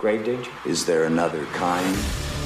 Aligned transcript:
Grave 0.00 0.24
danger? 0.24 0.50
Is 0.64 0.86
there 0.86 1.04
another 1.04 1.44
kind? 1.52 1.94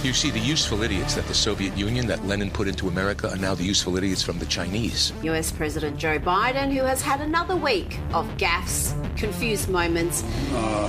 You 0.02 0.12
see, 0.12 0.32
the 0.32 0.40
useful 0.40 0.82
idiots 0.82 1.14
that 1.14 1.24
the 1.28 1.34
Soviet 1.34 1.78
Union, 1.78 2.04
that 2.08 2.26
Lenin 2.26 2.50
put 2.50 2.66
into 2.66 2.88
America, 2.88 3.30
are 3.30 3.36
now 3.36 3.54
the 3.54 3.62
useful 3.62 3.96
idiots 3.96 4.22
from 4.22 4.40
the 4.40 4.46
Chinese. 4.46 5.12
US 5.22 5.52
President 5.52 5.96
Joe 5.96 6.18
Biden, 6.18 6.72
who 6.72 6.82
has 6.82 7.00
had 7.00 7.20
another 7.20 7.54
week 7.54 8.00
of 8.12 8.26
gaffes, 8.36 8.92
confused 9.16 9.68
moments. 9.68 10.24
Uh, 10.52 10.88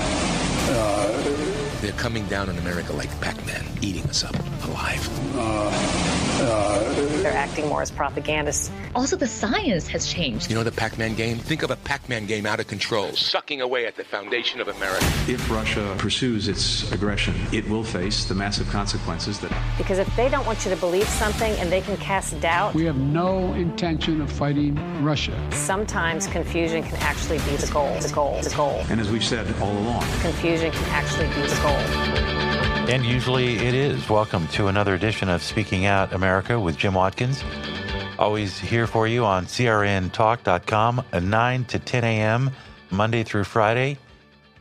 uh, 0.72 1.45
They're 1.86 1.94
coming 1.94 2.26
down 2.26 2.50
on 2.50 2.58
America 2.58 2.94
like 2.94 3.12
Pac 3.22 3.46
Man, 3.46 3.64
eating 3.80 4.02
us 4.06 4.24
up 4.24 4.34
alive. 4.68 5.08
Uh, 5.38 6.96
they're 7.22 7.32
acting 7.32 7.68
more 7.70 7.82
as 7.84 7.92
propagandists. 7.92 8.72
Also, 8.96 9.16
the 9.16 9.28
science 9.28 9.88
has 9.88 10.12
changed. 10.12 10.50
You 10.50 10.56
know 10.56 10.64
the 10.64 10.72
Pac 10.72 10.98
Man 10.98 11.14
game? 11.14 11.38
Think 11.38 11.62
of 11.62 11.70
a 11.70 11.76
Pac 11.76 12.10
Man 12.10 12.26
game 12.26 12.48
out 12.48 12.60
of 12.60 12.66
control, 12.66 13.12
sucking 13.14 13.62
away 13.62 13.86
at 13.86 13.96
the 13.96 14.04
foundation 14.04 14.60
of 14.60 14.68
America. 14.68 15.06
If 15.28 15.50
Russia 15.52 15.96
pursues 16.00 16.48
its 16.48 16.92
aggression, 16.92 17.36
it 17.54 17.70
will 17.70 17.84
face 17.84 18.26
the 18.26 18.34
massive 18.34 18.68
consequences 18.70 19.40
that. 19.42 19.52
Because 19.78 20.00
if 20.00 20.14
they 20.16 20.28
don't 20.28 20.46
want 20.48 20.66
you 20.66 20.72
to 20.72 20.78
believe 20.78 21.08
something 21.08 21.54
and 21.54 21.72
they 21.72 21.82
can 21.82 21.98
cast 21.98 22.40
doubt. 22.42 22.74
We 22.74 22.86
have 22.86 22.98
no 22.98 23.54
intention 23.54 24.22
of 24.22 24.32
fighting 24.32 24.76
Russia. 25.04 25.40
Sometimes 25.52 26.26
confusion 26.26 26.82
can 26.82 26.96
actually 26.98 27.38
be 27.40 27.56
the 27.58 27.72
goal. 27.72 27.96
The 28.00 28.10
goal. 28.10 28.42
The 28.42 28.50
goal. 28.56 28.84
And 28.90 29.00
as 29.00 29.10
we've 29.12 29.24
said 29.24 29.46
all 29.62 29.72
along, 29.78 30.02
confusion 30.22 30.72
can 30.72 30.90
actually 30.90 31.28
be 31.28 31.48
the 31.48 31.60
goal. 31.62 31.75
And 32.88 33.04
usually 33.04 33.56
it 33.56 33.74
is. 33.74 34.10
Welcome 34.10 34.48
to 34.50 34.68
another 34.68 34.94
edition 34.94 35.28
of 35.28 35.42
Speaking 35.42 35.86
Out 35.86 36.14
America 36.14 36.60
with 36.60 36.78
Jim 36.78 36.94
Watkins. 36.94 37.44
Always 38.18 38.58
here 38.58 38.88
for 38.88 39.08
you 39.08 39.26
on 39.26 39.46
crntalk.com, 39.46 41.04
9 41.22 41.66
to 41.66 41.80
10 41.80 42.04
a.m., 42.04 42.52
Monday 42.92 43.24
through 43.24 43.44
Friday. 43.44 43.98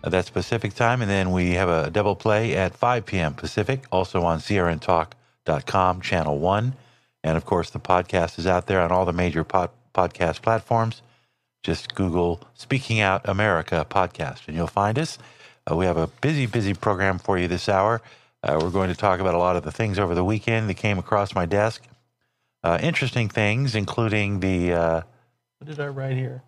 Uh, 0.02 0.08
that's 0.08 0.30
Pacific 0.30 0.74
time. 0.74 1.00
And 1.02 1.10
then 1.10 1.30
we 1.30 1.52
have 1.52 1.68
a 1.68 1.90
double 1.90 2.16
play 2.16 2.56
at 2.56 2.76
5 2.76 3.06
p.m. 3.06 3.34
Pacific, 3.34 3.84
also 3.92 4.22
on 4.22 4.38
crntalk.com, 4.38 6.00
channel 6.00 6.38
1. 6.38 6.74
And 7.22 7.36
of 7.36 7.44
course, 7.44 7.70
the 7.70 7.80
podcast 7.80 8.38
is 8.38 8.46
out 8.46 8.66
there 8.66 8.80
on 8.80 8.90
all 8.90 9.04
the 9.04 9.12
major 9.12 9.44
pod- 9.44 9.70
podcast 9.94 10.42
platforms. 10.42 11.02
Just 11.62 11.94
Google 11.94 12.40
Speaking 12.54 13.00
Out 13.00 13.26
America 13.28 13.86
podcast, 13.88 14.48
and 14.48 14.56
you'll 14.56 14.66
find 14.66 14.98
us. 14.98 15.18
Uh, 15.70 15.76
we 15.76 15.86
have 15.86 15.96
a 15.96 16.06
busy, 16.06 16.46
busy 16.46 16.74
program 16.74 17.18
for 17.18 17.38
you 17.38 17.48
this 17.48 17.68
hour. 17.68 18.02
Uh, 18.42 18.58
we're 18.60 18.70
going 18.70 18.90
to 18.90 18.96
talk 18.96 19.20
about 19.20 19.34
a 19.34 19.38
lot 19.38 19.56
of 19.56 19.62
the 19.62 19.72
things 19.72 19.98
over 19.98 20.14
the 20.14 20.24
weekend 20.24 20.68
that 20.68 20.74
came 20.74 20.98
across 20.98 21.34
my 21.34 21.46
desk. 21.46 21.82
Uh, 22.62 22.78
interesting 22.82 23.28
things, 23.28 23.74
including 23.74 24.40
the 24.40 24.72
uh, 24.72 25.02
what 25.58 25.68
did 25.68 25.80
I 25.80 25.86
write 25.86 26.16
here? 26.16 26.42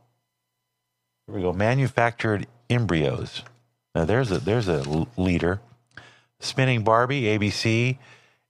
Here 1.26 1.34
we 1.34 1.42
go. 1.42 1.52
Manufactured 1.52 2.46
embryos. 2.68 3.42
Now 3.94 4.04
there's 4.04 4.30
a 4.30 4.38
there's 4.38 4.68
a 4.68 5.06
leader. 5.16 5.60
Spinning 6.38 6.84
Barbie, 6.84 7.22
ABC, 7.22 7.96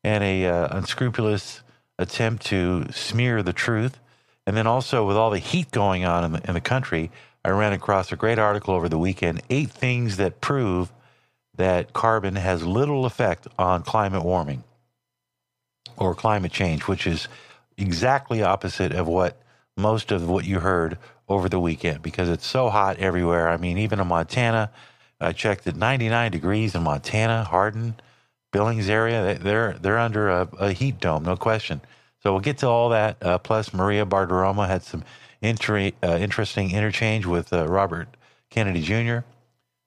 and 0.03 0.25
a 0.25 0.47
uh, 0.47 0.77
unscrupulous 0.77 1.62
attempt 1.98 2.47
to 2.47 2.86
smear 2.91 3.42
the 3.42 3.53
truth. 3.53 4.01
And 4.45 4.56
then 4.56 4.67
also 4.67 5.06
with 5.06 5.17
all 5.17 5.30
the 5.30 5.39
heat 5.39 5.70
going 5.70 6.05
on 6.05 6.25
in 6.25 6.33
the, 6.33 6.48
in 6.48 6.55
the 6.55 6.61
country, 6.61 7.11
I 7.47 7.50
ran 7.50 7.72
across 7.72 8.11
a 8.11 8.16
great 8.16 8.41
article 8.41 8.75
over 8.75 8.89
the 8.89 8.98
weekend 8.98 9.41
eight 9.50 9.70
things 9.70 10.16
that 10.16 10.41
prove 10.41 10.92
that 11.55 11.92
carbon 11.92 12.34
has 12.34 12.66
little 12.66 13.06
effect 13.06 13.47
on 13.56 13.84
climate 13.84 14.25
warming 14.25 14.64
or 15.97 16.12
climate 16.12 16.50
change, 16.50 16.89
which 16.89 17.06
is 17.06 17.28
exactly 17.78 18.42
opposite 18.42 18.91
of 18.91 19.06
what 19.06 19.41
most 19.77 20.11
of 20.11 20.28
what 20.28 20.44
you 20.44 20.58
heard 20.58 20.98
over 21.28 21.48
the 21.48 21.61
weekend 21.61 22.02
because 22.02 22.28
it's 22.28 22.44
so 22.44 22.69
hot 22.69 22.98
everywhere. 22.98 23.48
I 23.48 23.58
mean, 23.58 23.78
even 23.78 24.00
in 24.00 24.08
Montana, 24.08 24.72
I 25.20 25.30
checked 25.30 25.69
at 25.69 25.77
99 25.77 26.33
degrees 26.33 26.74
in 26.74 26.83
Montana, 26.83 27.44
Hardin, 27.44 27.94
Billings 28.52 28.89
area. 28.89 29.39
They're 29.39 29.74
they're 29.74 29.98
under 29.98 30.30
a, 30.30 30.48
a 30.58 30.73
heat 30.73 30.98
dome, 30.98 31.23
no 31.23 31.36
question. 31.36 31.80
So 32.24 32.33
we'll 32.33 32.40
get 32.40 32.58
to 32.58 32.67
all 32.67 32.89
that. 32.89 33.23
Uh, 33.23 33.39
plus, 33.39 33.73
Maria 33.73 34.05
Bartiromo 34.05 34.67
had 34.67 34.83
some 34.83 35.05
uh, 35.46 36.17
interesting 36.18 36.73
interchange 36.73 37.27
with 37.27 37.52
uh, 37.52 37.67
Robert 37.67 38.08
Kennedy 38.51 38.83
Jr. 38.83 39.18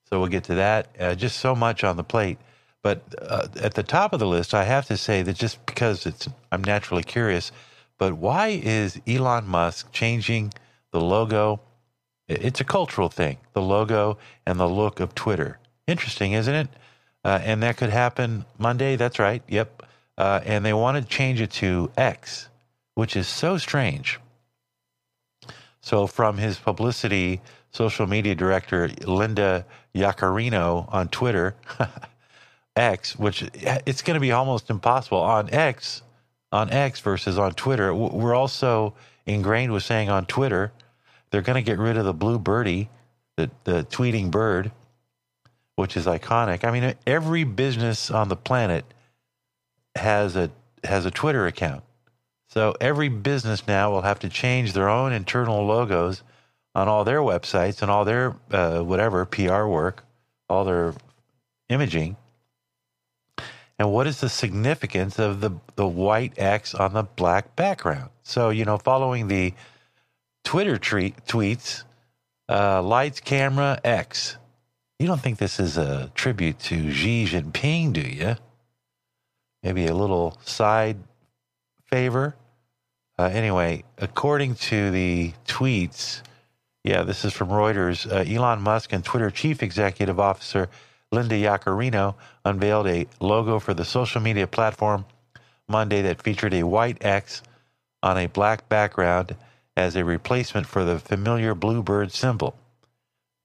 So 0.05 0.19
we'll 0.19 0.29
get 0.29 0.45
to 0.45 0.55
that. 0.55 0.89
Uh, 0.99 1.15
just 1.15 1.37
so 1.37 1.55
much 1.55 1.83
on 1.83 1.97
the 1.97 2.03
plate. 2.03 2.37
But 2.81 3.03
uh, 3.21 3.47
at 3.61 3.73
the 3.73 3.83
top 3.83 4.13
of 4.13 4.19
the 4.19 4.27
list, 4.27 4.53
I 4.53 4.63
have 4.63 4.85
to 4.87 4.97
say 4.97 5.21
that 5.21 5.35
just 5.35 5.63
because 5.65 6.05
it's, 6.05 6.29
I'm 6.51 6.63
naturally 6.63 7.03
curious, 7.03 7.51
but 7.97 8.13
why 8.13 8.47
is 8.63 8.99
Elon 9.05 9.47
Musk 9.47 9.91
changing 9.91 10.53
the 10.91 11.01
logo? 11.01 11.59
It's 12.27 12.61
a 12.61 12.63
cultural 12.63 13.09
thing, 13.09 13.37
the 13.53 13.61
logo 13.61 14.17
and 14.45 14.59
the 14.59 14.69
look 14.69 14.99
of 14.99 15.13
Twitter. 15.13 15.59
Interesting, 15.87 16.33
isn't 16.33 16.53
it? 16.53 16.69
Uh, 17.25 17.39
and 17.43 17.61
that 17.63 17.75
could 17.75 17.89
happen 17.89 18.45
Monday. 18.57 18.95
That's 18.95 19.19
right. 19.19 19.43
Yep. 19.47 19.83
Uh, 20.17 20.39
and 20.45 20.65
they 20.65 20.73
want 20.73 20.97
to 20.97 21.03
change 21.03 21.41
it 21.41 21.51
to 21.51 21.91
X, 21.97 22.47
which 22.93 23.15
is 23.15 23.27
so 23.27 23.57
strange. 23.57 24.19
So, 25.81 26.07
from 26.07 26.37
his 26.37 26.57
publicity 26.57 27.41
social 27.71 28.07
media 28.07 28.35
director, 28.35 28.89
Linda 29.05 29.65
Yaccarino, 29.95 30.91
on 30.93 31.07
Twitter, 31.09 31.55
X, 32.75 33.17
which 33.17 33.43
eh, 33.43 33.79
it's 33.85 34.01
going 34.01 34.15
to 34.15 34.19
be 34.19 34.31
almost 34.31 34.69
impossible 34.69 35.19
on 35.19 35.49
X, 35.53 36.01
on 36.51 36.69
X 36.71 36.99
versus 36.99 37.37
on 37.37 37.53
Twitter. 37.53 37.93
We're 37.93 38.35
also 38.35 38.93
ingrained 39.25 39.71
with 39.71 39.83
saying 39.83 40.09
on 40.09 40.25
Twitter, 40.25 40.71
they're 41.31 41.41
going 41.41 41.63
to 41.63 41.69
get 41.69 41.77
rid 41.77 41.97
of 41.97 42.05
the 42.05 42.13
blue 42.13 42.39
birdie, 42.39 42.89
the, 43.37 43.51
the 43.63 43.85
tweeting 43.85 44.31
bird, 44.31 44.71
which 45.75 45.95
is 45.95 46.05
iconic. 46.05 46.63
I 46.63 46.71
mean, 46.71 46.95
every 47.05 47.43
business 47.43 48.09
on 48.09 48.29
the 48.29 48.35
planet 48.35 48.85
has 49.95 50.35
a 50.35 50.49
has 50.83 51.05
a 51.05 51.11
Twitter 51.11 51.45
account. 51.45 51.83
So 52.49 52.75
every 52.81 53.09
business 53.09 53.67
now 53.67 53.91
will 53.91 54.01
have 54.01 54.19
to 54.19 54.29
change 54.29 54.73
their 54.73 54.89
own 54.89 55.13
internal 55.13 55.65
logos 55.65 56.23
on 56.73 56.87
all 56.87 57.03
their 57.03 57.19
websites 57.19 57.81
and 57.81 57.91
all 57.91 58.05
their 58.05 58.35
uh, 58.51 58.79
whatever 58.79 59.23
PR 59.25 59.65
work, 59.65 60.03
all 60.49 60.65
their 60.65 60.95
imaging. 61.69 62.17
And 63.77 63.93
what 63.93 64.07
is 64.07 64.19
the 64.19 64.29
significance 64.29 65.19
of 65.19 65.41
the 65.41 65.51
the 65.75 65.87
white 65.87 66.33
X 66.37 66.73
on 66.73 66.93
the 66.93 67.03
black 67.03 67.55
background? 67.55 68.09
So 68.23 68.49
you 68.49 68.65
know, 68.65 68.77
following 68.77 69.27
the 69.27 69.53
Twitter 70.43 70.77
treat, 70.77 71.23
tweets, 71.27 71.83
uh, 72.49 72.81
lights, 72.81 73.19
camera, 73.19 73.79
X. 73.83 74.37
You 74.97 75.07
don't 75.07 75.21
think 75.21 75.37
this 75.37 75.59
is 75.59 75.77
a 75.77 76.11
tribute 76.15 76.59
to 76.59 76.91
Xi 76.91 77.25
Jinping, 77.25 77.93
do 77.93 78.01
you? 78.01 78.35
Maybe 79.63 79.85
a 79.85 79.93
little 79.93 80.37
side 80.43 80.97
favor. 81.91 82.35
Uh, 83.17 83.23
anyway, 83.23 83.83
according 83.97 84.55
to 84.55 84.91
the 84.91 85.33
tweets, 85.45 86.21
yeah, 86.83 87.03
this 87.03 87.25
is 87.25 87.33
from 87.33 87.49
Reuters. 87.49 88.09
Uh, 88.09 88.31
Elon 88.31 88.61
Musk 88.61 88.93
and 88.93 89.03
Twitter 89.03 89.29
chief 89.29 89.61
executive 89.61 90.19
officer 90.19 90.69
Linda 91.11 91.35
Yaccarino 91.35 92.15
unveiled 92.45 92.87
a 92.87 93.07
logo 93.19 93.59
for 93.59 93.73
the 93.73 93.83
social 93.83 94.21
media 94.21 94.47
platform 94.47 95.05
Monday 95.67 96.01
that 96.03 96.21
featured 96.21 96.53
a 96.53 96.63
white 96.63 97.03
X 97.03 97.41
on 98.01 98.17
a 98.17 98.27
black 98.27 98.69
background 98.69 99.35
as 99.75 99.95
a 99.95 100.05
replacement 100.05 100.67
for 100.67 100.83
the 100.83 100.99
familiar 100.99 101.55
bluebird 101.55 102.11
symbol. 102.11 102.55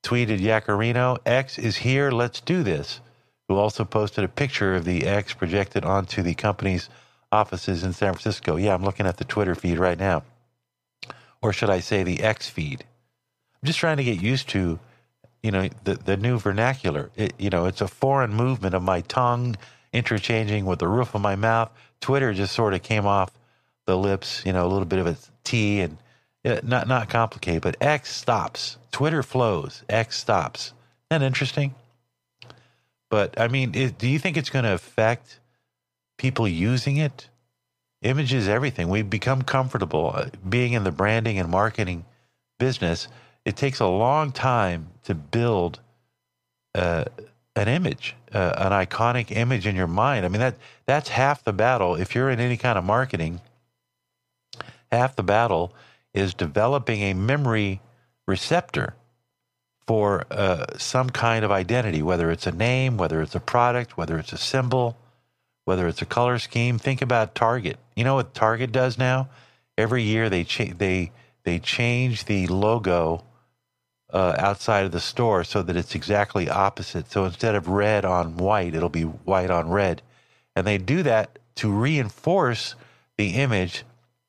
Tweeted 0.05 0.41
Yaccarino, 0.41 1.19
X 1.25 1.59
is 1.59 1.77
here, 1.79 2.11
let's 2.11 2.41
do 2.41 2.63
this, 2.63 3.01
who 3.49 3.57
also 3.57 3.85
posted 3.85 4.25
a 4.25 4.29
picture 4.29 4.75
of 4.75 4.85
the 4.85 5.07
X 5.07 5.33
projected 5.33 5.85
onto 5.85 6.23
the 6.23 6.35
company's 6.35 6.91
offices 7.35 7.85
in 7.85 7.93
San 7.93 8.13
Francisco. 8.13 8.57
Yeah, 8.57 8.75
I'm 8.75 8.85
looking 8.85 9.07
at 9.07 9.19
the 9.19 9.25
Twitter 9.25 9.55
feed 9.55 9.79
right 9.79 9.99
now. 9.99 10.23
Or 11.43 11.53
should 11.53 11.71
I 11.71 11.81
say 11.81 12.03
the 12.03 12.23
X 12.23 12.49
feed? 12.49 12.85
I'm 13.63 13.67
just 13.67 13.79
trying 13.79 13.99
to 13.99 14.05
get 14.05 14.23
used 14.23 14.49
to, 14.51 14.79
you 15.43 15.51
know, 15.51 15.69
the, 15.85 15.95
the 15.97 16.17
new 16.17 16.39
vernacular. 16.39 17.11
It, 17.17 17.35
you 17.39 17.51
know, 17.51 17.67
it's 17.67 17.83
a 17.83 17.89
foreign 17.89 18.33
movement 18.33 18.75
of 18.75 18.83
my 18.83 19.03
tongue 19.03 19.57
interchanging 19.93 20.65
with 20.65 20.79
the 20.79 20.89
roof 20.89 21.15
of 21.15 21.21
my 21.21 21.37
mouth. 21.37 21.71
Twitter 22.01 22.33
just 22.33 22.55
sort 22.55 22.75
of 22.75 22.83
came 22.83 23.07
off 23.07 23.31
the 23.87 23.97
lips, 23.97 24.43
you 24.47 24.53
know, 24.53 24.67
a 24.67 24.69
little 24.69 24.87
bit 24.87 24.99
of 24.99 25.07
a 25.07 25.17
T 25.45 25.81
and 25.81 25.99
not 26.45 26.89
not 26.89 27.09
complicated, 27.09 27.63
but 27.63 27.77
X 27.81 28.15
stops. 28.15 28.79
Twitter 28.93 29.23
flows. 29.23 29.83
X 29.89 30.19
stops. 30.19 30.73
Isn't 31.11 31.21
that 31.21 31.27
interesting? 31.27 31.75
But 33.11 33.39
I 33.39 33.49
mean, 33.49 33.71
do 33.71 34.09
you 34.09 34.19
think 34.19 34.37
it's 34.37 34.51
going 34.51 34.65
to 34.65 34.75
affect 34.75 35.41
people 36.25 36.49
using 36.49 36.97
it. 36.97 37.29
Image 38.01 38.33
is 38.33 38.49
everything. 38.49 38.89
We've 38.89 39.11
become 39.11 39.43
comfortable 39.43 40.11
uh, 40.15 40.31
being 40.49 40.73
in 40.73 40.83
the 40.83 40.91
branding 40.91 41.39
and 41.39 41.51
marketing 41.51 42.07
business. 42.59 43.09
It 43.45 43.57
takes 43.57 43.79
a 43.79 43.87
long 43.87 44.33
time 44.33 44.87
to 45.03 45.15
build 45.15 45.81
uh, 46.75 47.05
an 47.55 47.69
image, 47.69 48.17
uh, 48.33 48.55
an 48.57 48.73
iconic 48.73 49.37
image 49.37 49.67
in 49.67 49.77
your 49.77 49.87
mind. 49.87 50.25
I 50.25 50.29
mean 50.29 50.41
that 50.41 50.57
that's 50.87 51.11
half 51.11 51.45
the 51.45 51.53
battle. 51.53 51.95
If 51.95 52.15
you're 52.15 52.31
in 52.31 52.41
any 52.41 52.57
kind 52.57 52.79
of 52.79 52.85
marketing, 52.85 53.43
half 54.91 55.15
the 55.17 55.23
battle 55.23 55.75
is 56.15 56.33
developing 56.33 57.03
a 57.03 57.13
memory 57.13 57.83
receptor 58.27 58.95
for 59.87 60.25
uh, 60.31 60.65
some 60.79 61.11
kind 61.11 61.45
of 61.45 61.51
identity, 61.51 62.03
whether 62.03 62.31
it's 62.31 62.47
a 62.47 62.53
name, 62.53 62.97
whether 62.97 63.21
it's 63.21 63.35
a 63.35 63.41
product, 63.41 63.99
whether 63.99 64.19
it's 64.19 64.33
a 64.33 64.39
symbol, 64.39 64.97
whether 65.65 65.89
it's 65.89 66.03
a 66.03 66.07
color 66.07 66.39
scheme. 66.39 66.79
Think 66.79 67.03
about 67.03 67.35
Target. 67.35 67.79
You 67.97 68.05
know 68.05 68.17
what 68.17 68.35
Target 68.35 68.73
does 68.73 68.99
now? 68.99 69.29
Every 69.79 70.03
year 70.03 70.31
they 70.31 70.45
cha- 70.45 70.75
they 70.77 71.13
they 71.45 71.59
change 71.59 72.25
the 72.27 72.47
logo 72.47 73.25
uh, 74.13 74.37
outside 74.39 74.85
of 74.87 74.93
the 74.93 75.01
store 75.01 75.45
so 75.45 75.63
that 75.63 75.77
it's 75.77 75.95
exactly 75.95 76.49
opposite. 76.49 77.11
So 77.11 77.25
instead 77.25 77.55
of 77.55 77.69
red 77.69 78.05
on 78.05 78.37
white, 78.37 78.75
it'll 78.75 78.89
be 78.89 79.03
white 79.03 79.51
on 79.51 79.69
red, 79.71 80.03
and 80.55 80.67
they 80.67 80.79
do 80.79 81.03
that 81.03 81.39
to 81.57 81.71
reinforce 81.73 82.75
the 83.17 83.31
image 83.31 83.85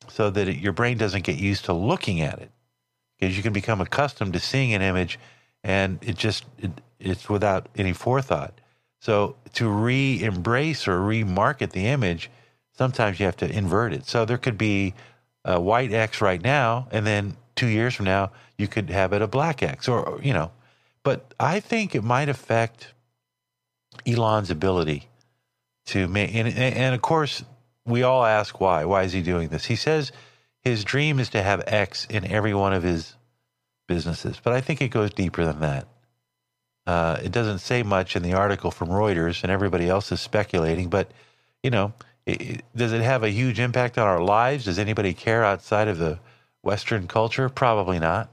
so 0.08 0.30
that 0.30 0.48
it, 0.48 0.58
your 0.58 0.74
brain 0.74 0.98
doesn't 0.98 1.24
get 1.24 1.38
used 1.38 1.66
to 1.66 1.74
looking 1.74 2.22
at 2.22 2.40
it 2.40 2.52
because 3.20 3.36
you 3.38 3.44
can 3.44 3.54
become 3.54 3.82
accustomed 3.82 4.34
to 4.34 4.40
seeing 4.40 4.74
an 4.74 4.82
image 4.82 5.20
and 5.64 6.00
it 6.04 6.16
just 6.16 6.46
it, 6.60 6.72
it's 7.00 7.30
without 7.30 7.68
any 7.76 7.94
forethought. 7.94 8.60
So 9.06 9.36
to 9.54 9.69
re-embrace 9.69 10.88
or 10.88 10.98
remarket 10.98 11.74
the 11.74 11.86
image, 11.86 12.31
sometimes 12.75 13.19
you 13.19 13.28
have 13.28 13.38
to 13.38 13.48
invert 13.48 13.94
it. 13.94 14.07
So 14.07 14.25
there 14.25 14.40
could 14.40 14.57
be 14.57 14.96
a 15.44 15.62
white 15.62 15.94
X 15.94 16.22
right 16.22 16.42
now, 16.42 16.88
and 16.90 17.06
then 17.06 17.38
two 17.56 17.68
years 17.68 17.94
from 17.94 18.06
now 18.06 18.31
you 18.57 18.68
could 18.68 18.90
have 18.90 19.13
it 19.13 19.22
a 19.22 19.28
black 19.28 19.62
X, 19.62 19.88
or 19.88 20.19
you 20.24 20.34
know. 20.34 20.50
But 21.04 21.36
I 21.40 21.60
think 21.60 21.94
it 21.94 22.04
might 22.04 22.30
affect 22.30 22.96
Elon's 24.07 24.50
ability 24.50 25.08
to 25.86 26.08
make, 26.08 26.34
and, 26.34 26.48
and 26.48 26.96
of 26.96 27.04
course 27.04 27.44
we 27.86 28.01
all 28.01 28.25
ask 28.25 28.60
why. 28.60 28.86
Why 28.86 29.04
is 29.04 29.13
he 29.13 29.22
doing 29.22 29.50
this? 29.50 29.66
He 29.66 29.75
says 29.75 30.12
his 30.62 30.84
dream 30.84 31.19
is 31.19 31.30
to 31.30 31.44
have 31.44 31.63
X 31.68 32.08
in 32.10 32.25
every 32.25 32.56
one 32.56 32.74
of 32.74 32.81
his 32.81 33.13
businesses. 33.88 34.42
But 34.44 34.54
I 34.54 34.62
think 34.62 34.81
it 34.81 34.90
goes 34.90 35.13
deeper 35.13 35.46
than 35.46 35.60
that. 35.60 35.88
Uh, 36.88 37.20
it 37.24 37.32
doesn't 37.32 37.60
say 37.60 37.84
much 37.84 38.16
in 38.16 38.24
the 38.24 38.34
article 38.34 38.72
from 38.72 38.90
Reuters, 38.90 39.44
and 39.44 39.52
everybody 39.52 39.90
else 39.90 40.12
is 40.12 40.22
speculating. 40.22 40.90
But 40.90 41.12
you 41.64 41.72
know, 41.72 41.94
it, 42.26 42.64
does 42.76 42.94
it 42.94 43.02
have 43.02 43.24
a 43.24 43.30
huge 43.30 43.60
impact 43.60 43.98
on 43.98 44.08
our 44.08 44.22
lives? 44.22 44.66
Does 44.66 44.80
anybody 44.80 45.14
care 45.14 45.44
outside 45.44 45.88
of 45.88 45.98
the 45.98 46.20
Western 46.62 47.08
culture? 47.08 47.50
Probably 47.50 48.00
not. 48.00 48.30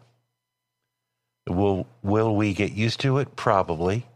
Will 1.49 1.87
Will 2.03 2.37
we 2.37 2.55
get 2.55 2.73
used 2.73 3.01
to 3.01 3.19
it? 3.19 3.37
Probably. 3.37 4.07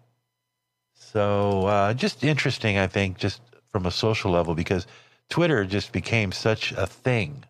So 0.94 1.66
uh, 1.66 1.94
just 1.94 2.24
interesting, 2.24 2.78
I 2.78 2.86
think, 2.86 3.18
just 3.18 3.40
from 3.72 3.86
a 3.86 3.90
social 3.90 4.30
level, 4.30 4.54
because 4.54 4.86
Twitter 5.28 5.64
just 5.64 5.92
became 5.92 6.32
such 6.32 6.72
a 6.72 6.86
thing, 6.86 7.44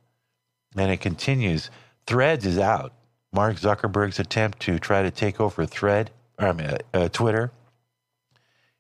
and 0.77 0.91
it 0.91 1.01
continues. 1.01 1.71
Threads 2.07 2.47
is 2.47 2.59
out. 2.59 2.93
Mark 3.33 3.57
Zuckerberg's 3.57 4.19
attempt 4.19 4.61
to 4.61 4.79
try 4.79 5.03
to 5.03 5.11
take 5.11 5.41
over 5.41 5.67
Thread, 5.67 6.11
I 6.39 6.53
mean, 6.53 6.71
uh, 6.93 7.09
Twitter, 7.09 7.51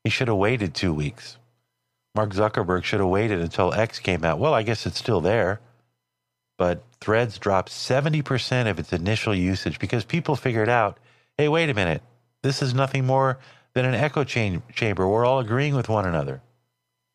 he 0.04 0.10
should 0.10 0.28
have 0.28 0.36
waited 0.36 0.74
two 0.74 0.92
weeks. 0.92 1.38
Mark 2.14 2.30
Zuckerberg 2.30 2.84
should 2.84 3.00
have 3.00 3.08
waited 3.08 3.40
until 3.40 3.74
X 3.74 3.98
came 3.98 4.24
out. 4.24 4.38
Well, 4.38 4.54
I 4.54 4.62
guess 4.62 4.86
it's 4.86 4.98
still 4.98 5.20
there, 5.20 5.60
but 6.58 6.82
Threads 7.00 7.38
dropped 7.38 7.70
70% 7.70 8.68
of 8.68 8.78
its 8.78 8.92
initial 8.92 9.34
usage 9.34 9.78
because 9.78 10.04
people 10.04 10.36
figured 10.36 10.68
out 10.68 10.98
hey, 11.38 11.48
wait 11.48 11.68
a 11.68 11.74
minute, 11.74 12.02
this 12.42 12.62
is 12.62 12.72
nothing 12.72 13.04
more 13.04 13.38
than 13.74 13.84
an 13.84 13.94
echo 13.94 14.24
chamber. 14.24 15.06
We're 15.06 15.26
all 15.26 15.38
agreeing 15.38 15.74
with 15.74 15.88
one 15.88 16.06
another. 16.06 16.40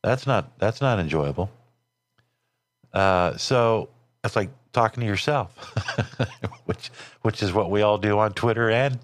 That's 0.03 0.27
not 0.27 0.57
that's 0.59 0.81
not 0.81 0.99
enjoyable. 0.99 1.49
Uh, 2.93 3.37
so 3.37 3.89
it's 4.23 4.35
like 4.35 4.49
talking 4.73 5.01
to 5.01 5.07
yourself, 5.07 5.55
which 6.65 6.91
which 7.21 7.41
is 7.41 7.51
what 7.51 7.71
we 7.71 7.81
all 7.81 7.97
do 7.97 8.19
on 8.19 8.33
Twitter 8.33 8.69
and 8.69 8.99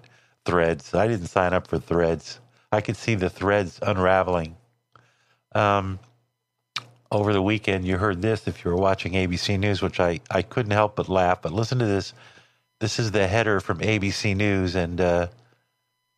Threads. 0.48 0.94
I 0.94 1.06
didn't 1.06 1.26
sign 1.26 1.52
up 1.52 1.66
for 1.66 1.78
Threads. 1.78 2.40
I 2.72 2.80
could 2.80 2.96
see 2.96 3.14
the 3.14 3.28
threads 3.28 3.78
unraveling. 3.82 4.56
Um, 5.54 5.98
over 7.12 7.34
the 7.34 7.42
weekend, 7.42 7.86
you 7.86 7.98
heard 7.98 8.22
this 8.22 8.48
if 8.48 8.64
you 8.64 8.70
were 8.70 8.76
watching 8.78 9.12
ABC 9.12 9.58
News, 9.58 9.82
which 9.82 10.00
I, 10.00 10.20
I 10.30 10.40
couldn't 10.40 10.72
help 10.72 10.96
but 10.96 11.10
laugh. 11.10 11.42
But 11.42 11.52
listen 11.52 11.78
to 11.80 11.84
this. 11.84 12.14
This 12.80 12.98
is 12.98 13.10
the 13.10 13.26
header 13.26 13.60
from 13.60 13.80
ABC 13.80 14.34
News, 14.34 14.74
and 14.74 14.98
uh, 15.02 15.28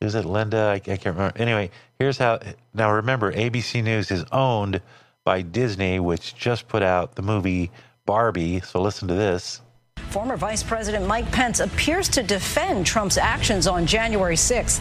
is 0.00 0.14
it 0.14 0.24
Linda? 0.24 0.58
I, 0.58 0.74
I 0.74 0.78
can't 0.78 1.16
remember. 1.16 1.36
Anyway, 1.36 1.72
here's 1.98 2.18
how. 2.18 2.38
Now 2.72 2.92
remember, 2.92 3.32
ABC 3.32 3.82
News 3.82 4.12
is 4.12 4.24
owned 4.30 4.80
by 5.24 5.42
Disney, 5.42 5.98
which 5.98 6.36
just 6.36 6.68
put 6.68 6.84
out 6.84 7.16
the 7.16 7.22
movie 7.22 7.72
Barbie. 8.06 8.60
So 8.60 8.80
listen 8.80 9.08
to 9.08 9.14
this. 9.14 9.60
Former 10.10 10.36
Vice 10.36 10.64
President 10.64 11.06
Mike 11.06 11.30
Pence 11.30 11.60
appears 11.60 12.08
to 12.08 12.24
defend 12.24 12.84
Trump's 12.84 13.16
actions 13.16 13.68
on 13.68 13.86
January 13.86 14.34
6th. 14.34 14.80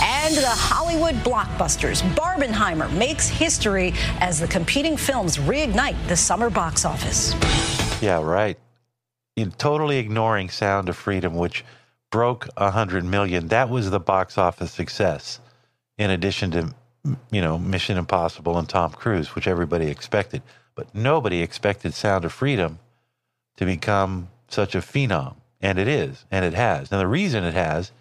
And 0.00 0.34
the 0.34 0.48
Hollywood 0.48 1.16
blockbusters. 1.16 2.00
Barbenheimer 2.14 2.90
makes 2.96 3.28
history 3.28 3.92
as 4.20 4.40
the 4.40 4.48
competing 4.48 4.96
films 4.96 5.36
reignite 5.36 6.08
the 6.08 6.16
summer 6.16 6.48
box 6.48 6.86
office. 6.86 7.34
Yeah, 8.00 8.22
right. 8.22 8.58
In 9.36 9.50
totally 9.52 9.98
ignoring 9.98 10.48
Sound 10.48 10.88
of 10.88 10.96
Freedom, 10.96 11.34
which 11.34 11.62
broke 12.10 12.48
100 12.56 13.04
million. 13.04 13.48
That 13.48 13.68
was 13.68 13.90
the 13.90 14.00
box 14.00 14.38
office 14.38 14.72
success, 14.72 15.40
in 15.98 16.10
addition 16.10 16.52
to, 16.52 16.74
you 17.30 17.42
know, 17.42 17.58
Mission 17.58 17.98
Impossible 17.98 18.56
and 18.56 18.66
Tom 18.66 18.92
Cruise, 18.92 19.34
which 19.34 19.46
everybody 19.46 19.88
expected. 19.88 20.40
But 20.74 20.94
nobody 20.94 21.42
expected 21.42 21.92
Sound 21.92 22.24
of 22.24 22.32
Freedom 22.32 22.78
to 23.58 23.66
become 23.66 24.30
such 24.52 24.74
a 24.74 24.78
phenom. 24.78 25.36
And 25.60 25.78
it 25.78 25.88
is, 25.88 26.24
and 26.30 26.44
it 26.44 26.54
has. 26.54 26.90
And 26.90 27.00
the 27.00 27.06
reason 27.06 27.44
it 27.44 27.54
has 27.54 27.92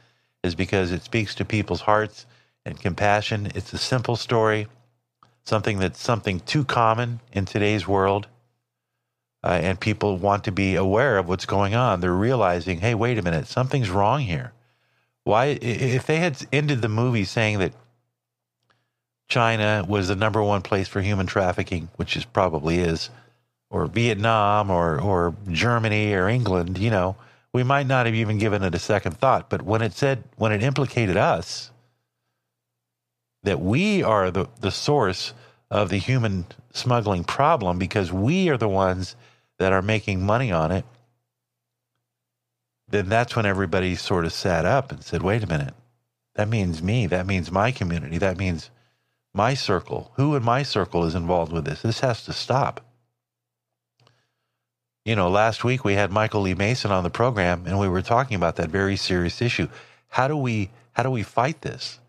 is 0.43 0.55
because 0.55 0.91
it 0.91 1.03
speaks 1.03 1.35
to 1.35 1.45
people's 1.45 1.81
hearts 1.81 2.25
and 2.65 2.79
compassion. 2.79 3.51
It's 3.53 3.73
a 3.73 3.77
simple 3.77 4.15
story, 4.15 4.67
something 5.43 5.79
that's 5.79 6.01
something 6.01 6.39
too 6.39 6.63
common 6.63 7.19
in 7.33 7.45
today's 7.45 7.87
world. 7.87 8.27
Uh, 9.43 9.59
and 9.61 9.79
people 9.79 10.17
want 10.17 10.43
to 10.45 10.51
be 10.51 10.75
aware 10.75 11.17
of 11.17 11.27
what's 11.27 11.45
going 11.45 11.75
on. 11.75 12.01
They're 12.01 12.11
realizing, 12.11 12.79
hey, 12.79 12.93
wait 12.93 13.17
a 13.17 13.21
minute, 13.21 13.47
something's 13.47 13.89
wrong 13.89 14.21
here. 14.21 14.53
Why, 15.23 15.57
if 15.61 16.05
they 16.05 16.17
had 16.17 16.45
ended 16.51 16.81
the 16.81 16.89
movie 16.89 17.25
saying 17.25 17.59
that 17.59 17.73
China 19.27 19.85
was 19.87 20.07
the 20.07 20.15
number 20.15 20.43
one 20.43 20.61
place 20.61 20.87
for 20.87 21.01
human 21.01 21.27
trafficking, 21.27 21.89
which 21.97 22.17
is 22.17 22.25
probably 22.25 22.79
is, 22.79 23.09
or 23.69 23.85
Vietnam 23.87 24.69
or 24.71 24.99
or 24.99 25.35
Germany 25.49 26.13
or 26.13 26.27
England, 26.27 26.77
you 26.77 26.89
know, 26.89 27.15
we 27.53 27.63
might 27.63 27.87
not 27.87 28.05
have 28.05 28.15
even 28.15 28.37
given 28.37 28.63
it 28.63 28.75
a 28.75 28.79
second 28.79 29.17
thought. 29.17 29.49
But 29.49 29.61
when 29.61 29.81
it 29.81 29.93
said 29.93 30.23
when 30.37 30.51
it 30.51 30.63
implicated 30.63 31.17
us, 31.17 31.71
that 33.43 33.59
we 33.59 34.03
are 34.03 34.31
the, 34.31 34.47
the 34.59 34.71
source 34.71 35.33
of 35.71 35.89
the 35.89 35.97
human 35.97 36.45
smuggling 36.73 37.23
problem 37.23 37.77
because 37.77 38.11
we 38.11 38.49
are 38.49 38.57
the 38.57 38.69
ones 38.69 39.15
that 39.59 39.73
are 39.73 39.81
making 39.81 40.25
money 40.25 40.51
on 40.51 40.71
it, 40.71 40.85
then 42.87 43.09
that's 43.09 43.35
when 43.35 43.45
everybody 43.45 43.95
sort 43.95 44.25
of 44.25 44.33
sat 44.33 44.65
up 44.65 44.91
and 44.91 45.03
said, 45.03 45.21
wait 45.21 45.43
a 45.43 45.47
minute, 45.47 45.73
that 46.35 46.47
means 46.47 46.81
me. 46.81 47.05
That 47.07 47.27
means 47.27 47.51
my 47.51 47.71
community. 47.71 48.17
That 48.17 48.37
means 48.37 48.71
my 49.33 49.53
circle, 49.53 50.11
who 50.15 50.35
in 50.35 50.43
my 50.43 50.63
circle 50.63 51.05
is 51.05 51.15
involved 51.15 51.51
with 51.51 51.65
this? 51.65 51.81
This 51.81 51.99
has 51.99 52.23
to 52.25 52.33
stop. 52.33 52.81
You 55.05 55.15
know, 55.15 55.29
last 55.29 55.63
week 55.63 55.83
we 55.83 55.93
had 55.93 56.11
Michael 56.11 56.41
Lee 56.41 56.53
Mason 56.53 56.91
on 56.91 57.03
the 57.03 57.09
program 57.09 57.65
and 57.65 57.79
we 57.79 57.87
were 57.87 58.01
talking 58.01 58.35
about 58.35 58.57
that 58.57 58.69
very 58.69 58.95
serious 58.95 59.41
issue. 59.41 59.67
How 60.09 60.27
do 60.27 60.37
we 60.37 60.71
how 60.93 61.03
do 61.03 61.11
we 61.11 61.23
fight 61.23 61.61
this? 61.61 61.99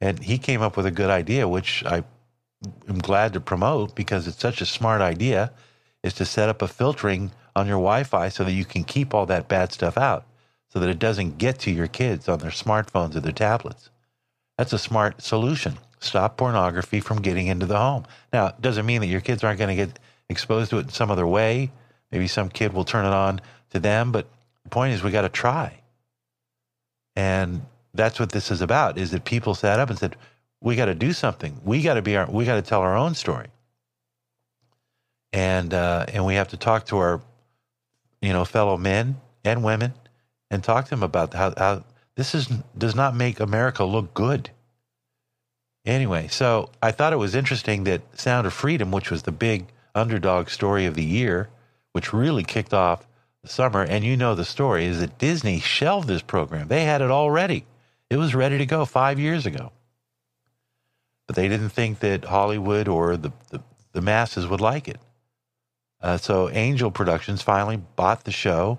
And 0.00 0.18
he 0.18 0.38
came 0.38 0.60
up 0.60 0.76
with 0.76 0.86
a 0.86 0.90
good 0.90 1.10
idea, 1.10 1.48
which 1.48 1.84
I 1.84 2.04
am 2.88 2.98
glad 2.98 3.32
to 3.32 3.40
promote 3.40 3.94
because 3.94 4.28
it's 4.28 4.40
such 4.40 4.60
a 4.60 4.66
smart 4.66 5.00
idea, 5.00 5.52
is 6.02 6.12
to 6.14 6.24
set 6.24 6.48
up 6.48 6.62
a 6.62 6.68
filtering 6.68 7.32
on 7.56 7.66
your 7.66 7.78
Wi-Fi 7.78 8.28
so 8.28 8.44
that 8.44 8.52
you 8.52 8.64
can 8.64 8.84
keep 8.84 9.14
all 9.14 9.26
that 9.26 9.48
bad 9.48 9.72
stuff 9.72 9.96
out, 9.96 10.24
so 10.68 10.78
that 10.78 10.90
it 10.90 10.98
doesn't 10.98 11.38
get 11.38 11.58
to 11.60 11.70
your 11.70 11.86
kids 11.86 12.28
on 12.28 12.38
their 12.38 12.50
smartphones 12.50 13.16
or 13.16 13.20
their 13.20 13.32
tablets. 13.32 13.90
That's 14.56 14.72
a 14.72 14.78
smart 14.78 15.22
solution 15.22 15.78
stop 16.00 16.36
pornography 16.36 17.00
from 17.00 17.22
getting 17.22 17.48
into 17.48 17.66
the 17.66 17.78
home. 17.78 18.04
Now, 18.32 18.48
it 18.48 18.60
doesn't 18.60 18.86
mean 18.86 19.00
that 19.00 19.08
your 19.08 19.20
kids 19.20 19.42
aren't 19.42 19.58
going 19.58 19.76
to 19.76 19.86
get 19.86 19.98
exposed 20.28 20.70
to 20.70 20.78
it 20.78 20.82
in 20.82 20.88
some 20.90 21.10
other 21.10 21.26
way. 21.26 21.72
Maybe 22.10 22.26
some 22.26 22.48
kid 22.48 22.72
will 22.72 22.84
turn 22.84 23.04
it 23.04 23.12
on 23.12 23.40
to 23.70 23.80
them, 23.80 24.12
but 24.12 24.26
the 24.64 24.70
point 24.70 24.94
is 24.94 25.02
we 25.02 25.10
got 25.10 25.22
to 25.22 25.28
try. 25.28 25.80
And 27.16 27.62
that's 27.94 28.20
what 28.20 28.30
this 28.30 28.50
is 28.50 28.60
about 28.60 28.96
is 28.98 29.10
that 29.10 29.24
people 29.24 29.54
sat 29.54 29.80
up 29.80 29.90
and 29.90 29.98
said, 29.98 30.16
we 30.60 30.76
got 30.76 30.86
to 30.86 30.94
do 30.94 31.12
something. 31.12 31.60
We 31.64 31.82
got 31.82 31.94
to 31.94 32.02
be 32.02 32.16
our, 32.16 32.30
we 32.30 32.44
got 32.44 32.56
to 32.56 32.62
tell 32.62 32.80
our 32.80 32.96
own 32.96 33.14
story. 33.14 33.48
And, 35.32 35.74
uh, 35.74 36.06
and 36.08 36.24
we 36.24 36.34
have 36.34 36.48
to 36.48 36.56
talk 36.56 36.86
to 36.86 36.98
our, 36.98 37.20
you 38.22 38.32
know, 38.32 38.44
fellow 38.44 38.76
men 38.76 39.20
and 39.44 39.62
women 39.62 39.92
and 40.50 40.64
talk 40.64 40.86
to 40.86 40.90
them 40.90 41.02
about 41.02 41.34
how, 41.34 41.52
how 41.56 41.84
this 42.16 42.34
is, 42.34 42.48
does 42.76 42.94
not 42.94 43.14
make 43.14 43.38
America 43.38 43.84
look 43.84 44.14
good. 44.14 44.50
Anyway, 45.84 46.28
so 46.28 46.70
I 46.82 46.90
thought 46.90 47.12
it 47.12 47.16
was 47.16 47.34
interesting 47.34 47.84
that 47.84 48.18
Sound 48.18 48.46
of 48.46 48.52
Freedom, 48.52 48.90
which 48.90 49.10
was 49.10 49.22
the 49.22 49.32
big 49.32 49.66
underdog 49.94 50.50
story 50.50 50.86
of 50.86 50.94
the 50.94 51.04
year, 51.04 51.48
which 51.98 52.12
really 52.12 52.44
kicked 52.44 52.72
off 52.72 53.08
the 53.42 53.48
summer, 53.48 53.82
and 53.82 54.04
you 54.04 54.16
know 54.16 54.36
the 54.36 54.44
story, 54.44 54.84
is 54.84 55.00
that 55.00 55.18
Disney 55.18 55.58
shelved 55.58 56.06
this 56.06 56.22
program. 56.22 56.68
They 56.68 56.84
had 56.84 57.02
it 57.02 57.10
all 57.10 57.28
ready. 57.28 57.66
It 58.08 58.18
was 58.18 58.36
ready 58.36 58.56
to 58.56 58.66
go 58.66 58.84
five 58.84 59.18
years 59.18 59.46
ago. 59.46 59.72
But 61.26 61.34
they 61.34 61.48
didn't 61.48 61.70
think 61.70 61.98
that 61.98 62.26
Hollywood 62.26 62.86
or 62.86 63.16
the, 63.16 63.32
the, 63.50 63.60
the 63.90 64.00
masses 64.00 64.46
would 64.46 64.60
like 64.60 64.86
it. 64.86 65.00
Uh, 66.00 66.18
so 66.18 66.48
Angel 66.50 66.92
Productions 66.92 67.42
finally 67.42 67.78
bought 67.96 68.22
the 68.22 68.30
show 68.30 68.78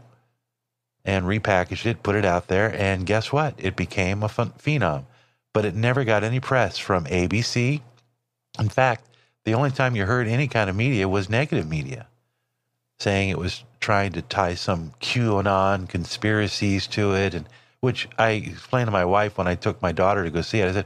and 1.03 1.25
repackaged 1.25 1.85
it, 1.85 2.03
put 2.03 2.15
it 2.15 2.23
out 2.23 2.47
there, 2.47 2.73
and 2.73 3.05
guess 3.05 3.33
what? 3.33 3.53
It 3.57 3.75
became 3.75 4.23
a 4.23 4.29
phenom. 4.29 5.03
But 5.53 5.65
it 5.65 5.75
never 5.75 6.05
got 6.05 6.23
any 6.23 6.39
press 6.39 6.77
from 6.77 7.03
ABC. 7.03 7.81
In 8.57 8.69
fact, 8.69 9.09
the 9.43 9.55
only 9.55 9.71
time 9.71 9.97
you 9.97 10.05
heard 10.05 10.25
any 10.29 10.47
kind 10.47 10.69
of 10.69 10.77
media 10.77 11.09
was 11.09 11.29
negative 11.29 11.67
media, 11.67 12.07
saying 13.00 13.29
it 13.29 13.38
was 13.38 13.63
trying 13.79 14.12
to 14.13 14.22
tie 14.22 14.56
some 14.56 14.94
QAnon 15.01 15.88
conspiracies 15.88 16.88
to 16.88 17.13
it, 17.15 17.34
and 17.34 17.48
which 17.79 18.10
I 18.18 18.32
explained 18.32 18.88
to 18.88 18.91
my 18.91 19.06
wife 19.06 19.38
when 19.38 19.48
I 19.48 19.56
took 19.56 19.82
my 19.82 19.91
daughter 19.91 20.24
to 20.24 20.29
go 20.29 20.41
see 20.41 20.60
it. 20.60 20.70
I 20.70 20.74
said, 20.74 20.86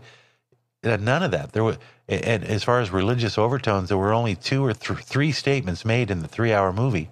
it 0.83 0.89
had 0.89 1.01
none 1.01 1.23
of 1.23 1.31
that. 1.31 1.53
There 1.53 1.63
were, 1.63 1.77
and 2.07 2.43
as 2.43 2.63
far 2.63 2.81
as 2.81 2.91
religious 2.91 3.37
overtones, 3.37 3.89
there 3.89 3.97
were 3.97 4.13
only 4.13 4.35
two 4.35 4.63
or 4.63 4.73
th- 4.73 4.99
three 4.99 5.31
statements 5.31 5.85
made 5.85 6.11
in 6.11 6.21
the 6.21 6.27
three-hour 6.27 6.73
movie 6.73 7.09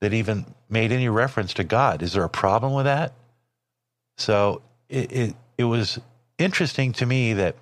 that 0.00 0.12
even 0.12 0.46
made 0.68 0.92
any 0.92 1.08
reference 1.08 1.54
to 1.54 1.64
God. 1.64 2.02
Is 2.02 2.12
there 2.12 2.22
a 2.22 2.28
problem 2.28 2.74
with 2.74 2.84
that? 2.84 3.14
So 4.18 4.62
it, 4.88 5.10
it, 5.10 5.36
it 5.56 5.64
was 5.64 5.98
interesting 6.38 6.92
to 6.94 7.06
me 7.06 7.32
that 7.32 7.56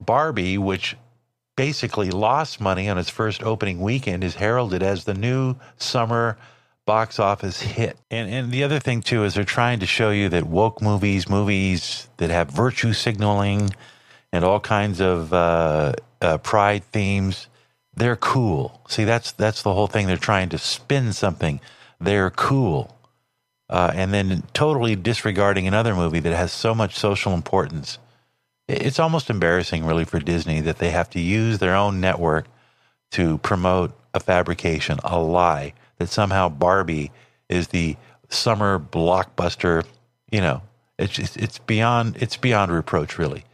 Barbie, 0.00 0.58
which 0.58 0.96
basically 1.56 2.10
lost 2.10 2.60
money 2.60 2.88
on 2.88 2.98
its 2.98 3.10
first 3.10 3.42
opening 3.42 3.80
weekend, 3.80 4.24
is 4.24 4.36
heralded 4.36 4.82
as 4.82 5.04
the 5.04 5.14
new 5.14 5.56
summer 5.76 6.36
box 6.86 7.18
office 7.18 7.60
hit. 7.62 7.96
And 8.10 8.30
and 8.30 8.52
the 8.52 8.64
other 8.64 8.78
thing 8.78 9.00
too 9.00 9.24
is 9.24 9.34
they're 9.34 9.44
trying 9.44 9.80
to 9.80 9.86
show 9.86 10.10
you 10.10 10.28
that 10.30 10.44
woke 10.44 10.82
movies, 10.82 11.28
movies 11.28 12.08
that 12.18 12.30
have 12.30 12.50
virtue 12.50 12.92
signaling 12.92 13.70
and 14.32 14.44
all 14.44 14.60
kinds 14.60 15.00
of 15.00 15.32
uh, 15.32 15.92
uh, 16.20 16.38
pride 16.38 16.82
themes, 16.84 17.46
they're 17.94 18.16
cool. 18.16 18.80
See, 18.88 19.04
that's 19.04 19.30
that's 19.32 19.62
the 19.62 19.72
whole 19.72 19.86
thing. 19.86 20.08
They're 20.08 20.16
trying 20.16 20.48
to 20.48 20.58
spin 20.58 21.12
something. 21.12 21.60
They're 22.00 22.30
cool, 22.30 22.98
uh, 23.70 23.92
and 23.94 24.12
then 24.12 24.42
totally 24.52 24.96
disregarding 24.96 25.68
another 25.68 25.94
movie 25.94 26.18
that 26.20 26.34
has 26.34 26.52
so 26.52 26.74
much 26.74 26.98
social 26.98 27.32
importance. 27.32 27.98
It's 28.66 28.98
almost 28.98 29.28
embarrassing, 29.28 29.84
really, 29.84 30.04
for 30.04 30.18
Disney 30.18 30.60
that 30.62 30.78
they 30.78 30.90
have 30.90 31.10
to 31.10 31.20
use 31.20 31.58
their 31.58 31.74
own 31.74 32.00
network 32.00 32.46
to 33.12 33.38
promote 33.38 33.92
a 34.14 34.20
fabrication, 34.20 34.98
a 35.04 35.18
lie 35.18 35.74
that 35.98 36.08
somehow 36.08 36.48
Barbie 36.48 37.12
is 37.48 37.68
the 37.68 37.96
summer 38.30 38.78
blockbuster. 38.78 39.84
You 40.30 40.40
know, 40.40 40.62
it's 40.98 41.12
just, 41.12 41.36
it's 41.36 41.58
beyond 41.58 42.16
it's 42.16 42.36
beyond 42.36 42.72
reproach, 42.72 43.18
really. 43.18 43.44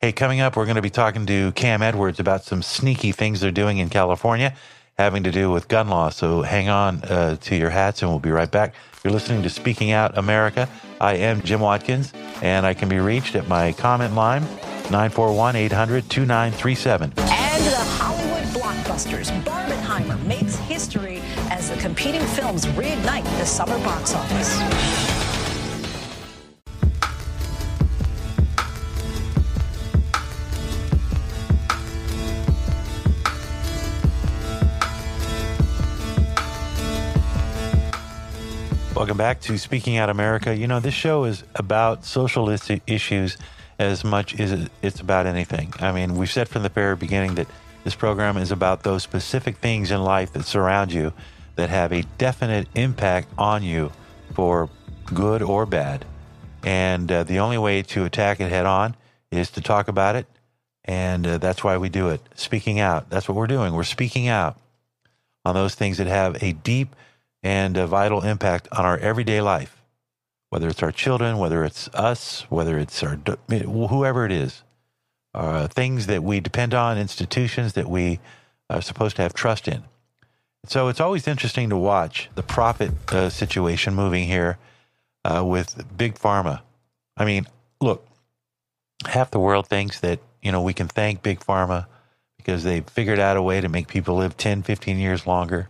Hey, 0.00 0.12
coming 0.12 0.40
up, 0.40 0.56
we're 0.56 0.66
going 0.66 0.76
to 0.76 0.82
be 0.82 0.90
talking 0.90 1.26
to 1.26 1.52
Cam 1.52 1.80
Edwards 1.80 2.20
about 2.20 2.44
some 2.44 2.62
sneaky 2.62 3.12
things 3.12 3.40
they're 3.40 3.50
doing 3.50 3.78
in 3.78 3.88
California 3.88 4.54
having 4.98 5.22
to 5.24 5.30
do 5.30 5.50
with 5.50 5.68
gun 5.68 5.88
law. 5.88 6.08
So 6.08 6.42
hang 6.42 6.68
on 6.68 7.02
uh, 7.04 7.36
to 7.36 7.56
your 7.56 7.70
hats 7.70 8.02
and 8.02 8.10
we'll 8.10 8.20
be 8.20 8.30
right 8.30 8.50
back. 8.50 8.74
You're 9.06 9.12
listening 9.12 9.44
to 9.44 9.50
Speaking 9.50 9.92
Out 9.92 10.18
America. 10.18 10.68
I 11.00 11.14
am 11.14 11.40
Jim 11.42 11.60
Watkins 11.60 12.12
and 12.42 12.66
I 12.66 12.74
can 12.74 12.88
be 12.88 12.98
reached 12.98 13.36
at 13.36 13.46
my 13.46 13.70
comment 13.70 14.16
line 14.16 14.42
941 14.90 15.54
800 15.54 16.10
2937. 16.10 17.12
And 17.16 17.64
the 17.66 17.76
Hollywood 17.76 18.42
blockbusters. 18.52 19.30
Barbenheimer 19.44 20.20
makes 20.26 20.56
history 20.56 21.22
as 21.52 21.70
the 21.70 21.76
competing 21.76 22.22
films 22.22 22.66
reignite 22.66 23.22
the 23.38 23.46
summer 23.46 23.78
box 23.84 24.12
office. 24.12 24.95
Welcome 39.06 39.18
back 39.18 39.40
to 39.42 39.56
Speaking 39.56 39.98
Out 39.98 40.10
America. 40.10 40.56
You 40.56 40.66
know, 40.66 40.80
this 40.80 40.92
show 40.92 41.22
is 41.26 41.44
about 41.54 42.04
social 42.04 42.48
issues 42.48 43.36
as 43.78 44.02
much 44.02 44.40
as 44.40 44.68
it's 44.82 44.98
about 44.98 45.26
anything. 45.26 45.72
I 45.78 45.92
mean, 45.92 46.16
we've 46.16 46.28
said 46.28 46.48
from 46.48 46.64
the 46.64 46.68
very 46.70 46.96
beginning 46.96 47.36
that 47.36 47.46
this 47.84 47.94
program 47.94 48.36
is 48.36 48.50
about 48.50 48.82
those 48.82 49.04
specific 49.04 49.58
things 49.58 49.92
in 49.92 50.02
life 50.02 50.32
that 50.32 50.44
surround 50.44 50.92
you 50.92 51.12
that 51.54 51.70
have 51.70 51.92
a 51.92 52.02
definite 52.18 52.66
impact 52.74 53.28
on 53.38 53.62
you 53.62 53.92
for 54.34 54.68
good 55.04 55.40
or 55.40 55.66
bad. 55.66 56.04
And 56.64 57.12
uh, 57.12 57.22
the 57.22 57.38
only 57.38 57.58
way 57.58 57.82
to 57.82 58.06
attack 58.06 58.40
it 58.40 58.50
head 58.50 58.66
on 58.66 58.96
is 59.30 59.52
to 59.52 59.60
talk 59.60 59.86
about 59.86 60.16
it. 60.16 60.26
And 60.84 61.24
uh, 61.24 61.38
that's 61.38 61.62
why 61.62 61.76
we 61.76 61.90
do 61.90 62.08
it. 62.08 62.22
Speaking 62.34 62.80
out. 62.80 63.08
That's 63.08 63.28
what 63.28 63.36
we're 63.36 63.46
doing. 63.46 63.72
We're 63.72 63.84
speaking 63.84 64.26
out 64.26 64.58
on 65.44 65.54
those 65.54 65.76
things 65.76 65.98
that 65.98 66.08
have 66.08 66.42
a 66.42 66.54
deep 66.54 66.96
and 67.46 67.76
a 67.76 67.86
vital 67.86 68.22
impact 68.22 68.66
on 68.72 68.84
our 68.84 68.98
everyday 68.98 69.40
life, 69.40 69.80
whether 70.50 70.66
it's 70.66 70.82
our 70.82 70.90
children, 70.90 71.38
whether 71.38 71.62
it's 71.62 71.86
us, 71.94 72.44
whether 72.48 72.76
it's 72.76 73.04
our 73.04 73.20
whoever 73.48 74.26
it 74.26 74.32
is, 74.32 74.64
uh, 75.32 75.68
things 75.68 76.08
that 76.08 76.24
we 76.24 76.40
depend 76.40 76.74
on, 76.74 76.98
institutions 76.98 77.74
that 77.74 77.88
we 77.88 78.18
are 78.68 78.82
supposed 78.82 79.14
to 79.14 79.22
have 79.22 79.32
trust 79.32 79.68
in. 79.68 79.84
So 80.64 80.88
it's 80.88 81.00
always 81.00 81.28
interesting 81.28 81.70
to 81.70 81.76
watch 81.76 82.28
the 82.34 82.42
profit 82.42 82.90
uh, 83.12 83.30
situation 83.30 83.94
moving 83.94 84.26
here 84.26 84.58
uh, 85.24 85.44
with 85.44 85.84
big 85.96 86.16
pharma. 86.16 86.62
I 87.16 87.24
mean, 87.24 87.46
look, 87.80 88.04
half 89.06 89.30
the 89.30 89.38
world 89.38 89.68
thinks 89.68 90.00
that 90.00 90.18
you 90.42 90.50
know 90.50 90.62
we 90.62 90.74
can 90.74 90.88
thank 90.88 91.22
big 91.22 91.38
pharma 91.38 91.86
because 92.38 92.64
they 92.64 92.80
figured 92.80 93.20
out 93.20 93.36
a 93.36 93.42
way 93.42 93.60
to 93.60 93.68
make 93.68 93.86
people 93.86 94.16
live 94.16 94.36
10, 94.36 94.64
15 94.64 94.98
years 94.98 95.28
longer. 95.28 95.68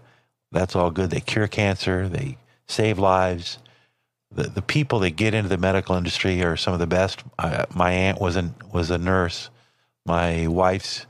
That's 0.53 0.77
all 0.77 0.91
good. 0.91 1.11
They 1.11 1.21
cure 1.21 1.49
cancer, 1.49 2.09
they 2.09 2.39
save 2.67 2.99
lives. 2.99 3.59
The, 4.33 4.45
the 4.45 4.63
people 4.63 4.99
that 5.01 5.11
get 5.11 5.35
into 5.35 5.49
the 5.49 5.59
medical 5.59 5.95
industry 5.97 6.43
are 6.43 6.57
some 6.57 6.75
of 6.75 6.81
the 6.81 6.87
best. 6.87 7.23
I, 7.39 7.65
my 7.75 7.93
aunt 7.93 8.21
was, 8.21 8.37
an, 8.37 8.55
was 8.73 8.91
a 8.91 8.99
nurse. 8.99 9.51
My 10.05 10.47
wife's 10.47 11.07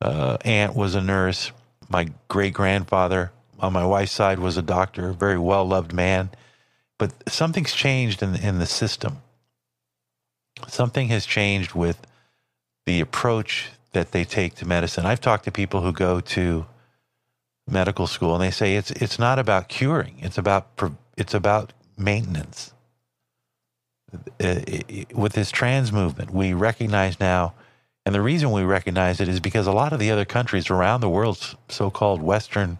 uh, 0.00 0.38
aunt 0.44 0.74
was 0.74 0.94
a 0.94 1.00
nurse. 1.00 1.52
My 1.88 2.08
great 2.28 2.54
grandfather 2.54 3.32
on 3.58 3.72
my 3.72 3.84
wife's 3.84 4.12
side 4.12 4.38
was 4.38 4.56
a 4.56 4.62
doctor, 4.62 5.10
a 5.10 5.14
very 5.14 5.38
well 5.38 5.64
loved 5.64 5.92
man. 5.92 6.30
But 6.98 7.12
something's 7.28 7.72
changed 7.72 8.22
in, 8.22 8.36
in 8.36 8.58
the 8.58 8.66
system. 8.66 9.18
Something 10.68 11.08
has 11.08 11.26
changed 11.26 11.74
with 11.74 12.06
the 12.86 13.00
approach 13.00 13.70
that 13.92 14.12
they 14.12 14.24
take 14.24 14.54
to 14.56 14.66
medicine. 14.66 15.06
I've 15.06 15.20
talked 15.20 15.44
to 15.44 15.52
people 15.52 15.80
who 15.80 15.92
go 15.92 16.20
to 16.20 16.66
medical 17.70 18.06
school, 18.06 18.34
and 18.34 18.42
they 18.42 18.50
say 18.50 18.76
it's 18.76 18.90
it's 18.92 19.18
not 19.18 19.38
about 19.38 19.68
curing; 19.68 20.16
it's 20.20 20.38
about 20.38 20.68
it's 21.16 21.34
about 21.34 21.72
maintenance. 21.96 22.72
Uh, 24.42 24.60
with 25.14 25.34
this 25.34 25.50
trans 25.50 25.92
movement, 25.92 26.32
we 26.32 26.52
recognize 26.52 27.20
now, 27.20 27.54
and 28.04 28.14
the 28.14 28.20
reason 28.20 28.50
we 28.50 28.64
recognize 28.64 29.20
it 29.20 29.28
is 29.28 29.38
because 29.38 29.66
a 29.66 29.72
lot 29.72 29.92
of 29.92 30.00
the 30.00 30.10
other 30.10 30.24
countries 30.24 30.68
around 30.68 31.00
the 31.00 31.08
world, 31.08 31.56
so-called 31.68 32.20
Western 32.20 32.78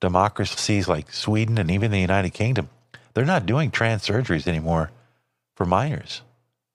democracies 0.00 0.86
like 0.86 1.10
Sweden 1.10 1.56
and 1.58 1.70
even 1.70 1.90
the 1.90 2.00
United 2.00 2.30
Kingdom, 2.30 2.68
they're 3.14 3.24
not 3.24 3.46
doing 3.46 3.70
trans 3.70 4.06
surgeries 4.06 4.46
anymore 4.46 4.90
for 5.56 5.64
minors 5.64 6.22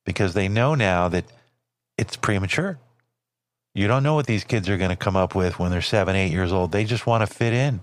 because 0.06 0.34
they 0.34 0.48
know 0.48 0.76
now 0.76 1.08
that 1.08 1.26
it's 1.98 2.18
premature. 2.18 2.80
You 3.76 3.88
don't 3.88 4.04
know 4.04 4.14
what 4.14 4.28
these 4.28 4.44
kids 4.44 4.70
are 4.70 4.78
going 4.78 4.92
to 4.92 4.96
come 4.96 5.16
up 5.16 5.34
with 5.34 5.58
when 5.58 5.72
they're 5.72 5.82
seven, 5.82 6.16
eight 6.16 6.32
years 6.32 6.54
old. 6.54 6.72
They 6.72 6.84
just 6.86 7.08
want 7.08 7.28
to 7.28 7.34
fit 7.34 7.54
in. 7.54 7.82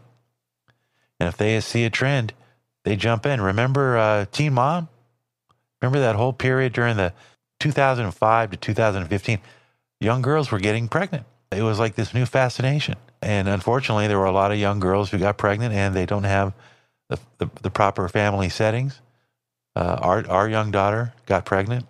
And 1.18 1.28
if 1.28 1.36
they 1.36 1.60
see 1.60 1.84
a 1.84 1.90
trend, 1.90 2.32
they 2.84 2.96
jump 2.96 3.26
in. 3.26 3.40
Remember 3.40 3.98
uh, 3.98 4.24
Teen 4.30 4.54
Mom? 4.54 4.88
Remember 5.82 6.00
that 6.00 6.16
whole 6.16 6.32
period 6.32 6.72
during 6.72 6.96
the 6.96 7.12
2005 7.58 8.50
to 8.50 8.56
2015? 8.56 9.38
Young 10.00 10.22
girls 10.22 10.50
were 10.50 10.58
getting 10.58 10.88
pregnant. 10.88 11.26
It 11.50 11.62
was 11.62 11.78
like 11.78 11.96
this 11.96 12.14
new 12.14 12.24
fascination. 12.24 12.96
And 13.20 13.48
unfortunately, 13.48 14.06
there 14.06 14.18
were 14.18 14.26
a 14.26 14.32
lot 14.32 14.52
of 14.52 14.58
young 14.58 14.80
girls 14.80 15.10
who 15.10 15.18
got 15.18 15.36
pregnant 15.36 15.74
and 15.74 15.94
they 15.94 16.06
don't 16.06 16.24
have 16.24 16.54
the, 17.08 17.18
the, 17.38 17.50
the 17.62 17.70
proper 17.70 18.08
family 18.08 18.48
settings. 18.48 19.00
Uh, 19.74 19.98
our, 20.00 20.28
our 20.28 20.48
young 20.48 20.70
daughter 20.70 21.12
got 21.26 21.44
pregnant. 21.44 21.86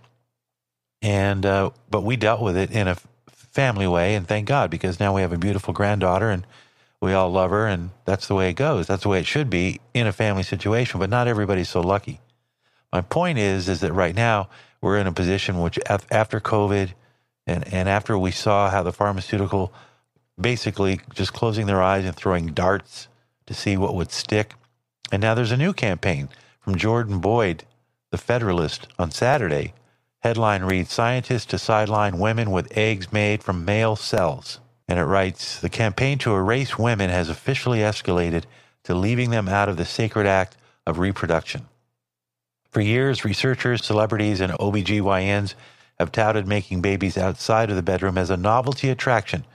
And, 1.02 1.46
uh, 1.46 1.70
but 1.88 2.02
we 2.02 2.16
dealt 2.16 2.42
with 2.42 2.56
it 2.56 2.70
in 2.70 2.88
a 2.88 2.96
family 3.50 3.86
way, 3.86 4.14
and 4.14 4.26
thank 4.26 4.46
God 4.46 4.70
because 4.70 5.00
now 5.00 5.14
we 5.14 5.22
have 5.22 5.32
a 5.32 5.38
beautiful 5.38 5.74
granddaughter 5.74 6.30
and 6.30 6.46
we 7.00 7.14
all 7.14 7.30
love 7.30 7.50
her, 7.50 7.66
and 7.66 7.90
that's 8.04 8.26
the 8.26 8.34
way 8.34 8.50
it 8.50 8.54
goes. 8.54 8.86
That's 8.86 9.04
the 9.04 9.08
way 9.08 9.20
it 9.20 9.26
should 9.26 9.48
be 9.48 9.80
in 9.94 10.06
a 10.06 10.12
family 10.12 10.42
situation. 10.42 11.00
But 11.00 11.08
not 11.08 11.28
everybody's 11.28 11.70
so 11.70 11.80
lucky. 11.80 12.20
My 12.92 13.00
point 13.00 13.38
is, 13.38 13.68
is 13.68 13.80
that 13.80 13.92
right 13.92 14.14
now 14.14 14.48
we're 14.82 14.98
in 14.98 15.06
a 15.06 15.12
position 15.12 15.60
which 15.60 15.78
after 15.88 16.40
COVID 16.40 16.92
and 17.46 17.72
and 17.72 17.88
after 17.88 18.18
we 18.18 18.30
saw 18.30 18.68
how 18.68 18.82
the 18.82 18.92
pharmaceutical 18.92 19.72
basically 20.38 21.00
just 21.14 21.32
closing 21.32 21.66
their 21.66 21.82
eyes 21.82 22.04
and 22.04 22.14
throwing 22.14 22.48
darts 22.48 23.08
to 23.46 23.54
see 23.54 23.76
what 23.76 23.94
would 23.94 24.12
stick, 24.12 24.54
and 25.10 25.22
now 25.22 25.34
there's 25.34 25.52
a 25.52 25.56
new 25.56 25.72
campaign 25.72 26.28
from 26.60 26.76
Jordan 26.76 27.18
Boyd, 27.18 27.64
the 28.10 28.18
Federalist, 28.18 28.88
on 28.98 29.10
Saturday 29.10 29.72
Headline 30.22 30.64
reads 30.64 30.92
Scientists 30.92 31.46
to 31.46 31.58
sideline 31.58 32.18
women 32.18 32.50
with 32.50 32.76
eggs 32.76 33.10
made 33.10 33.42
from 33.42 33.64
male 33.64 33.96
cells. 33.96 34.60
And 34.86 34.98
it 34.98 35.04
writes 35.04 35.58
The 35.58 35.70
campaign 35.70 36.18
to 36.18 36.34
erase 36.34 36.78
women 36.78 37.08
has 37.08 37.30
officially 37.30 37.78
escalated 37.78 38.44
to 38.84 38.94
leaving 38.94 39.30
them 39.30 39.48
out 39.48 39.70
of 39.70 39.78
the 39.78 39.86
sacred 39.86 40.26
act 40.26 40.58
of 40.86 40.98
reproduction. 40.98 41.68
For 42.70 42.82
years, 42.82 43.24
researchers, 43.24 43.82
celebrities, 43.82 44.42
and 44.42 44.52
OBGYNs 44.52 45.54
have 45.98 46.12
touted 46.12 46.46
making 46.46 46.82
babies 46.82 47.16
outside 47.16 47.70
of 47.70 47.76
the 47.76 47.82
bedroom 47.82 48.18
as 48.18 48.28
a 48.28 48.36
novelty 48.36 48.90
attraction 48.90 49.46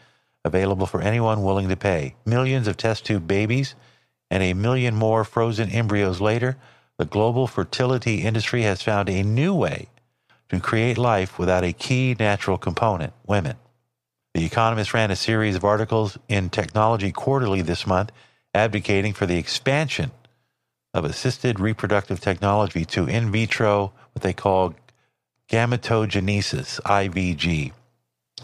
available 0.44 0.88
for 0.88 1.02
anyone 1.02 1.44
willing 1.44 1.70
to 1.70 1.76
pay. 1.76 2.16
Millions 2.26 2.68
of 2.68 2.76
test 2.76 3.06
tube 3.06 3.28
babies 3.28 3.76
and 4.32 4.42
a 4.42 4.54
million 4.54 4.96
more 4.96 5.24
frozen 5.24 5.70
embryos 5.70 6.20
later, 6.20 6.58
the 6.98 7.06
global 7.06 7.46
fertility 7.46 8.24
industry 8.24 8.64
has 8.64 8.82
found 8.82 9.10
a 9.10 9.22
new 9.22 9.54
way 9.54 9.90
to 10.50 10.60
create 10.60 10.98
life 10.98 11.40
without 11.40 11.64
a 11.64 11.74
key 11.74 12.16
natural 12.20 12.58
component 12.58 13.14
women. 13.26 13.58
The 14.34 14.46
Economist 14.46 14.94
ran 14.94 15.12
a 15.12 15.16
series 15.16 15.56
of 15.56 15.64
articles 15.64 16.18
in 16.28 16.50
Technology 16.50 17.12
Quarterly 17.12 17.62
this 17.62 17.88
month 17.88 18.12
advocating 18.54 19.14
for 19.14 19.26
the 19.26 19.38
expansion 19.38 20.12
of 20.94 21.06
assisted 21.06 21.60
reproductive 21.60 22.20
technology 22.20 22.86
to 22.86 23.06
in 23.06 23.32
vitro, 23.32 23.92
what 24.14 24.24
they 24.24 24.34
call 24.34 24.74
gametogenesis, 25.50 26.82
IVG, 26.82 27.72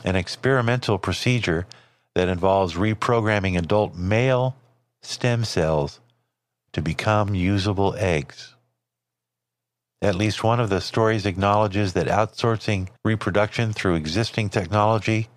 an 0.03 0.15
experimental 0.15 0.97
procedure 0.97 1.65
that 2.13 2.27
involves 2.27 2.75
reprogramming 2.75 3.57
adult 3.57 3.95
male 3.95 4.55
stem 5.01 5.43
cells 5.43 5.99
to 6.73 6.81
become 6.81 7.35
usable 7.35 7.95
eggs. 7.97 8.50
At 10.01 10.15
least 10.15 10.43
one 10.43 10.59
of 10.59 10.69
the 10.69 10.81
stories 10.81 11.27
acknowledges 11.27 11.93
that 11.93 12.07
outsourcing 12.07 12.87
reproduction 13.03 13.71
through 13.71 13.95
existing 13.95 14.49
technology, 14.49 15.29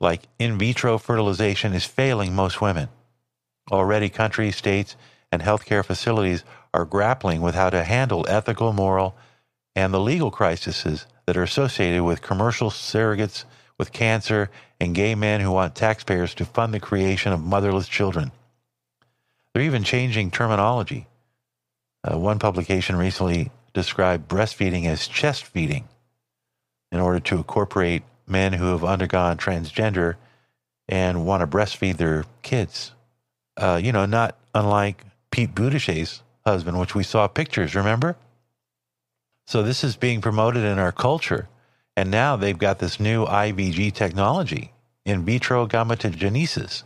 like 0.00 0.22
in 0.38 0.58
vitro 0.58 0.98
fertilization, 0.98 1.72
is 1.72 1.84
failing 1.84 2.34
most 2.34 2.60
women. 2.60 2.88
Already, 3.70 4.08
countries, 4.08 4.56
states, 4.56 4.96
and 5.30 5.42
healthcare 5.42 5.84
facilities 5.84 6.42
are 6.74 6.84
grappling 6.84 7.40
with 7.40 7.54
how 7.54 7.70
to 7.70 7.84
handle 7.84 8.26
ethical, 8.28 8.72
moral, 8.72 9.14
and 9.76 9.94
the 9.94 10.00
legal 10.00 10.32
crises 10.32 11.06
that 11.26 11.36
are 11.36 11.44
associated 11.44 12.02
with 12.02 12.20
commercial 12.20 12.70
surrogates 12.70 13.44
with 13.78 13.92
cancer 13.92 14.50
and 14.80 14.94
gay 14.94 15.14
men 15.14 15.40
who 15.40 15.52
want 15.52 15.76
taxpayers 15.76 16.34
to 16.34 16.44
fund 16.44 16.74
the 16.74 16.80
creation 16.80 17.32
of 17.32 17.40
motherless 17.40 17.86
children. 17.86 18.32
They're 19.54 19.62
even 19.62 19.84
changing 19.84 20.32
terminology. 20.32 21.06
Uh, 22.02 22.18
one 22.18 22.40
publication 22.40 22.96
recently 22.96 23.52
described 23.72 24.28
breastfeeding 24.28 24.86
as 24.86 25.06
chest 25.06 25.44
feeding 25.44 25.88
in 26.92 27.00
order 27.00 27.20
to 27.20 27.36
incorporate 27.36 28.02
men 28.26 28.52
who 28.52 28.66
have 28.66 28.84
undergone 28.84 29.36
transgender 29.36 30.16
and 30.88 31.24
want 31.24 31.40
to 31.40 31.46
breastfeed 31.46 31.96
their 31.96 32.24
kids. 32.42 32.92
Uh, 33.56 33.80
you 33.82 33.92
know, 33.92 34.06
not 34.06 34.36
unlike 34.54 35.04
Pete 35.30 35.54
Buttigieg's 35.54 36.22
husband, 36.44 36.78
which 36.78 36.94
we 36.94 37.04
saw 37.04 37.28
pictures, 37.28 37.74
remember? 37.74 38.16
So 39.46 39.62
this 39.62 39.84
is 39.84 39.96
being 39.96 40.20
promoted 40.20 40.64
in 40.64 40.78
our 40.78 40.92
culture. 40.92 41.48
And 41.96 42.10
now 42.10 42.36
they've 42.36 42.58
got 42.58 42.78
this 42.78 43.00
new 43.00 43.26
IVG 43.26 43.92
technology, 43.92 44.72
in 45.04 45.24
vitro 45.24 45.66
gametogenesis, 45.66 46.84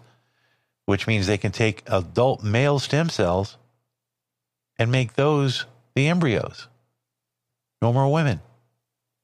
which 0.87 1.07
means 1.07 1.27
they 1.27 1.39
can 1.39 1.53
take 1.53 1.83
adult 1.87 2.43
male 2.43 2.79
stem 2.79 3.09
cells 3.09 3.57
and 4.79 4.91
make 4.91 5.15
those 5.15 5.67
the 5.95 6.09
embryos. 6.09 6.69
No 7.85 7.93
more 7.93 8.11
women. 8.11 8.41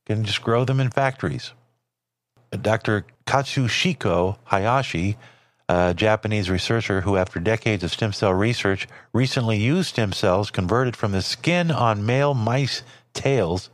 Can 0.05 0.23
just 0.23 0.43
grow 0.43 0.67
them 0.67 0.81
in 0.81 0.90
factories. 0.90 1.55
Uh, 2.52 2.59
Dr. 2.59 3.07
Katsuhiko 3.26 4.37
Hayashi, 4.44 5.16
a 5.66 5.94
Japanese 5.94 6.51
researcher 6.51 7.01
who, 7.01 7.16
after 7.16 7.40
decades 7.40 7.83
of 7.83 7.90
stem 7.90 8.12
cell 8.12 8.35
research, 8.35 8.87
recently 9.14 9.57
used 9.57 9.88
stem 9.88 10.12
cells 10.12 10.51
converted 10.51 10.94
from 10.94 11.12
the 11.12 11.23
skin 11.23 11.70
on 11.70 12.05
male 12.05 12.35
mice 12.35 12.83
tails 13.14 13.70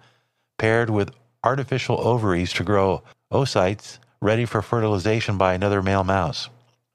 paired 0.57 0.89
with 0.89 1.11
artificial 1.43 1.99
ovaries 2.07 2.53
to 2.53 2.63
grow 2.63 3.03
oocytes 3.33 3.99
ready 4.21 4.45
for 4.45 4.63
fertilization 4.63 5.37
by 5.37 5.55
another 5.55 5.83
male 5.83 6.05
mouse. 6.05 6.49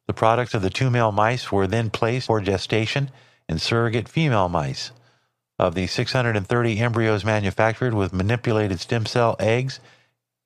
The 0.08 0.14
products 0.14 0.54
of 0.54 0.62
the 0.62 0.70
two 0.70 0.90
male 0.90 1.12
mice 1.12 1.52
were 1.52 1.68
then 1.68 1.90
placed 1.90 2.28
for 2.28 2.40
gestation 2.40 3.12
in 3.50 3.60
surrogate 3.60 4.08
female 4.08 4.48
mice. 4.48 4.92
Of 5.62 5.76
the 5.76 5.86
630 5.86 6.80
embryos 6.80 7.24
manufactured 7.24 7.94
with 7.94 8.14
manipulated 8.14 8.80
stem 8.80 9.06
cell 9.06 9.36
eggs 9.38 9.80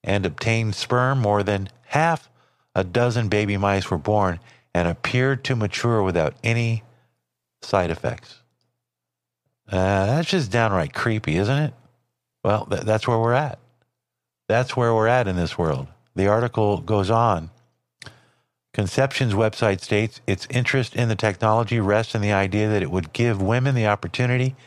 and 0.03 0.25
obtained 0.25 0.75
sperm, 0.75 1.19
more 1.19 1.41
than 1.41 1.69
half 1.85 2.29
a 2.75 2.83
dozen 2.83 3.29
baby 3.29 3.55
mice 3.55 3.89
were 3.89 3.97
born 3.97 4.41
and 4.73 4.89
appeared 4.89 5.45
to 5.45 5.55
mature 5.55 6.03
without 6.03 6.33
any 6.43 6.83
side 7.61 7.91
effects. 7.91 8.41
Uh, 9.71 10.05
that's 10.05 10.29
just 10.31 10.51
downright 10.51 10.93
creepy, 10.93 11.37
isn't 11.37 11.59
it? 11.59 11.73
Well, 12.43 12.65
th- 12.65 12.81
that's 12.81 13.07
where 13.07 13.17
we're 13.17 13.31
at. 13.31 13.57
That's 14.49 14.75
where 14.75 14.93
we're 14.93 15.07
at 15.07 15.29
in 15.29 15.37
this 15.37 15.57
world. 15.57 15.87
The 16.13 16.27
article 16.27 16.81
goes 16.81 17.09
on. 17.09 17.51
Conception's 18.73 19.33
website 19.33 19.79
states 19.79 20.19
its 20.27 20.45
interest 20.49 20.93
in 20.93 21.07
the 21.07 21.15
technology 21.15 21.79
rests 21.79 22.15
in 22.15 22.21
the 22.21 22.33
idea 22.33 22.67
that 22.67 22.83
it 22.83 22.91
would 22.91 23.13
give 23.13 23.41
women 23.41 23.75
the 23.75 23.87
opportunity 23.87 24.57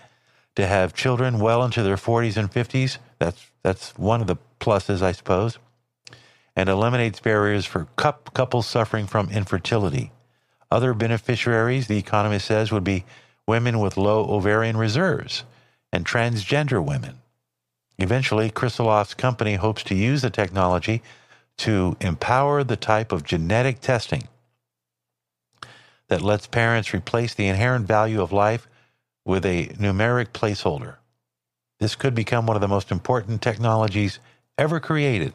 to 0.59 0.67
have 0.67 0.93
children 0.93 1.39
well 1.39 1.63
into 1.63 1.85
their 1.85 1.95
40s 1.95 2.37
and 2.37 2.51
50s. 2.51 2.99
That's 3.21 3.47
that's 3.63 3.97
one 3.97 4.21
of 4.21 4.27
the 4.27 4.39
pluses, 4.59 5.03
I 5.03 5.13
suppose, 5.13 5.57
and 6.57 6.69
eliminates 6.69 7.21
barriers 7.21 7.65
for 7.65 7.87
couples 7.95 8.67
suffering 8.67 9.07
from 9.07 9.31
infertility. 9.31 10.11
Other 10.69 10.95
beneficiaries, 10.95 11.87
the 11.87 11.97
economist 11.97 12.47
says, 12.47 12.73
would 12.73 12.83
be 12.83 13.05
women 13.47 13.79
with 13.79 13.97
low 13.97 14.25
ovarian 14.29 14.77
reserves 14.77 15.45
and 15.93 16.05
transgender 16.05 16.85
women. 16.85 17.21
Eventually, 17.97 18.51
Krisiloff's 18.51 19.15
company 19.15 19.55
hopes 19.55 19.85
to 19.85 19.95
use 19.95 20.23
the 20.23 20.31
technology 20.31 21.03
to 21.59 21.97
empower 22.01 22.65
the 22.65 22.77
type 22.77 23.13
of 23.13 23.23
genetic 23.23 23.81
testing 23.81 24.27
that 26.09 26.21
lets 26.21 26.49
parents 26.49 26.93
replace 26.93 27.33
the 27.33 27.47
inherent 27.47 27.87
value 27.87 28.21
of 28.21 28.33
life 28.33 28.67
with 29.29 29.45
a 29.45 29.67
numeric 29.79 30.29
placeholder. 30.29 30.97
This 31.81 31.95
could 31.95 32.15
become 32.15 32.47
one 32.47 32.57
of 32.57 32.63
the 32.63 32.67
most 32.67 32.91
important 32.91 33.43
technologies 33.43 34.21
ever 34.57 34.81
created, 34.81 35.35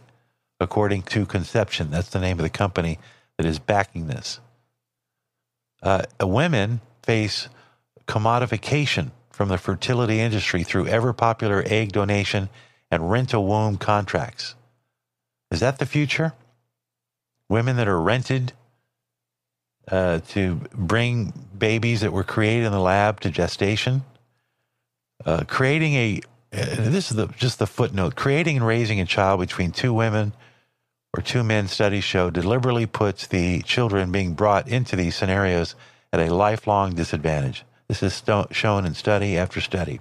according 0.60 1.04
to 1.04 1.28
Conception. 1.28 1.92
That's 1.92 2.10
the 2.10 2.20
name 2.20 2.40
of 2.40 2.44
the 2.44 2.50
company 2.50 2.98
that 3.38 3.46
is 3.46 3.60
backing 3.60 4.08
this. 4.08 4.40
Uh, 5.84 6.02
women 6.20 6.82
face 7.04 7.50
commodification 8.08 9.12
from 9.30 9.50
the 9.50 9.60
fertility 9.60 10.20
industry 10.20 10.64
through 10.64 10.88
ever 10.88 11.14
popular 11.14 11.64
egg 11.68 11.92
donation 11.92 12.50
and 12.90 13.12
rent 13.12 13.32
a 13.32 13.40
womb 13.40 13.78
contracts. 13.78 14.56
Is 15.52 15.60
that 15.60 15.78
the 15.78 15.86
future? 15.86 16.34
Women 17.48 17.76
that 17.78 17.88
are 17.88 18.02
rented 18.02 18.54
uh, 19.90 20.20
to 20.30 20.56
bring 20.74 21.34
babies 21.58 22.02
that 22.02 22.12
were 22.12 22.24
created 22.24 22.66
in 22.66 22.72
the 22.72 22.80
lab 22.80 23.20
to 23.22 23.30
gestation? 23.30 24.04
Uh, 25.26 25.44
creating 25.48 25.94
a, 25.94 26.22
uh, 26.52 26.66
this 26.76 27.12
is 27.12 27.18
the, 27.18 27.28
just 27.28 27.60
the 27.60 27.68
footnote, 27.68 28.16
creating 28.16 28.58
and 28.58 28.68
raising 28.68 29.00
a 29.00 29.06
child 29.06 29.40
between 29.40 29.72
two 29.72 29.94
women 29.94 30.34
or 31.16 31.22
two 31.22 31.44
men, 31.44 31.68
studies 31.68 32.04
show, 32.04 32.30
deliberately 32.30 32.86
puts 32.86 33.28
the 33.28 33.62
children 33.62 34.12
being 34.12 34.34
brought 34.34 34.68
into 34.68 34.96
these 34.96 35.16
scenarios 35.16 35.76
at 36.12 36.20
a 36.20 36.34
lifelong 36.34 36.96
disadvantage. 36.96 37.64
This 37.88 38.02
is 38.02 38.24
shown 38.52 38.86
in 38.86 38.94
study 38.96 39.38
after 39.38 39.62
study. 39.62 40.00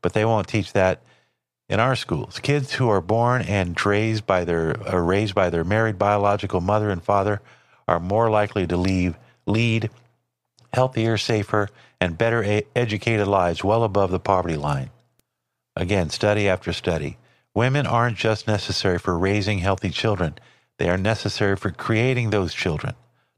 But 0.00 0.14
they 0.14 0.24
won't 0.24 0.48
teach 0.48 0.72
that 0.72 1.02
in 1.68 1.80
our 1.80 1.96
schools. 1.96 2.38
Kids 2.38 2.74
who 2.74 2.88
are 2.88 3.00
born 3.00 3.42
and 3.42 3.84
raised 3.84 4.26
by 4.26 4.44
their 4.44 4.76
are 4.88 5.02
raised 5.02 5.34
by 5.34 5.50
their 5.50 5.64
married 5.64 5.98
biological 5.98 6.60
mother 6.60 6.90
and 6.90 7.02
father 7.02 7.40
are 7.92 8.00
more 8.00 8.30
likely 8.30 8.66
to 8.66 8.76
leave, 8.76 9.16
lead 9.46 9.90
healthier, 10.72 11.18
safer, 11.18 11.68
and 12.00 12.18
better 12.18 12.42
a- 12.42 12.66
educated 12.74 13.28
lives 13.28 13.62
well 13.62 13.84
above 13.84 14.10
the 14.10 14.18
poverty 14.18 14.56
line. 14.56 14.90
Again, 15.76 16.10
study 16.10 16.48
after 16.48 16.72
study. 16.72 17.18
Women 17.54 17.86
aren't 17.86 18.16
just 18.16 18.46
necessary 18.46 18.98
for 18.98 19.18
raising 19.18 19.58
healthy 19.58 19.90
children, 19.90 20.34
they 20.78 20.88
are 20.88 20.98
necessary 20.98 21.56
for 21.56 21.70
creating 21.70 22.30
those 22.30 22.54
children. 22.54 22.94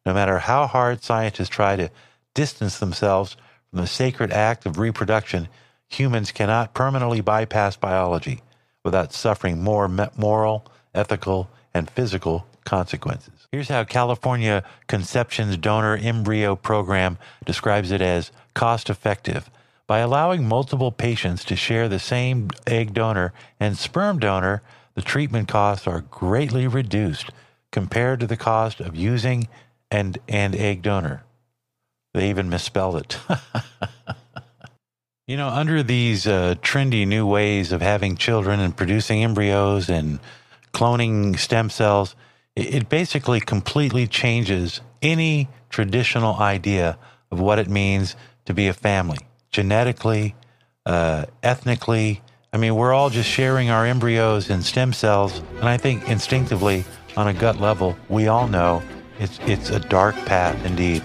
No 0.07 0.14
matter 0.14 0.38
how 0.38 0.67
hard 0.67 1.03
scientists 1.03 1.49
try 1.49 1.77
to 1.77 1.90
distance 2.33 2.79
themselves 2.79 3.37
from 3.71 3.81
the 3.81 3.87
sacred 3.87 4.33
act 4.33 4.64
of 4.67 4.79
reproduction, 4.79 5.49
humans 5.88 6.31
cannot 6.31 6.75
permanently 6.75 7.21
bypass 7.21 7.77
biology 7.77 8.40
without 8.85 9.12
suffering 9.12 9.62
more 9.62 9.88
moral, 10.17 10.64
ethical, 10.95 11.51
and 11.75 11.90
physical 11.90 12.47
consequences. 12.64 13.34
Here's 13.55 13.69
how 13.69 13.85
California 13.85 14.64
Conception's 14.88 15.57
donor 15.57 15.97
embryo 15.97 16.57
program 16.57 17.19
describes 17.45 17.93
it 17.93 18.03
as 18.03 18.33
cost 18.53 18.90
effective, 18.90 19.49
By 19.87 20.01
allowing 20.01 20.49
multiple 20.49 20.90
patients 20.90 21.45
to 21.45 21.55
share 21.55 21.88
the 21.88 22.01
same 22.01 22.51
egg 22.67 22.95
donor 22.95 23.33
and 23.61 23.79
sperm 23.79 24.19
donor, 24.19 24.62
the 24.97 25.03
treatment 25.03 25.47
costs 25.47 25.87
are 25.87 26.01
greatly 26.01 26.67
reduced 26.67 27.31
compared 27.71 28.19
to 28.19 28.27
the 28.27 28.37
cost 28.37 28.81
of 28.81 28.97
using 28.97 29.47
and, 29.88 30.19
and 30.29 30.57
egg 30.57 30.83
donor. 30.83 31.23
They 32.12 32.31
even 32.31 32.51
misspelled 32.51 32.97
it. 32.97 33.19
you 35.29 35.37
know, 35.37 35.49
under 35.49 35.85
these 35.85 36.27
uh, 36.27 36.57
trendy 36.61 37.07
new 37.07 37.25
ways 37.25 37.71
of 37.71 37.83
having 37.83 38.17
children 38.17 38.59
and 38.59 38.77
producing 38.77 39.23
embryos 39.23 39.88
and 39.88 40.19
cloning 40.73 41.38
stem 41.38 41.71
cells, 41.71 42.17
it, 42.57 42.88
basically 42.88 43.40
completely 43.40 44.07
changes 44.07 44.81
any 45.03 45.49
traditional 45.71 46.37
idea 46.37 46.99
of 47.31 47.40
what 47.40 47.59
it 47.59 47.69
means 47.69 48.17
to 48.45 48.55
be 48.55 48.69
a 48.69 48.73
family, 48.73 49.19
genetically, 49.51 50.35
uh, 50.87 51.25
ethnically. 51.43 52.23
I 52.53 52.57
mean, 52.57 52.77
we're 52.77 52.93
all 52.93 53.11
just 53.11 53.29
sharing 53.29 53.71
our 53.71 53.85
embryos 53.85 54.51
and 54.51 54.64
stem 54.64 54.93
cells, 54.93 55.40
and 55.57 55.69
I 55.69 55.77
think 55.77 56.09
instinctively, 56.09 56.85
on 57.17 57.29
a 57.29 57.35
gut 57.35 57.61
level, 57.61 57.97
we 58.09 58.27
all 58.27 58.49
know 58.49 58.83
it's 59.19 59.38
it's 59.47 59.71
a 59.71 59.79
dark 59.79 60.14
path 60.27 60.64
indeed. 60.64 61.03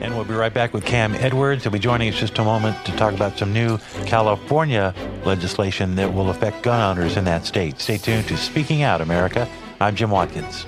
And 0.00 0.14
we'll 0.14 0.24
be 0.24 0.34
right 0.34 0.52
back 0.52 0.74
with 0.74 0.84
Cam 0.84 1.14
Edwards. 1.14 1.62
He'll 1.62 1.72
be 1.72 1.78
joining 1.78 2.08
us 2.12 2.18
just 2.18 2.38
a 2.38 2.44
moment 2.44 2.84
to 2.86 2.92
talk 2.96 3.14
about 3.14 3.38
some 3.38 3.52
new 3.52 3.78
California 4.04 4.94
legislation 5.24 5.94
that 5.96 6.12
will 6.12 6.30
affect 6.30 6.62
gun 6.62 6.80
owners 6.80 7.16
in 7.16 7.24
that 7.24 7.46
state. 7.46 7.78
Stay 7.78 7.96
tuned 7.96 8.26
to 8.28 8.36
Speaking 8.36 8.82
Out 8.82 9.00
America. 9.00 9.48
I'm 9.80 9.94
Jim 9.94 10.10
Watkins. 10.10 10.66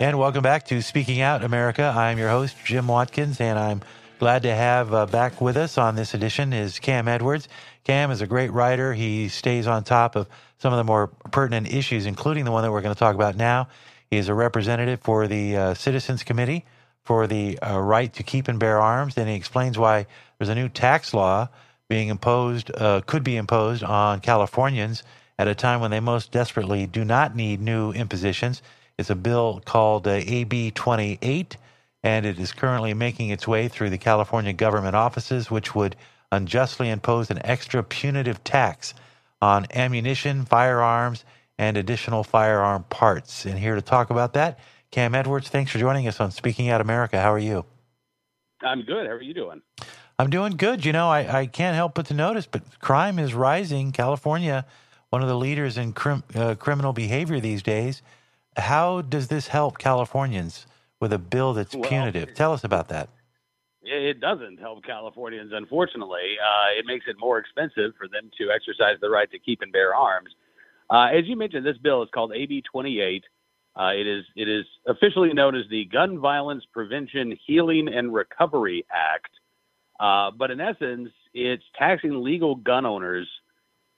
And 0.00 0.16
welcome 0.16 0.42
back 0.42 0.64
to 0.66 0.80
Speaking 0.80 1.22
Out 1.22 1.42
America. 1.42 1.82
I'm 1.82 2.18
your 2.18 2.28
host, 2.28 2.54
Jim 2.64 2.86
Watkins, 2.86 3.40
and 3.40 3.58
I'm 3.58 3.82
glad 4.20 4.44
to 4.44 4.54
have 4.54 4.94
uh, 4.94 5.06
back 5.06 5.40
with 5.40 5.56
us 5.56 5.76
on 5.76 5.96
this 5.96 6.14
edition 6.14 6.52
is 6.52 6.78
Cam 6.78 7.08
Edwards. 7.08 7.48
Cam 7.82 8.12
is 8.12 8.20
a 8.20 8.26
great 8.28 8.52
writer. 8.52 8.94
He 8.94 9.28
stays 9.28 9.66
on 9.66 9.82
top 9.82 10.14
of 10.14 10.28
some 10.58 10.72
of 10.72 10.76
the 10.76 10.84
more 10.84 11.08
pertinent 11.32 11.74
issues, 11.74 12.06
including 12.06 12.44
the 12.44 12.52
one 12.52 12.62
that 12.62 12.70
we're 12.70 12.80
going 12.80 12.94
to 12.94 12.98
talk 12.98 13.16
about 13.16 13.34
now. 13.34 13.66
He 14.08 14.18
is 14.18 14.28
a 14.28 14.34
representative 14.34 15.00
for 15.00 15.26
the 15.26 15.56
uh, 15.56 15.74
Citizens 15.74 16.22
Committee 16.22 16.64
for 17.02 17.26
the 17.26 17.58
uh, 17.58 17.80
right 17.80 18.12
to 18.12 18.22
keep 18.22 18.46
and 18.46 18.60
bear 18.60 18.78
arms, 18.78 19.18
and 19.18 19.28
he 19.28 19.34
explains 19.34 19.78
why 19.78 20.06
there's 20.38 20.48
a 20.48 20.54
new 20.54 20.68
tax 20.68 21.12
law 21.12 21.48
being 21.88 22.06
imposed, 22.06 22.70
uh, 22.76 23.00
could 23.04 23.24
be 23.24 23.36
imposed 23.36 23.82
on 23.82 24.20
Californians 24.20 25.02
at 25.40 25.48
a 25.48 25.56
time 25.56 25.80
when 25.80 25.90
they 25.90 25.98
most 25.98 26.30
desperately 26.30 26.86
do 26.86 27.04
not 27.04 27.34
need 27.34 27.60
new 27.60 27.90
impositions. 27.90 28.62
It's 28.98 29.10
a 29.10 29.14
bill 29.14 29.62
called 29.64 30.08
uh, 30.08 30.20
AB 30.26 30.72
28, 30.72 31.56
and 32.02 32.26
it 32.26 32.38
is 32.38 32.52
currently 32.52 32.94
making 32.94 33.30
its 33.30 33.46
way 33.46 33.68
through 33.68 33.90
the 33.90 33.98
California 33.98 34.52
government 34.52 34.96
offices, 34.96 35.50
which 35.50 35.72
would 35.72 35.94
unjustly 36.32 36.90
impose 36.90 37.30
an 37.30 37.38
extra 37.44 37.82
punitive 37.84 38.42
tax 38.42 38.94
on 39.40 39.66
ammunition, 39.72 40.44
firearms, 40.44 41.24
and 41.58 41.76
additional 41.76 42.24
firearm 42.24 42.84
parts. 42.84 43.46
And 43.46 43.56
here 43.56 43.76
to 43.76 43.82
talk 43.82 44.10
about 44.10 44.32
that, 44.34 44.58
Cam 44.90 45.14
Edwards, 45.14 45.48
thanks 45.48 45.70
for 45.70 45.78
joining 45.78 46.08
us 46.08 46.18
on 46.20 46.32
Speaking 46.32 46.68
Out 46.68 46.80
America. 46.80 47.20
How 47.20 47.32
are 47.32 47.38
you? 47.38 47.64
I'm 48.62 48.82
good. 48.82 49.06
How 49.06 49.12
are 49.12 49.22
you 49.22 49.34
doing? 49.34 49.62
I'm 50.18 50.30
doing 50.30 50.56
good. 50.56 50.84
You 50.84 50.92
know, 50.92 51.08
I, 51.08 51.40
I 51.40 51.46
can't 51.46 51.76
help 51.76 51.94
but 51.94 52.06
to 52.06 52.14
notice, 52.14 52.46
but 52.46 52.62
crime 52.80 53.20
is 53.20 53.32
rising. 53.32 53.92
California, 53.92 54.66
one 55.10 55.22
of 55.22 55.28
the 55.28 55.36
leaders 55.36 55.78
in 55.78 55.92
crim, 55.92 56.24
uh, 56.34 56.56
criminal 56.56 56.92
behavior 56.92 57.38
these 57.38 57.62
days. 57.62 58.02
How 58.58 59.02
does 59.02 59.28
this 59.28 59.48
help 59.48 59.78
Californians 59.78 60.66
with 61.00 61.12
a 61.12 61.18
bill 61.18 61.54
that's 61.54 61.74
well, 61.74 61.88
punitive? 61.88 62.34
Tell 62.34 62.52
us 62.52 62.64
about 62.64 62.88
that. 62.88 63.08
It 63.82 64.20
doesn't 64.20 64.58
help 64.58 64.84
Californians, 64.84 65.52
unfortunately. 65.54 66.36
Uh, 66.42 66.78
it 66.78 66.84
makes 66.84 67.06
it 67.08 67.16
more 67.18 67.38
expensive 67.38 67.92
for 67.96 68.08
them 68.08 68.30
to 68.38 68.50
exercise 68.50 68.96
the 69.00 69.08
right 69.08 69.30
to 69.30 69.38
keep 69.38 69.62
and 69.62 69.72
bear 69.72 69.94
arms. 69.94 70.30
Uh, 70.90 71.06
as 71.06 71.26
you 71.26 71.36
mentioned, 71.36 71.64
this 71.64 71.78
bill 71.78 72.02
is 72.02 72.08
called 72.12 72.32
AB 72.34 72.62
28. 72.70 73.24
Uh, 73.76 73.92
it 73.94 74.06
is 74.06 74.24
it 74.34 74.48
is 74.48 74.64
officially 74.86 75.32
known 75.32 75.54
as 75.54 75.64
the 75.70 75.84
Gun 75.84 76.18
Violence 76.18 76.64
Prevention, 76.72 77.38
Healing, 77.46 77.88
and 77.88 78.12
Recovery 78.12 78.84
Act. 78.92 79.30
Uh, 80.00 80.30
but 80.36 80.50
in 80.50 80.60
essence, 80.60 81.10
it's 81.32 81.62
taxing 81.78 82.22
legal 82.22 82.56
gun 82.56 82.84
owners 82.84 83.28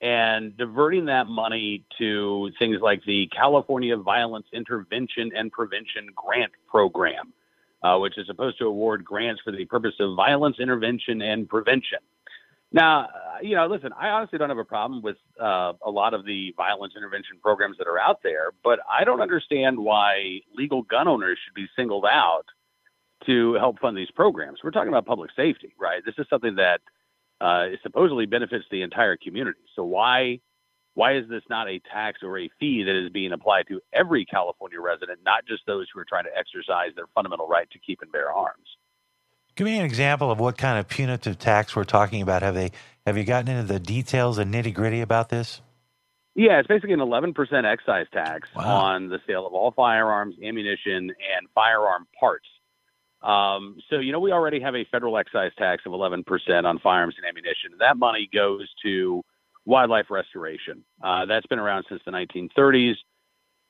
and 0.00 0.56
diverting 0.56 1.06
that 1.06 1.26
money 1.26 1.84
to 1.98 2.50
things 2.58 2.78
like 2.80 3.04
the 3.04 3.28
California 3.28 3.96
Violence 3.96 4.46
Intervention 4.52 5.30
and 5.36 5.52
Prevention 5.52 6.08
Grant 6.14 6.52
Program, 6.68 7.32
uh, 7.82 7.98
which 7.98 8.16
is 8.16 8.26
supposed 8.26 8.58
to 8.58 8.66
award 8.66 9.04
grants 9.04 9.42
for 9.44 9.52
the 9.52 9.64
purpose 9.66 9.94
of 10.00 10.16
violence 10.16 10.56
intervention 10.58 11.20
and 11.20 11.48
prevention. 11.48 11.98
Now, 12.72 13.00
uh, 13.02 13.08
you 13.42 13.56
know, 13.56 13.66
listen, 13.66 13.92
I 13.98 14.08
honestly 14.10 14.38
don't 14.38 14.48
have 14.48 14.58
a 14.58 14.64
problem 14.64 15.02
with 15.02 15.16
uh, 15.40 15.72
a 15.84 15.90
lot 15.90 16.14
of 16.14 16.24
the 16.24 16.54
violence 16.56 16.94
intervention 16.96 17.36
programs 17.42 17.76
that 17.78 17.88
are 17.88 17.98
out 17.98 18.22
there, 18.22 18.52
but 18.62 18.78
I 18.88 19.04
don't 19.04 19.20
understand 19.20 19.78
why 19.78 20.40
legal 20.54 20.82
gun 20.82 21.08
owners 21.08 21.38
should 21.44 21.54
be 21.54 21.66
singled 21.76 22.06
out 22.06 22.44
to 23.26 23.54
help 23.54 23.80
fund 23.80 23.96
these 23.96 24.10
programs. 24.12 24.60
We're 24.62 24.70
talking 24.70 24.88
about 24.88 25.04
public 25.04 25.30
safety, 25.36 25.74
right? 25.78 26.02
This 26.06 26.14
is 26.16 26.26
something 26.30 26.54
that 26.54 26.80
uh, 27.40 27.72
it 27.72 27.80
supposedly 27.82 28.26
benefits 28.26 28.64
the 28.70 28.82
entire 28.82 29.16
community. 29.16 29.60
So 29.74 29.84
why 29.84 30.40
why 30.94 31.16
is 31.16 31.28
this 31.28 31.42
not 31.48 31.68
a 31.68 31.80
tax 31.92 32.18
or 32.22 32.38
a 32.38 32.50
fee 32.58 32.82
that 32.84 32.96
is 32.96 33.10
being 33.10 33.32
applied 33.32 33.68
to 33.68 33.80
every 33.92 34.24
California 34.24 34.80
resident, 34.80 35.20
not 35.24 35.46
just 35.46 35.62
those 35.66 35.86
who 35.92 36.00
are 36.00 36.04
trying 36.04 36.24
to 36.24 36.36
exercise 36.36 36.90
their 36.96 37.06
fundamental 37.14 37.46
right 37.46 37.70
to 37.70 37.78
keep 37.78 38.02
and 38.02 38.10
bear 38.10 38.30
arms? 38.30 38.66
Give 39.54 39.64
me 39.64 39.78
an 39.78 39.84
example 39.84 40.30
of 40.30 40.40
what 40.40 40.58
kind 40.58 40.78
of 40.78 40.88
punitive 40.88 41.38
tax 41.38 41.76
we're 41.76 41.84
talking 41.84 42.22
about. 42.22 42.42
Have 42.42 42.54
they 42.54 42.72
have 43.06 43.16
you 43.16 43.24
gotten 43.24 43.56
into 43.56 43.72
the 43.72 43.80
details 43.80 44.38
and 44.38 44.52
nitty 44.52 44.74
gritty 44.74 45.00
about 45.00 45.28
this? 45.28 45.60
Yeah, 46.34 46.58
it's 46.60 46.68
basically 46.68 46.92
an 46.92 47.00
11% 47.00 47.34
excise 47.64 48.06
tax 48.12 48.48
wow. 48.54 48.76
on 48.76 49.08
the 49.08 49.18
sale 49.26 49.46
of 49.46 49.52
all 49.52 49.72
firearms, 49.72 50.36
ammunition, 50.42 51.10
and 51.10 51.48
firearm 51.54 52.06
parts. 52.18 52.46
Um, 53.22 53.78
so, 53.90 53.98
you 53.98 54.12
know, 54.12 54.20
we 54.20 54.32
already 54.32 54.60
have 54.60 54.74
a 54.74 54.84
federal 54.90 55.18
excise 55.18 55.52
tax 55.58 55.82
of 55.86 55.92
11% 55.92 56.24
on 56.64 56.78
firearms 56.78 57.14
and 57.18 57.26
ammunition. 57.26 57.72
That 57.78 57.96
money 57.96 58.28
goes 58.32 58.68
to 58.82 59.22
wildlife 59.66 60.06
restoration. 60.10 60.84
Uh, 61.02 61.26
that's 61.26 61.46
been 61.46 61.58
around 61.58 61.84
since 61.88 62.00
the 62.04 62.12
1930s. 62.12 62.94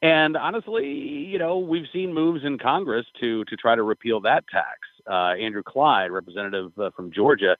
And 0.03 0.37
honestly, 0.37 0.89
you 0.89 1.39
know, 1.39 1.59
we've 1.59 1.87
seen 1.93 2.15
moves 2.15 2.45
in 2.45 2.59
Congress 2.59 3.05
to 3.21 3.45
to 3.45 3.57
try 3.57 3.75
to 3.75 3.83
repeal 3.83 4.21
that 4.23 4.45
tax. 4.49 4.79
Uh, 5.09 5.35
Andrew 5.35 5.63
Clyde, 5.63 6.11
representative 6.11 6.73
uh, 6.79 6.91
from 6.97 7.13
Georgia, 7.13 7.57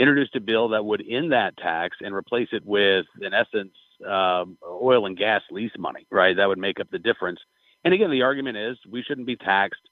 introduced 0.00 0.34
a 0.34 0.40
bill 0.40 0.68
that 0.70 0.84
would 0.84 1.04
end 1.08 1.30
that 1.32 1.56
tax 1.56 1.98
and 2.00 2.12
replace 2.12 2.48
it 2.50 2.64
with, 2.66 3.06
in 3.20 3.32
essence, 3.32 3.74
um, 4.04 4.58
oil 4.68 5.06
and 5.06 5.16
gas 5.16 5.42
lease 5.52 5.70
money. 5.78 6.04
Right, 6.10 6.36
that 6.36 6.46
would 6.46 6.58
make 6.58 6.80
up 6.80 6.90
the 6.90 6.98
difference. 6.98 7.38
And 7.84 7.94
again, 7.94 8.10
the 8.10 8.22
argument 8.22 8.56
is 8.56 8.76
we 8.90 9.02
shouldn't 9.02 9.26
be 9.26 9.36
taxed 9.36 9.82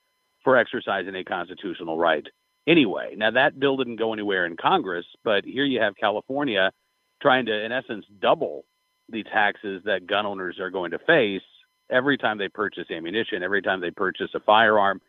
for 0.44 0.56
exercising 0.56 1.14
a 1.14 1.24
constitutional 1.24 1.98
right 1.98 2.26
anyway. 2.66 3.14
Now, 3.16 3.30
that 3.32 3.58
bill 3.58 3.76
didn't 3.76 3.96
go 3.96 4.12
anywhere 4.12 4.46
in 4.46 4.56
Congress, 4.56 5.06
but 5.24 5.44
here 5.44 5.64
you 5.64 5.80
have 5.80 5.94
California 5.96 6.70
trying 7.20 7.46
to, 7.46 7.64
in 7.64 7.72
essence, 7.72 8.04
double 8.20 8.64
the 9.08 9.22
taxes 9.24 9.82
that 9.84 10.06
gun 10.06 10.26
owners 10.26 10.58
are 10.58 10.70
going 10.70 10.90
to 10.92 10.98
face 10.98 11.42
every 11.90 12.16
time 12.16 12.38
they 12.38 12.48
purchase 12.48 12.90
ammunition, 12.90 13.42
every 13.42 13.62
time 13.62 13.80
they 13.80 13.90
purchase 13.90 14.30
a 14.34 14.40
firearm. 14.40 15.00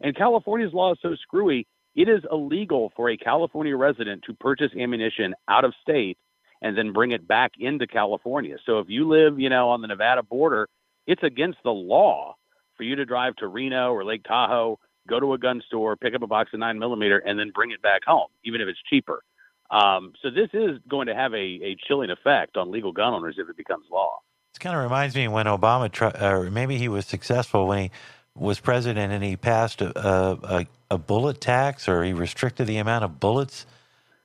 And 0.00 0.16
California's 0.16 0.72
law 0.72 0.92
is 0.92 0.98
so 1.00 1.14
screwy, 1.22 1.66
it 1.94 2.08
is 2.08 2.22
illegal 2.30 2.92
for 2.96 3.10
a 3.10 3.16
California 3.16 3.76
resident 3.76 4.24
to 4.26 4.34
purchase 4.34 4.72
ammunition 4.78 5.34
out 5.48 5.64
of 5.64 5.74
state 5.82 6.18
and 6.62 6.76
then 6.76 6.92
bring 6.92 7.10
it 7.10 7.28
back 7.28 7.52
into 7.58 7.86
California. 7.86 8.56
So 8.64 8.78
if 8.78 8.88
you 8.88 9.08
live, 9.08 9.38
you 9.38 9.50
know, 9.50 9.70
on 9.70 9.82
the 9.82 9.88
Nevada 9.88 10.22
border, 10.22 10.68
it's 11.06 11.22
against 11.22 11.58
the 11.64 11.70
law 11.70 12.36
for 12.82 12.86
you 12.86 12.96
to 12.96 13.04
drive 13.04 13.36
to 13.36 13.46
Reno 13.46 13.92
or 13.92 14.04
Lake 14.04 14.24
Tahoe, 14.24 14.76
go 15.08 15.20
to 15.20 15.34
a 15.34 15.38
gun 15.38 15.62
store, 15.68 15.94
pick 15.94 16.16
up 16.16 16.22
a 16.22 16.26
box 16.26 16.50
of 16.52 16.58
nine 16.58 16.80
millimeter, 16.80 17.18
and 17.18 17.38
then 17.38 17.52
bring 17.54 17.70
it 17.70 17.80
back 17.80 18.02
home, 18.04 18.26
even 18.42 18.60
if 18.60 18.66
it's 18.66 18.80
cheaper. 18.90 19.22
Um, 19.70 20.14
so 20.20 20.30
this 20.30 20.48
is 20.52 20.80
going 20.88 21.06
to 21.06 21.14
have 21.14 21.32
a, 21.32 21.36
a 21.36 21.76
chilling 21.86 22.10
effect 22.10 22.56
on 22.56 22.72
legal 22.72 22.90
gun 22.90 23.14
owners 23.14 23.36
if 23.38 23.48
it 23.48 23.56
becomes 23.56 23.86
law. 23.88 24.18
This 24.52 24.58
kind 24.58 24.74
of 24.74 24.82
reminds 24.82 25.14
me 25.14 25.28
when 25.28 25.46
Obama, 25.46 25.92
tried, 25.92 26.20
or 26.20 26.50
maybe 26.50 26.76
he 26.76 26.88
was 26.88 27.06
successful 27.06 27.68
when 27.68 27.84
he 27.84 27.90
was 28.34 28.58
president 28.58 29.12
and 29.12 29.22
he 29.22 29.36
passed 29.36 29.80
a, 29.80 29.92
a, 29.96 30.66
a 30.90 30.98
bullet 30.98 31.40
tax 31.40 31.88
or 31.88 32.02
he 32.02 32.12
restricted 32.12 32.66
the 32.66 32.78
amount 32.78 33.04
of 33.04 33.20
bullets, 33.20 33.64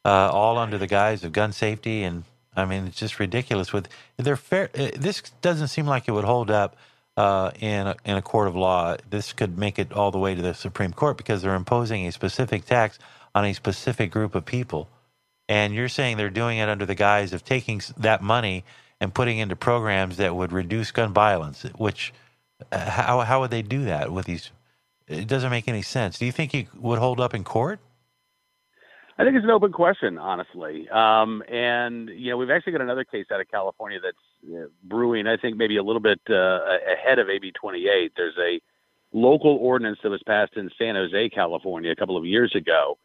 uh, 0.04 0.32
all 0.34 0.58
under 0.58 0.80
the 0.80 0.88
guise 0.88 1.24
of 1.24 1.32
gun 1.32 1.52
safety. 1.52 2.02
And 2.02 2.24
I 2.56 2.66
mean, 2.66 2.88
it's 2.88 2.98
just 2.98 3.20
ridiculous. 3.20 3.72
With 3.72 3.88
they're 4.18 4.36
fair, 4.36 4.72
uh, 4.74 4.90
this 4.96 5.22
doesn't 5.42 5.68
seem 5.68 5.86
like 5.86 6.08
it 6.08 6.12
would 6.12 6.26
hold 6.26 6.50
up 6.50 6.76
uh, 7.18 7.52
in 7.60 7.88
a, 7.88 7.96
in 8.06 8.16
a 8.16 8.22
court 8.22 8.48
of 8.48 8.56
law. 8.56 8.96
This 9.10 9.34
could 9.34 9.58
make 9.58 9.80
it 9.80 9.92
all 9.92 10.12
the 10.12 10.20
way 10.20 10.36
to 10.36 10.42
the 10.42 10.54
Supreme 10.54 10.94
Court 10.94 11.18
because 11.18 11.42
they're 11.42 11.56
imposing 11.56 12.08
a 12.08 12.12
specific 12.12 12.66
tax 12.66 13.00
on 13.36 13.44
a 13.44 13.54
specific 13.54 14.12
group 14.12 14.36
of 14.36 14.46
people. 14.46 14.88
And 15.50 15.74
you're 15.74 15.90
saying 15.90 16.18
they're 16.18 16.30
doing 16.30 16.60
it 16.60 16.70
under 16.70 16.86
the 16.86 16.96
guise 16.96 17.34
of 17.34 17.44
taking 17.44 17.82
that 17.98 18.22
money 18.22 18.64
and 19.02 19.14
putting 19.14 19.40
into 19.40 19.56
programs 19.56 20.18
that 20.18 20.36
would 20.36 20.52
reduce 20.52 20.92
gun 20.92 21.14
violence, 21.14 21.64
which 21.78 22.14
uh, 22.72 22.90
how, 22.90 23.22
how 23.22 23.42
would 23.42 23.52
they 23.52 23.62
do 23.62 23.86
that 23.86 24.12
with 24.12 24.26
these? 24.26 24.52
It 25.08 25.28
doesn't 25.28 25.52
make 25.52 25.68
any 25.68 25.82
sense. 25.82 26.20
Do 26.20 26.26
you 26.26 26.32
think 26.32 26.52
he 26.52 26.68
would 26.76 27.00
hold 27.00 27.20
up 27.20 27.34
in 27.34 27.44
court? 27.44 27.80
I 29.18 29.24
think 29.24 29.36
it's 29.36 29.46
an 29.46 29.50
open 29.50 29.72
question, 29.72 30.18
honestly. 30.20 30.88
Um, 30.90 31.42
and 31.50 32.10
you 32.10 32.30
know, 32.30 32.38
we've 32.38 32.52
actually 32.52 32.74
got 32.74 32.82
another 32.82 33.04
case 33.04 33.26
out 33.32 33.42
of 33.42 33.50
California 33.50 34.00
that's 34.04 34.18
brewing. 34.84 35.28
I 35.28 35.38
think 35.38 35.58
maybe 35.58 35.78
a 35.78 35.84
little 35.84 36.02
bit 36.02 36.20
uh, 36.30 36.60
ahead 36.94 37.20
of 37.20 37.30
AB 37.30 37.52
28. 37.52 38.14
There's 38.16 38.38
a 38.38 38.60
local 39.14 39.58
ordinance 39.58 40.00
that 40.04 40.10
was 40.10 40.22
passed 40.26 40.54
in 40.56 40.70
San 40.78 40.96
Jose, 40.96 41.30
California, 41.30 41.92
a 41.92 41.96
couple 41.96 42.18
of 42.18 42.26
years 42.26 42.54
ago. 42.56 42.98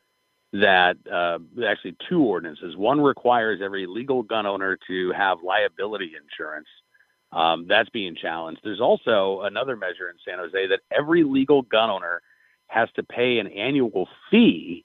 That 0.53 0.97
uh, 1.11 1.39
actually 1.67 1.97
two 2.11 2.23
ordinances. 2.23 2.77
One 2.77 3.01
requires 3.01 3.61
every 3.63 3.87
legal 3.87 4.23
gun 4.23 4.45
owner 4.45 4.79
to 4.87 5.13
have 5.13 5.39
liability 5.43 6.13
insurance. 6.15 6.69
Um, 7.33 7.65
that's 7.67 7.89
being 7.89 8.15
challenged. 8.15 8.61
There's 8.63 8.81
also 8.81 9.41
another 9.45 9.77
measure 9.77 10.11
in 10.11 10.17
San 10.29 10.39
Jose 10.39 10.67
that 10.67 10.81
every 10.95 11.25
legal 11.25 11.63
gun 11.63 11.89
owner 11.89 12.21
has 12.67 12.91
to 12.97 13.03
pay 13.03 13.39
an 13.39 13.47
annual 13.47 14.09
fee 14.31 14.85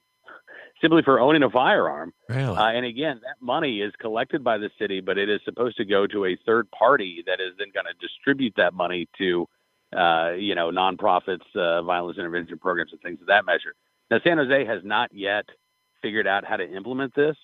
simply 0.80 1.02
for 1.02 1.20
owning 1.20 1.42
a 1.42 1.50
firearm. 1.50 2.12
Really? 2.28 2.56
Uh, 2.56 2.70
and 2.70 2.86
again, 2.86 3.20
that 3.22 3.36
money 3.40 3.80
is 3.80 3.92
collected 4.00 4.44
by 4.44 4.58
the 4.58 4.70
city, 4.78 5.00
but 5.00 5.18
it 5.18 5.28
is 5.28 5.40
supposed 5.44 5.76
to 5.78 5.84
go 5.84 6.06
to 6.06 6.26
a 6.26 6.36
third 6.46 6.70
party 6.70 7.22
that 7.26 7.40
is 7.40 7.54
then 7.58 7.68
going 7.72 7.86
to 7.86 7.94
distribute 8.00 8.54
that 8.56 8.74
money 8.74 9.08
to, 9.18 9.46
uh, 9.96 10.32
you 10.32 10.54
know, 10.54 10.70
nonprofits, 10.70 11.40
uh, 11.56 11.82
violence 11.82 12.18
intervention 12.18 12.58
programs, 12.58 12.92
and 12.92 13.00
things 13.00 13.20
of 13.20 13.26
that 13.26 13.44
measure. 13.44 13.74
Now, 14.10 14.18
San 14.24 14.38
Jose 14.38 14.64
has 14.64 14.82
not 14.84 15.10
yet 15.12 15.46
figured 16.02 16.26
out 16.26 16.44
how 16.44 16.56
to 16.56 16.76
implement 16.76 17.14
this, 17.14 17.36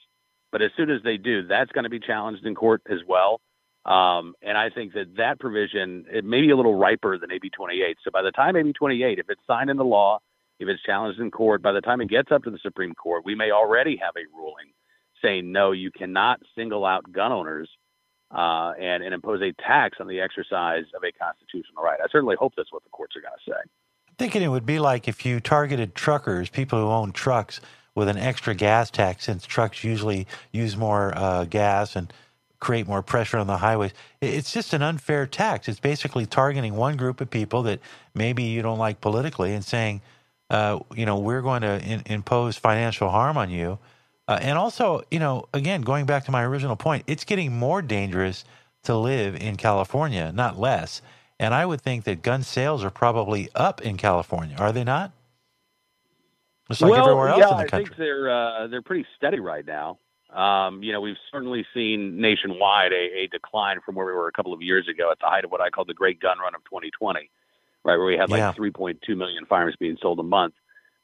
but 0.52 0.62
as 0.62 0.70
soon 0.76 0.90
as 0.90 1.02
they 1.02 1.16
do, 1.16 1.46
that's 1.46 1.72
going 1.72 1.84
to 1.84 1.90
be 1.90 2.00
challenged 2.00 2.46
in 2.46 2.54
court 2.54 2.82
as 2.88 3.00
well. 3.06 3.40
Um, 3.84 4.34
and 4.40 4.56
I 4.56 4.70
think 4.70 4.94
that 4.94 5.16
that 5.16 5.38
provision 5.38 6.06
it 6.10 6.24
may 6.24 6.40
be 6.40 6.50
a 6.50 6.56
little 6.56 6.76
riper 6.76 7.18
than 7.18 7.30
AB 7.30 7.50
28. 7.50 7.98
So 8.02 8.10
by 8.10 8.22
the 8.22 8.30
time 8.30 8.56
AB 8.56 8.72
28, 8.72 9.18
if 9.18 9.26
it's 9.28 9.40
signed 9.46 9.68
into 9.68 9.84
law 9.84 10.20
if 10.58 10.68
it's 10.68 10.82
challenged 10.82 11.20
in 11.20 11.30
court, 11.30 11.62
by 11.62 11.72
the 11.72 11.80
time 11.80 12.00
it 12.00 12.08
gets 12.08 12.30
up 12.30 12.44
to 12.44 12.50
the 12.50 12.58
Supreme 12.62 12.94
Court, 12.94 13.24
we 13.24 13.34
may 13.34 13.50
already 13.50 13.96
have 13.96 14.14
a 14.16 14.36
ruling 14.36 14.72
saying 15.22 15.50
no, 15.50 15.72
you 15.72 15.90
cannot 15.90 16.40
single 16.54 16.84
out 16.84 17.10
gun 17.12 17.32
owners 17.32 17.68
uh, 18.30 18.72
and, 18.80 19.02
and 19.02 19.14
impose 19.14 19.40
a 19.42 19.52
tax 19.62 19.98
on 20.00 20.06
the 20.06 20.20
exercise 20.20 20.84
of 20.94 21.02
a 21.02 21.12
constitutional 21.12 21.82
right. 21.82 22.00
I 22.02 22.06
certainly 22.10 22.36
hope 22.38 22.52
that's 22.56 22.72
what 22.72 22.82
the 22.84 22.90
courts 22.90 23.16
are 23.16 23.20
going 23.20 23.32
to 23.44 23.50
say. 23.50 23.58
I'm 24.08 24.14
thinking 24.18 24.42
it 24.42 24.48
would 24.48 24.66
be 24.66 24.78
like 24.78 25.08
if 25.08 25.24
you 25.24 25.40
targeted 25.40 25.94
truckers, 25.94 26.50
people 26.50 26.80
who 26.80 26.88
own 26.88 27.12
trucks, 27.12 27.60
with 27.94 28.08
an 28.08 28.18
extra 28.18 28.54
gas 28.54 28.90
tax, 28.90 29.24
since 29.24 29.46
trucks 29.46 29.84
usually 29.84 30.26
use 30.52 30.76
more 30.76 31.16
uh, 31.16 31.44
gas 31.44 31.94
and 31.94 32.12
create 32.58 32.86
more 32.86 33.02
pressure 33.02 33.38
on 33.38 33.46
the 33.46 33.58
highways. 33.58 33.92
It's 34.20 34.52
just 34.52 34.72
an 34.72 34.82
unfair 34.82 35.26
tax. 35.26 35.68
It's 35.68 35.80
basically 35.80 36.26
targeting 36.26 36.74
one 36.74 36.96
group 36.96 37.20
of 37.20 37.30
people 37.30 37.62
that 37.64 37.80
maybe 38.14 38.42
you 38.42 38.62
don't 38.62 38.78
like 38.78 39.00
politically 39.00 39.54
and 39.54 39.64
saying, 39.64 40.00
uh, 40.50 40.78
you 40.94 41.06
know, 41.06 41.18
we're 41.18 41.42
going 41.42 41.62
to 41.62 41.80
in, 41.82 42.02
impose 42.06 42.56
financial 42.56 43.10
harm 43.10 43.36
on 43.36 43.50
you. 43.50 43.78
Uh, 44.26 44.38
and 44.40 44.58
also, 44.58 45.02
you 45.10 45.18
know, 45.18 45.46
again, 45.52 45.82
going 45.82 46.06
back 46.06 46.24
to 46.24 46.30
my 46.30 46.42
original 46.42 46.76
point, 46.76 47.04
it's 47.06 47.24
getting 47.24 47.52
more 47.52 47.82
dangerous 47.82 48.44
to 48.84 48.96
live 48.96 49.34
in 49.36 49.56
California, 49.56 50.32
not 50.32 50.58
less. 50.58 51.02
And 51.38 51.52
I 51.52 51.66
would 51.66 51.80
think 51.80 52.04
that 52.04 52.22
gun 52.22 52.42
sales 52.42 52.84
are 52.84 52.90
probably 52.90 53.48
up 53.54 53.82
in 53.82 53.96
California, 53.96 54.56
are 54.58 54.72
they 54.72 54.84
not? 54.84 55.12
Just 56.70 56.80
like 56.80 56.92
well, 56.92 57.02
everywhere 57.02 57.28
else 57.28 57.40
yeah, 57.40 57.50
in 57.50 57.58
the 57.58 57.68
country. 57.68 57.84
I 57.84 57.84
think 57.84 57.96
they're 57.98 58.30
uh, 58.30 58.66
they're 58.68 58.82
pretty 58.82 59.06
steady 59.16 59.40
right 59.40 59.66
now. 59.66 59.98
Um, 60.32 60.82
you 60.82 60.92
know, 60.92 61.00
we've 61.00 61.16
certainly 61.30 61.66
seen 61.74 62.20
nationwide 62.20 62.92
a, 62.92 63.20
a 63.22 63.28
decline 63.30 63.80
from 63.84 63.94
where 63.94 64.06
we 64.06 64.12
were 64.12 64.28
a 64.28 64.32
couple 64.32 64.52
of 64.54 64.62
years 64.62 64.88
ago 64.88 65.10
at 65.10 65.18
the 65.20 65.26
height 65.26 65.44
of 65.44 65.50
what 65.50 65.60
I 65.60 65.68
call 65.68 65.84
the 65.84 65.94
Great 65.94 66.20
Gun 66.20 66.38
Run 66.38 66.54
of 66.54 66.64
2020 66.64 67.30
right, 67.84 67.96
where 67.96 68.06
we 68.06 68.16
had 68.16 68.30
like 68.30 68.38
Yeah. 68.38 68.52
3.2 68.52 69.16
million 69.16 69.44
firearms 69.46 69.76
being 69.78 69.96
sold 70.00 70.18
a 70.18 70.24
month. 70.24 70.54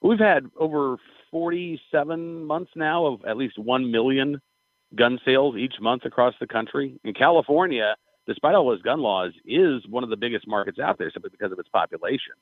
We've 0.03 0.19
had 0.19 0.51
over 0.57 0.97
47 1.31 2.45
months 2.45 2.73
now 2.75 3.07
of 3.07 3.25
at 3.25 3.37
least 3.37 3.59
1 3.59 3.91
million 3.91 4.41
gun 4.95 5.21
sales 5.25 5.57
each 5.57 5.75
month 5.81 6.05
across 6.05 6.35
the 6.41 6.47
country. 6.47 6.99
In 7.05 7.15
California, 7.15 7.97
despite 8.27 8.55
all 8.55 8.69
those 8.69 8.83
gun 8.83 9.01
laws, 9.01 9.33
is 9.45 9.87
one 9.87 10.03
of 10.03 10.11
the 10.11 10.17
biggest 10.17 10.49
markets 10.49 10.79
out 10.79 10.99
there 10.99 11.11
simply 11.11 11.31
because 11.31 11.53
of 11.53 11.59
its 11.59 11.69
population. 11.69 12.33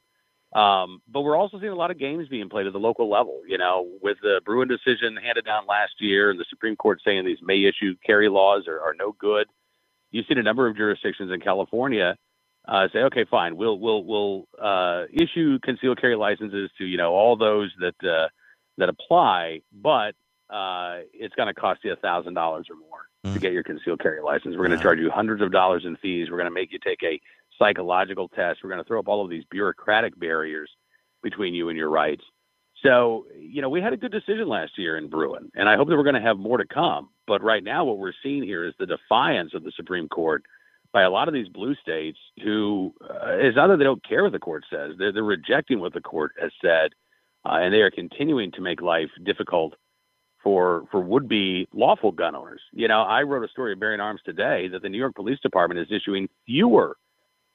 Um, 0.54 1.02
but 1.08 1.22
we're 1.22 1.36
also 1.36 1.58
seeing 1.60 1.72
a 1.72 1.76
lot 1.76 1.90
of 1.90 1.98
games 1.98 2.28
being 2.28 2.48
played 2.48 2.66
at 2.66 2.72
the 2.72 2.78
local 2.78 3.10
level. 3.10 3.42
You 3.46 3.58
know, 3.58 3.86
with 4.02 4.16
the 4.22 4.40
Bruen 4.46 4.68
decision 4.68 5.16
handed 5.16 5.44
down 5.44 5.66
last 5.66 6.00
year, 6.00 6.30
and 6.30 6.40
the 6.40 6.46
Supreme 6.48 6.76
Court 6.76 7.00
saying 7.04 7.26
these 7.26 7.42
may 7.42 7.64
issue 7.64 7.96
carry 8.06 8.28
laws 8.30 8.66
are, 8.66 8.80
are 8.80 8.94
no 8.98 9.12
good. 9.12 9.46
You've 10.10 10.24
seen 10.26 10.38
a 10.38 10.42
number 10.42 10.66
of 10.66 10.74
jurisdictions 10.76 11.30
in 11.30 11.40
California 11.40 12.16
uh, 12.68 12.86
say, 12.92 12.98
okay, 13.00 13.24
fine, 13.30 13.56
we'll 13.56 13.78
we'll 13.78 14.04
we'll 14.04 14.48
uh, 14.62 15.04
issue 15.12 15.58
concealed 15.60 16.00
carry 16.00 16.16
licenses 16.16 16.70
to 16.78 16.84
you 16.84 16.98
know 16.98 17.12
all 17.12 17.36
those 17.36 17.72
that 17.80 18.08
uh, 18.08 18.28
that 18.76 18.88
apply, 18.88 19.62
but 19.72 20.14
uh, 20.50 20.98
it's 21.12 21.34
going 21.34 21.48
to 21.48 21.54
cost 21.54 21.80
you 21.82 21.92
a 21.92 21.96
thousand 21.96 22.34
dollars 22.34 22.66
or 22.70 22.76
more 22.76 23.34
to 23.34 23.40
get 23.40 23.52
your 23.52 23.62
concealed 23.62 24.00
carry 24.00 24.22
license. 24.22 24.54
We're 24.56 24.66
going 24.66 24.78
to 24.78 24.82
charge 24.82 24.98
you 24.98 25.10
hundreds 25.10 25.42
of 25.42 25.50
dollars 25.50 25.84
in 25.84 25.96
fees. 25.96 26.28
We're 26.30 26.36
going 26.36 26.50
to 26.50 26.54
make 26.54 26.70
you 26.72 26.78
take 26.78 27.02
a 27.02 27.20
psychological 27.58 28.28
test. 28.28 28.60
We're 28.62 28.70
going 28.70 28.82
to 28.82 28.86
throw 28.86 29.00
up 29.00 29.08
all 29.08 29.24
of 29.24 29.30
these 29.30 29.44
bureaucratic 29.50 30.18
barriers 30.18 30.70
between 31.22 31.54
you 31.54 31.68
and 31.68 31.76
your 31.76 31.90
rights. 31.90 32.22
So, 32.82 33.26
you 33.36 33.60
know, 33.60 33.68
we 33.68 33.80
had 33.80 33.92
a 33.92 33.96
good 33.96 34.12
decision 34.12 34.48
last 34.48 34.78
year 34.78 34.96
in 34.96 35.08
Bruen, 35.08 35.50
and 35.54 35.68
I 35.68 35.76
hope 35.76 35.88
that 35.88 35.96
we're 35.96 36.04
going 36.04 36.14
to 36.14 36.20
have 36.20 36.38
more 36.38 36.58
to 36.58 36.66
come. 36.66 37.08
But 37.26 37.42
right 37.42 37.64
now, 37.64 37.84
what 37.84 37.98
we're 37.98 38.12
seeing 38.22 38.44
here 38.44 38.64
is 38.64 38.74
the 38.78 38.86
defiance 38.86 39.52
of 39.52 39.64
the 39.64 39.72
Supreme 39.74 40.08
Court 40.08 40.44
by 40.92 41.02
a 41.02 41.10
lot 41.10 41.28
of 41.28 41.34
these 41.34 41.48
blue 41.48 41.74
states 41.74 42.18
who 42.42 42.94
uh, 43.02 43.36
it's 43.36 43.56
not 43.56 43.68
that 43.68 43.76
they 43.76 43.84
don't 43.84 44.06
care 44.06 44.22
what 44.22 44.32
the 44.32 44.38
court 44.38 44.64
says, 44.70 44.92
they're, 44.98 45.12
they're 45.12 45.22
rejecting 45.22 45.80
what 45.80 45.92
the 45.92 46.00
court 46.00 46.32
has 46.40 46.50
said, 46.62 46.90
uh, 47.44 47.58
and 47.60 47.72
they 47.72 47.82
are 47.82 47.90
continuing 47.90 48.50
to 48.52 48.60
make 48.60 48.80
life 48.80 49.10
difficult 49.24 49.74
for 50.42 50.84
for 50.90 51.00
would 51.00 51.28
be 51.28 51.68
lawful 51.72 52.12
gun 52.12 52.34
owners. 52.34 52.60
You 52.72 52.88
know, 52.88 53.02
I 53.02 53.22
wrote 53.22 53.44
a 53.44 53.48
story 53.48 53.72
in 53.72 53.78
Bearing 53.78 54.00
Arms 54.00 54.20
today 54.24 54.68
that 54.68 54.82
the 54.82 54.88
New 54.88 54.98
York 54.98 55.14
Police 55.14 55.40
Department 55.40 55.80
is 55.80 55.88
issuing 55.90 56.28
fewer 56.46 56.96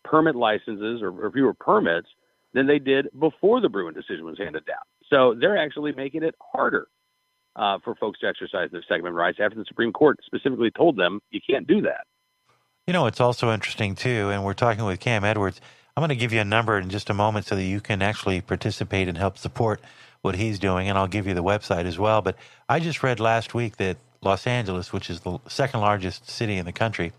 permit 0.04 0.36
licenses 0.36 1.02
or, 1.02 1.10
or 1.10 1.32
fewer 1.32 1.54
permits 1.54 2.08
than 2.54 2.68
they 2.68 2.80
did 2.80 3.08
before 3.20 3.62
the 3.62 3.70
Bruen 3.70 3.94
decision 3.94 4.26
was 4.26 4.38
handed 4.38 4.66
down. 4.66 4.84
So 5.10 5.36
they're 5.40 5.58
actually 5.58 5.94
making 5.94 6.24
it 6.24 6.36
harder 6.40 6.88
uh, 7.56 7.80
for 7.84 7.96
folks 7.96 8.20
to 8.20 8.28
exercise 8.28 8.70
their 8.72 8.82
Second 8.84 9.02
Amendment 9.02 9.16
rights 9.16 9.40
after 9.42 9.58
the 9.58 9.66
Supreme 9.68 9.92
Court 9.92 10.20
specifically 10.26 10.72
told 10.72 10.98
them 10.98 11.20
you 11.32 11.40
can't 11.48 11.68
do 11.68 11.82
that. 11.82 12.06
You 12.86 12.92
know, 12.92 13.06
it's 13.06 13.22
also 13.22 13.54
interesting 13.54 13.96
too, 13.96 14.30
and 14.30 14.44
we're 14.44 14.54
talking 14.54 14.84
with 14.84 15.00
Cam 15.00 15.24
Edwards. 15.24 15.62
I'm 15.96 16.02
going 16.02 16.10
to 16.10 16.18
give 16.18 16.34
you 16.34 16.42
a 16.42 16.46
number 16.46 16.78
in 16.78 16.90
just 16.90 17.10
a 17.10 17.14
moment 17.14 17.46
so 17.46 17.56
that 17.56 17.64
you 17.64 17.80
can 17.80 18.02
actually 18.02 18.42
participate 18.42 19.08
and 19.08 19.18
help 19.18 19.38
support 19.38 19.80
what 20.22 20.36
he's 20.36 20.60
doing, 20.60 20.90
and 20.90 20.98
I'll 20.98 21.08
give 21.08 21.26
you 21.26 21.34
the 21.34 21.44
website 21.44 21.86
as 21.86 21.98
well. 21.98 22.22
But 22.22 22.36
I 22.68 22.82
just 22.82 23.02
read 23.02 23.22
last 23.22 23.54
week 23.54 23.78
that 23.78 23.96
Los 24.22 24.46
Angeles, 24.46 24.92
which 24.92 25.10
is 25.10 25.22
the 25.22 25.40
second 25.48 25.80
largest 25.80 26.30
city 26.30 26.58
in 26.58 26.66
the 26.66 26.74
country 26.74 27.14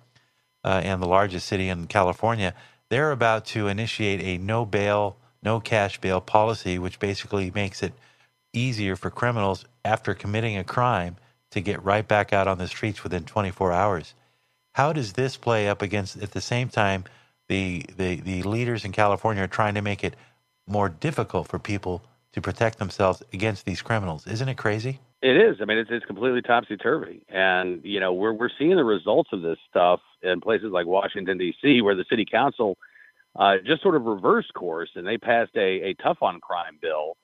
uh, 0.65 0.83
and 0.85 1.01
the 1.01 1.09
largest 1.09 1.47
city 1.47 1.71
in 1.71 1.87
California, 1.87 2.53
they're 2.91 3.11
about 3.11 3.47
to 3.47 3.67
initiate 3.67 4.21
a 4.21 4.37
no 4.37 4.67
bail, 4.67 5.17
no 5.43 5.61
cash 5.61 5.99
bail 5.99 6.21
policy, 6.21 6.79
which 6.79 6.99
basically 6.99 7.51
makes 7.55 7.83
it 7.83 7.95
easier 8.53 8.97
for 8.97 9.09
criminals 9.09 9.65
after 9.83 10.13
committing 10.13 10.59
a 10.59 10.65
crime 10.65 11.17
to 11.53 11.63
get 11.63 11.83
right 11.83 12.07
back 12.07 12.35
out 12.35 12.49
on 12.49 12.59
the 12.59 12.69
streets 12.69 13.03
within 13.03 13.25
24 13.25 13.73
hours. 13.73 14.13
How 14.75 14.93
does 14.93 15.13
this 15.13 15.37
play 15.37 15.69
up 15.69 15.83
against, 15.83 16.21
at 16.23 16.33
the 16.33 16.41
same 16.41 16.69
time, 16.69 17.05
the, 17.49 17.85
the, 17.97 18.17
the 18.17 18.43
leaders 18.43 18.85
in 18.85 18.93
California 18.93 19.45
are 19.45 19.49
trying 19.49 19.75
to 19.75 19.83
make 19.83 20.03
it 20.03 20.15
more 20.67 20.89
difficult 20.89 21.49
for 21.49 21.59
people 21.59 22.03
to 22.33 22.41
protect 22.41 22.79
themselves 22.79 23.23
against 23.33 23.67
these 23.67 23.83
criminals? 23.83 24.27
Isn't 24.27 24.49
it 24.49 24.57
crazy? 24.57 24.99
It 25.23 25.37
is. 25.37 25.59
I 25.63 25.65
mean, 25.65 25.79
it's 25.79 25.91
it's 25.91 26.05
completely 26.05 26.43
topsy 26.43 26.77
turvy, 26.77 27.25
and 27.31 27.83
you 27.83 27.99
know 27.99 28.13
we're 28.13 28.35
we're 28.35 28.51
seeing 28.59 28.77
the 28.77 28.85
results 28.85 29.31
of 29.33 29.41
this 29.41 29.57
stuff 29.71 30.01
in 30.23 30.43
places 30.43 30.71
like 30.71 30.87
Washington 30.87 31.39
D.C., 31.39 31.81
where 31.81 31.95
the 31.95 32.05
city 32.11 32.27
council 32.31 32.77
uh, 33.37 33.55
just 33.65 33.81
sort 33.81 33.95
of 33.95 34.05
reversed 34.05 34.53
course 34.55 34.91
and 34.97 35.07
they 35.07 35.17
passed 35.17 35.57
a, 35.57 35.91
a 35.91 35.95
tough 35.95 36.19
on 36.21 36.41
crime 36.41 36.79
bill 36.83 37.17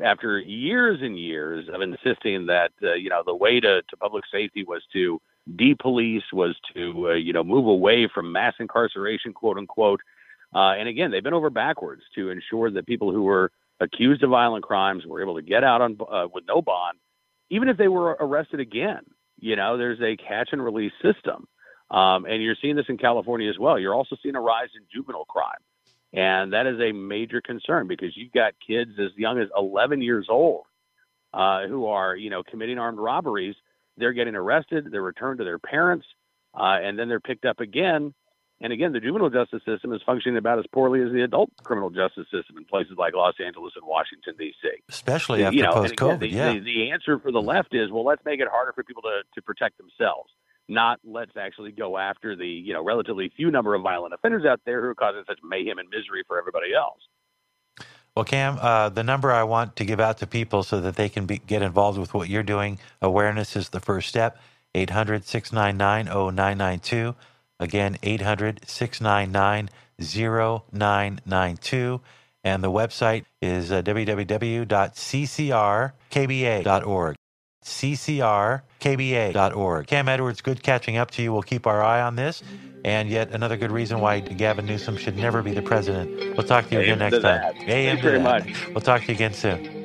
after 0.00 0.38
years 0.38 1.00
and 1.02 1.18
years 1.18 1.68
of 1.72 1.82
insisting 1.82 2.46
that 2.46 2.70
uh, 2.82 2.94
you 2.94 3.10
know 3.10 3.22
the 3.24 3.34
way 3.34 3.60
to, 3.60 3.82
to 3.82 3.96
public 3.98 4.24
safety 4.32 4.64
was 4.64 4.82
to 4.92 5.20
depolice, 5.50 6.22
was 6.32 6.56
to 6.74 7.10
uh, 7.10 7.12
you 7.14 7.32
know 7.32 7.44
move 7.44 7.66
away 7.66 8.08
from 8.12 8.32
mass 8.32 8.54
incarceration, 8.58 9.32
quote 9.32 9.58
unquote. 9.58 10.00
Uh, 10.54 10.74
and 10.74 10.88
again, 10.88 11.10
they've 11.10 11.22
been 11.22 11.34
over 11.34 11.50
backwards 11.50 12.02
to 12.14 12.30
ensure 12.30 12.70
that 12.70 12.86
people 12.86 13.10
who 13.10 13.22
were 13.22 13.50
accused 13.80 14.22
of 14.22 14.30
violent 14.30 14.64
crimes 14.64 15.04
were 15.06 15.22
able 15.22 15.34
to 15.34 15.42
get 15.42 15.64
out 15.64 15.80
on 15.80 15.98
uh, 16.10 16.26
with 16.32 16.44
no 16.46 16.60
bond, 16.60 16.98
even 17.50 17.68
if 17.68 17.76
they 17.76 17.88
were 17.88 18.16
arrested 18.20 18.60
again. 18.60 19.02
You 19.40 19.56
know, 19.56 19.76
there's 19.76 20.00
a 20.00 20.16
catch 20.16 20.50
and 20.52 20.62
release 20.62 20.92
system, 21.02 21.48
um, 21.90 22.26
and 22.26 22.42
you're 22.42 22.56
seeing 22.60 22.76
this 22.76 22.86
in 22.88 22.98
California 22.98 23.48
as 23.50 23.58
well. 23.58 23.78
You're 23.78 23.94
also 23.94 24.16
seeing 24.22 24.36
a 24.36 24.40
rise 24.40 24.68
in 24.76 24.82
juvenile 24.92 25.24
crime, 25.24 25.58
and 26.12 26.52
that 26.52 26.66
is 26.66 26.78
a 26.80 26.92
major 26.92 27.40
concern 27.40 27.88
because 27.88 28.16
you've 28.16 28.32
got 28.32 28.54
kids 28.64 28.92
as 28.98 29.10
young 29.16 29.40
as 29.40 29.48
11 29.56 30.02
years 30.02 30.26
old 30.28 30.66
uh, 31.34 31.66
who 31.66 31.86
are, 31.86 32.14
you 32.14 32.30
know, 32.30 32.42
committing 32.42 32.78
armed 32.78 32.98
robberies, 32.98 33.56
they're 33.96 34.12
getting 34.12 34.34
arrested, 34.34 34.88
they're 34.90 35.02
returned 35.02 35.38
to 35.38 35.44
their 35.44 35.58
parents, 35.58 36.06
uh, 36.54 36.78
and 36.82 36.98
then 36.98 37.08
they're 37.08 37.20
picked 37.20 37.44
up 37.44 37.60
again. 37.60 38.14
And 38.60 38.72
again, 38.72 38.92
the 38.92 39.00
juvenile 39.00 39.28
justice 39.28 39.62
system 39.66 39.92
is 39.92 40.00
functioning 40.06 40.38
about 40.38 40.60
as 40.60 40.64
poorly 40.72 41.02
as 41.02 41.10
the 41.12 41.22
adult 41.22 41.50
criminal 41.64 41.90
justice 41.90 42.26
system 42.30 42.56
in 42.56 42.64
places 42.64 42.94
like 42.96 43.12
Los 43.12 43.34
Angeles 43.44 43.72
and 43.74 43.84
Washington 43.84 44.34
D.C. 44.38 44.68
Especially 44.88 45.44
after 45.44 45.56
you 45.56 45.64
know, 45.64 45.72
post 45.72 45.96
COVID. 45.96 46.20
the, 46.20 46.28
yeah. 46.28 46.52
the, 46.52 46.60
the 46.60 46.90
answer 46.92 47.18
for 47.18 47.32
the 47.32 47.42
left 47.42 47.74
is, 47.74 47.90
well, 47.90 48.04
let's 48.04 48.24
make 48.24 48.38
it 48.38 48.46
harder 48.48 48.72
for 48.72 48.84
people 48.84 49.02
to, 49.02 49.22
to 49.34 49.42
protect 49.42 49.78
themselves 49.78 50.30
not 50.68 51.00
let's 51.04 51.36
actually 51.36 51.72
go 51.72 51.98
after 51.98 52.36
the 52.36 52.46
you 52.46 52.72
know 52.72 52.82
relatively 52.82 53.30
few 53.36 53.50
number 53.50 53.74
of 53.74 53.82
violent 53.82 54.14
offenders 54.14 54.44
out 54.44 54.60
there 54.64 54.80
who 54.80 54.88
are 54.88 54.94
causing 54.94 55.22
such 55.26 55.38
mayhem 55.42 55.78
and 55.78 55.88
misery 55.88 56.22
for 56.26 56.38
everybody 56.38 56.74
else. 56.74 57.00
Well, 58.14 58.26
Cam, 58.26 58.58
uh, 58.60 58.90
the 58.90 59.02
number 59.02 59.32
I 59.32 59.44
want 59.44 59.76
to 59.76 59.86
give 59.86 59.98
out 59.98 60.18
to 60.18 60.26
people 60.26 60.62
so 60.62 60.82
that 60.82 60.96
they 60.96 61.08
can 61.08 61.24
be, 61.24 61.38
get 61.38 61.62
involved 61.62 61.98
with 61.98 62.12
what 62.12 62.28
you're 62.28 62.42
doing, 62.42 62.78
awareness 63.00 63.56
is 63.56 63.70
the 63.70 63.80
first 63.80 64.06
step. 64.08 64.36
800 64.74 65.24
699 65.24 66.06
0992. 66.06 67.14
Again, 67.58 67.96
800 68.02 68.60
699 68.66 69.70
0992. 69.98 72.02
And 72.44 72.62
the 72.62 72.70
website 72.70 73.24
is 73.40 73.72
uh, 73.72 73.80
www.ccrkba.org 73.82 74.36
ccrkba.org. 78.82 79.86
Cam 79.86 80.08
Edwards, 80.08 80.40
good 80.40 80.62
catching 80.62 80.96
up 80.96 81.10
to 81.12 81.22
you. 81.22 81.32
We'll 81.32 81.42
keep 81.42 81.66
our 81.66 81.82
eye 81.82 82.02
on 82.02 82.16
this. 82.16 82.42
And 82.84 83.08
yet 83.08 83.30
another 83.30 83.56
good 83.56 83.70
reason 83.70 84.00
why 84.00 84.18
Gavin 84.20 84.66
Newsom 84.66 84.96
should 84.96 85.16
never 85.16 85.40
be 85.40 85.52
the 85.52 85.62
president. 85.62 86.36
We'll 86.36 86.46
talk 86.46 86.68
to 86.68 86.74
you 86.74 86.80
again 86.80 86.98
next 86.98 87.20
time. 87.20 87.40
That. 87.40 87.56
Thanks 87.64 88.02
very 88.02 88.18
that. 88.18 88.46
much. 88.46 88.66
We'll 88.68 88.80
talk 88.80 89.02
to 89.02 89.06
you 89.08 89.14
again 89.14 89.34
soon. 89.34 89.81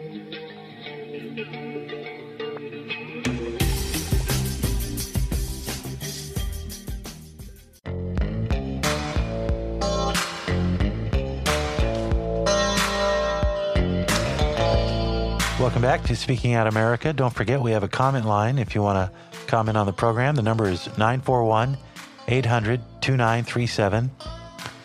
Back 15.87 16.03
to 16.07 16.17
Speaking 16.17 16.53
Out 16.53 16.67
America. 16.67 17.13
Don't 17.13 17.33
forget, 17.33 17.61
we 17.61 17.71
have 17.71 17.81
a 17.81 17.87
comment 17.87 18.25
line 18.25 18.59
if 18.59 18.75
you 18.75 18.81
want 18.81 19.09
to 19.09 19.45
comment 19.47 19.77
on 19.77 19.85
the 19.85 19.93
program. 19.93 20.35
The 20.35 20.41
number 20.41 20.67
is 20.67 20.85
941 20.97 21.77
800 22.27 22.81
2937. 22.99 24.11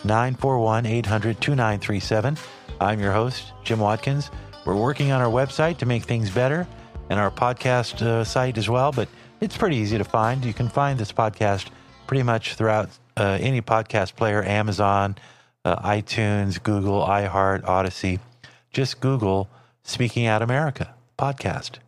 941 0.04 0.86
800 0.86 1.40
2937. 1.40 2.38
I'm 2.80 3.00
your 3.00 3.10
host, 3.10 3.52
Jim 3.64 3.80
Watkins. 3.80 4.30
We're 4.64 4.76
working 4.76 5.10
on 5.10 5.20
our 5.20 5.28
website 5.28 5.78
to 5.78 5.86
make 5.86 6.04
things 6.04 6.30
better 6.30 6.68
and 7.10 7.18
our 7.18 7.32
podcast 7.32 8.00
uh, 8.00 8.22
site 8.22 8.56
as 8.56 8.68
well, 8.68 8.92
but 8.92 9.08
it's 9.40 9.56
pretty 9.56 9.78
easy 9.78 9.98
to 9.98 10.04
find. 10.04 10.44
You 10.44 10.54
can 10.54 10.68
find 10.68 11.00
this 11.00 11.10
podcast 11.10 11.66
pretty 12.06 12.22
much 12.22 12.54
throughout 12.54 12.90
uh, 13.16 13.38
any 13.40 13.60
podcast 13.60 14.14
player 14.14 14.44
Amazon, 14.44 15.16
uh, 15.64 15.82
iTunes, 15.82 16.62
Google, 16.62 17.00
iHeart, 17.04 17.64
Odysee. 17.64 18.20
Just 18.70 19.00
Google 19.00 19.50
Speaking 19.84 20.26
Out 20.26 20.42
America 20.42 20.94
podcast. 21.18 21.78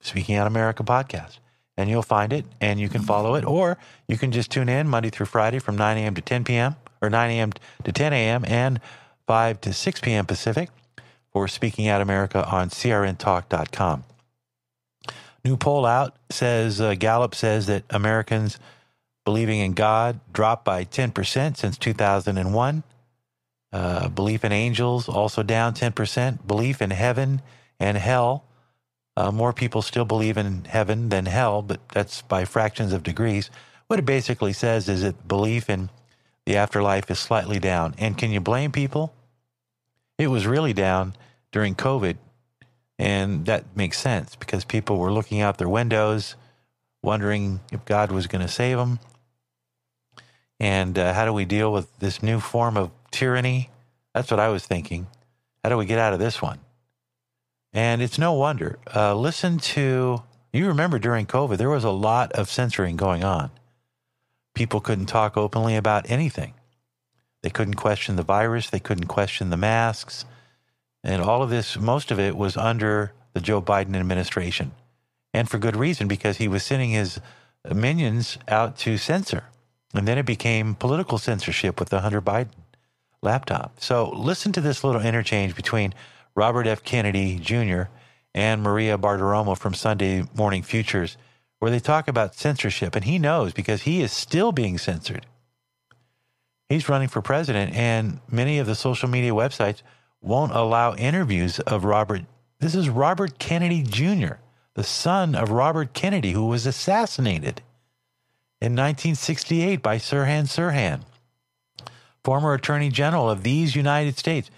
Speaking 0.00 0.36
Out 0.36 0.46
America 0.46 0.82
podcast. 0.82 1.38
And 1.76 1.88
you'll 1.88 2.02
find 2.02 2.32
it 2.32 2.44
and 2.60 2.78
you 2.78 2.88
can 2.88 3.02
follow 3.02 3.34
it, 3.34 3.44
or 3.44 3.78
you 4.06 4.18
can 4.18 4.32
just 4.32 4.50
tune 4.50 4.68
in 4.68 4.88
Monday 4.88 5.08
through 5.08 5.26
Friday 5.26 5.58
from 5.58 5.76
9 5.76 5.96
a.m. 5.96 6.14
to 6.14 6.20
10 6.20 6.44
p.m., 6.44 6.76
or 7.00 7.08
9 7.08 7.30
a.m. 7.30 7.52
to 7.84 7.92
10 7.92 8.12
a.m., 8.12 8.44
and 8.46 8.80
5 9.26 9.60
to 9.62 9.72
6 9.72 10.00
p.m. 10.00 10.26
Pacific 10.26 10.68
for 11.32 11.48
Speaking 11.48 11.88
Out 11.88 12.02
America 12.02 12.46
on 12.46 12.68
crntalk.com. 12.68 14.04
New 15.44 15.56
poll 15.56 15.86
out 15.86 16.16
says 16.28 16.80
uh, 16.80 16.94
Gallup 16.94 17.34
says 17.34 17.66
that 17.66 17.84
Americans 17.88 18.58
believing 19.24 19.60
in 19.60 19.72
God 19.72 20.20
dropped 20.32 20.64
by 20.64 20.84
10% 20.84 21.56
since 21.56 21.78
2001. 21.78 22.82
Uh, 23.72 24.08
belief 24.08 24.44
in 24.44 24.52
angels 24.52 25.08
also 25.08 25.42
down 25.42 25.74
10%. 25.74 26.46
Belief 26.46 26.82
in 26.82 26.90
heaven 26.90 27.42
and 27.78 27.96
hell. 27.96 28.44
Uh, 29.16 29.30
more 29.30 29.52
people 29.52 29.82
still 29.82 30.04
believe 30.04 30.36
in 30.36 30.64
heaven 30.64 31.08
than 31.08 31.26
hell, 31.26 31.62
but 31.62 31.80
that's 31.90 32.22
by 32.22 32.44
fractions 32.44 32.92
of 32.92 33.02
degrees. 33.02 33.50
What 33.86 33.98
it 33.98 34.06
basically 34.06 34.52
says 34.52 34.88
is 34.88 35.02
that 35.02 35.28
belief 35.28 35.68
in 35.68 35.90
the 36.46 36.56
afterlife 36.56 37.10
is 37.10 37.18
slightly 37.18 37.58
down. 37.58 37.94
And 37.98 38.16
can 38.16 38.30
you 38.30 38.40
blame 38.40 38.72
people? 38.72 39.12
It 40.18 40.28
was 40.28 40.46
really 40.46 40.72
down 40.72 41.14
during 41.52 41.74
COVID. 41.74 42.16
And 42.98 43.46
that 43.46 43.64
makes 43.76 43.98
sense 43.98 44.36
because 44.36 44.64
people 44.64 44.98
were 44.98 45.12
looking 45.12 45.40
out 45.40 45.58
their 45.58 45.68
windows, 45.68 46.36
wondering 47.02 47.60
if 47.72 47.84
God 47.84 48.12
was 48.12 48.26
going 48.26 48.42
to 48.42 48.52
save 48.52 48.76
them. 48.76 48.98
And 50.58 50.98
uh, 50.98 51.14
how 51.14 51.24
do 51.24 51.32
we 51.32 51.46
deal 51.46 51.72
with 51.72 51.98
this 51.98 52.22
new 52.22 52.40
form 52.40 52.76
of 52.76 52.90
tyranny? 53.10 53.70
That's 54.14 54.30
what 54.30 54.40
I 54.40 54.48
was 54.48 54.66
thinking. 54.66 55.06
How 55.62 55.70
do 55.70 55.76
we 55.76 55.86
get 55.86 55.98
out 55.98 56.12
of 56.12 56.18
this 56.18 56.40
one? 56.40 56.58
And 57.72 58.02
it's 58.02 58.18
no 58.18 58.32
wonder. 58.32 58.78
Uh, 58.94 59.14
listen 59.14 59.58
to, 59.58 60.22
you 60.52 60.66
remember 60.66 60.98
during 60.98 61.26
COVID, 61.26 61.56
there 61.58 61.70
was 61.70 61.84
a 61.84 61.90
lot 61.90 62.32
of 62.32 62.50
censoring 62.50 62.96
going 62.96 63.22
on. 63.22 63.50
People 64.54 64.80
couldn't 64.80 65.06
talk 65.06 65.36
openly 65.36 65.76
about 65.76 66.10
anything. 66.10 66.54
They 67.42 67.50
couldn't 67.50 67.74
question 67.74 68.16
the 68.16 68.22
virus, 68.22 68.68
they 68.68 68.80
couldn't 68.80 69.06
question 69.06 69.50
the 69.50 69.56
masks. 69.56 70.24
And 71.02 71.22
all 71.22 71.42
of 71.42 71.50
this, 71.50 71.78
most 71.78 72.10
of 72.10 72.18
it 72.18 72.36
was 72.36 72.56
under 72.56 73.12
the 73.32 73.40
Joe 73.40 73.62
Biden 73.62 73.96
administration. 73.96 74.72
And 75.32 75.48
for 75.48 75.58
good 75.58 75.76
reason, 75.76 76.08
because 76.08 76.38
he 76.38 76.48
was 76.48 76.64
sending 76.64 76.90
his 76.90 77.20
minions 77.72 78.36
out 78.48 78.76
to 78.78 78.98
censor. 78.98 79.44
And 79.94 80.06
then 80.06 80.18
it 80.18 80.26
became 80.26 80.74
political 80.74 81.18
censorship 81.18 81.78
with 81.78 81.88
the 81.88 82.00
Hunter 82.00 82.20
Biden 82.20 82.50
laptop. 83.22 83.80
So 83.80 84.10
listen 84.10 84.52
to 84.52 84.60
this 84.60 84.82
little 84.84 85.02
interchange 85.02 85.54
between 85.54 85.94
Robert 86.34 86.66
F. 86.66 86.82
Kennedy 86.82 87.38
Jr. 87.38 87.82
and 88.34 88.62
Maria 88.62 88.96
Bartiromo 88.96 89.56
from 89.56 89.74
Sunday 89.74 90.24
Morning 90.34 90.62
Futures, 90.62 91.16
where 91.58 91.70
they 91.70 91.80
talk 91.80 92.08
about 92.08 92.34
censorship. 92.34 92.94
And 92.94 93.04
he 93.04 93.18
knows 93.18 93.52
because 93.52 93.82
he 93.82 94.00
is 94.00 94.12
still 94.12 94.52
being 94.52 94.78
censored. 94.78 95.26
He's 96.68 96.88
running 96.88 97.08
for 97.08 97.20
president, 97.20 97.74
and 97.74 98.20
many 98.30 98.58
of 98.58 98.66
the 98.66 98.76
social 98.76 99.08
media 99.08 99.32
websites 99.32 99.82
won't 100.20 100.52
allow 100.52 100.94
interviews 100.94 101.58
of 101.60 101.84
Robert. 101.84 102.22
This 102.60 102.74
is 102.74 102.88
Robert 102.88 103.38
Kennedy 103.38 103.82
Jr., 103.82 104.34
the 104.74 104.84
son 104.84 105.34
of 105.34 105.50
Robert 105.50 105.92
Kennedy, 105.94 106.30
who 106.30 106.46
was 106.46 106.66
assassinated 106.66 107.62
in 108.60 108.76
1968 108.76 109.82
by 109.82 109.96
Sirhan 109.96 110.44
Sirhan, 110.44 111.00
former 112.24 112.54
Attorney 112.54 112.88
General 112.90 113.30
of 113.30 113.42
these 113.42 113.74
United 113.76 114.18
States. 114.18 114.50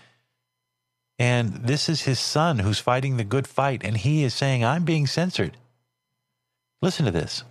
And 1.19 1.53
this 1.55 1.89
is 1.89 2.03
his 2.03 2.19
son 2.19 2.59
who's 2.59 2.79
fighting 2.79 3.17
the 3.17 3.25
good 3.25 3.47
fight, 3.47 3.83
and 3.85 3.97
he 3.97 4.25
is 4.25 4.35
saying, 4.35 4.65
I'm 4.65 4.85
being 4.85 5.07
censored. 5.07 5.57
Listen 6.81 7.05
to 7.05 7.13
this. 7.13 7.45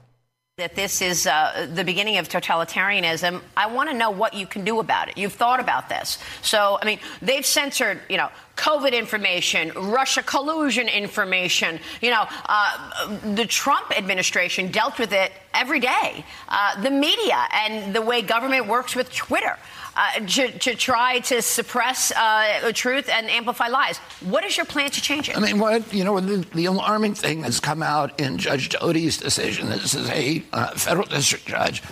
That 0.58 0.76
this 0.76 1.02
is 1.02 1.26
uh, 1.26 1.67
the 1.74 1.86
beginning 1.86 2.17
of 2.17 2.28
totalitarianism. 2.28 3.41
I 3.56 3.67
want 3.67 3.89
to 3.89 3.95
know 3.95 4.12
what 4.12 4.34
you 4.34 4.45
can 4.45 4.65
do 4.65 4.80
about 4.80 5.08
it. 5.08 5.17
You've 5.17 5.34
thought 5.34 5.62
about 5.62 5.88
this. 5.88 6.19
So, 6.41 6.78
I 6.82 6.86
mean, 6.86 7.00
they've 7.21 7.45
censored, 7.45 8.02
you 8.10 8.17
know, 8.17 8.30
COVID 8.58 8.91
information, 8.91 9.71
Russia 9.74 10.21
collusion 10.21 10.89
information. 10.89 11.80
You 12.02 12.12
know, 12.12 12.26
uh, 12.45 13.17
the 13.34 13.45
Trump 13.45 13.97
administration 13.97 14.69
dealt 14.69 15.00
with 15.00 15.13
it 15.13 15.32
every 15.54 15.80
day. 15.80 16.26
Uh, 16.50 16.80
the 16.82 16.91
media 16.91 17.47
and 17.54 17.95
the 17.95 18.02
way 18.02 18.21
government 18.21 18.67
works 18.67 18.95
with 18.95 19.12
Twitter. 19.13 19.58
Uh, 19.93 20.19
to, 20.25 20.58
to, 20.58 20.73
try 20.73 21.19
to 21.19 21.41
suppress 21.41 22.13
uh, 22.13 22.71
truth 22.73 23.10
and 23.10 23.30
amplify 23.30 23.67
lies. 23.67 23.97
What 24.21 24.45
is 24.45 24.56
your 24.56 24.65
plan 24.65 24.89
to 24.89 25.01
change 25.01 25.27
it? 25.27 25.36
I 25.36 25.41
mean, 25.41 25.60
what 25.60 25.93
you 25.93 26.06
know, 26.06 26.17
the, 26.21 26.46
the 26.56 26.63
alarming 26.63 27.13
thing 27.13 27.42
that's 27.42 27.60
come 27.60 27.83
out 27.83 28.17
in 28.17 28.37
Judge 28.37 28.69
Doughty's 28.69 29.17
decision. 29.17 29.67
This 29.69 29.94
is 29.94 30.10
a 30.10 30.42
uh, 30.54 30.71
federal 30.75 31.06
district 31.06 31.46
judge 31.46 31.83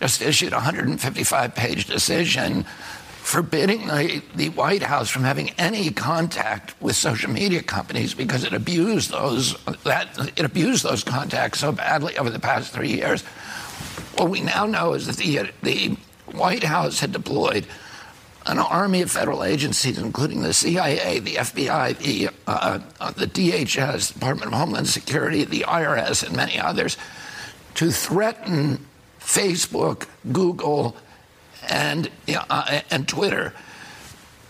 just 0.00 0.20
issued 0.20 0.52
a 0.52 0.56
155-page 0.56 1.86
decision 1.86 2.64
forbidding 3.22 3.86
the, 3.86 4.22
the, 4.34 4.50
White 4.50 4.82
House 4.82 5.08
from 5.08 5.22
having 5.22 5.48
any 5.56 5.90
contact 5.90 6.74
with 6.82 6.94
social 6.94 7.30
media 7.30 7.62
companies 7.62 8.12
because 8.12 8.44
it 8.44 8.52
abused 8.52 9.10
those 9.10 9.56
that 9.84 10.08
it 10.36 10.44
abused 10.44 10.84
those 10.84 11.02
contacts 11.02 11.60
so 11.60 11.72
badly 11.72 12.18
over 12.18 12.28
the 12.28 12.38
past 12.38 12.70
three 12.70 12.90
years. 12.92 13.22
What 14.18 14.28
we 14.28 14.42
now 14.42 14.66
know 14.66 14.92
is 14.92 15.06
that 15.06 15.16
the 15.16 15.50
the 15.62 15.96
White 16.36 16.64
House 16.64 17.00
had 17.00 17.12
deployed 17.12 17.66
an 18.46 18.58
army 18.58 19.02
of 19.02 19.10
federal 19.10 19.42
agencies, 19.42 19.98
including 19.98 20.42
the 20.42 20.52
CIA, 20.52 21.18
the 21.18 21.36
FBI, 21.36 21.96
the, 21.98 22.28
uh, 22.46 22.78
uh, 23.00 23.10
the 23.12 23.26
DHS, 23.26 24.12
Department 24.12 24.52
of 24.52 24.58
Homeland 24.58 24.88
Security, 24.88 25.44
the 25.44 25.64
IRS, 25.66 26.26
and 26.26 26.36
many 26.36 26.58
others, 26.58 26.98
to 27.74 27.90
threaten 27.90 28.86
Facebook, 29.18 30.06
Google, 30.30 30.96
and, 31.70 32.10
uh, 32.28 32.80
and 32.90 33.08
Twitter 33.08 33.54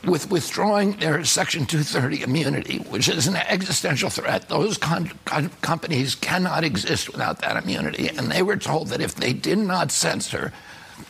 with 0.06 0.30
withdrawing 0.30 0.92
their 0.98 1.24
Section 1.24 1.66
230 1.66 2.22
immunity, 2.22 2.78
which 2.78 3.08
is 3.08 3.26
an 3.26 3.36
existential 3.36 4.10
threat, 4.10 4.48
those 4.48 4.78
companies 4.78 6.14
cannot 6.14 6.64
exist 6.64 7.10
without 7.10 7.40
that 7.40 7.62
immunity. 7.62 8.08
And 8.08 8.30
they 8.30 8.42
were 8.42 8.56
told 8.56 8.88
that 8.88 9.00
if 9.00 9.14
they 9.14 9.32
did 9.32 9.58
not 9.58 9.90
censor 9.90 10.52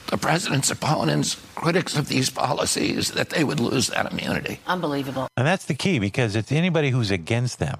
the 0.08 0.18
president's 0.18 0.70
opponents, 0.70 1.36
critics 1.54 1.96
of 1.96 2.08
these 2.08 2.30
policies, 2.30 3.12
that 3.12 3.30
they 3.30 3.44
would 3.44 3.60
lose 3.60 3.88
that 3.88 4.10
immunity. 4.12 4.60
Unbelievable. 4.66 5.28
And 5.36 5.46
that's 5.46 5.64
the 5.64 5.74
key 5.74 5.98
because 5.98 6.36
it's 6.36 6.52
anybody 6.52 6.90
who's 6.90 7.10
against 7.10 7.58
them. 7.58 7.78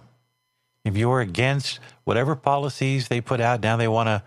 If 0.85 0.97
you're 0.97 1.21
against 1.21 1.81
whatever 2.05 2.37
policies 2.37 3.09
they 3.09 3.21
put 3.21 3.41
out, 3.41 3.63
now 3.63 3.77
they 3.77 3.89
want 3.89 4.09
to 4.09 4.23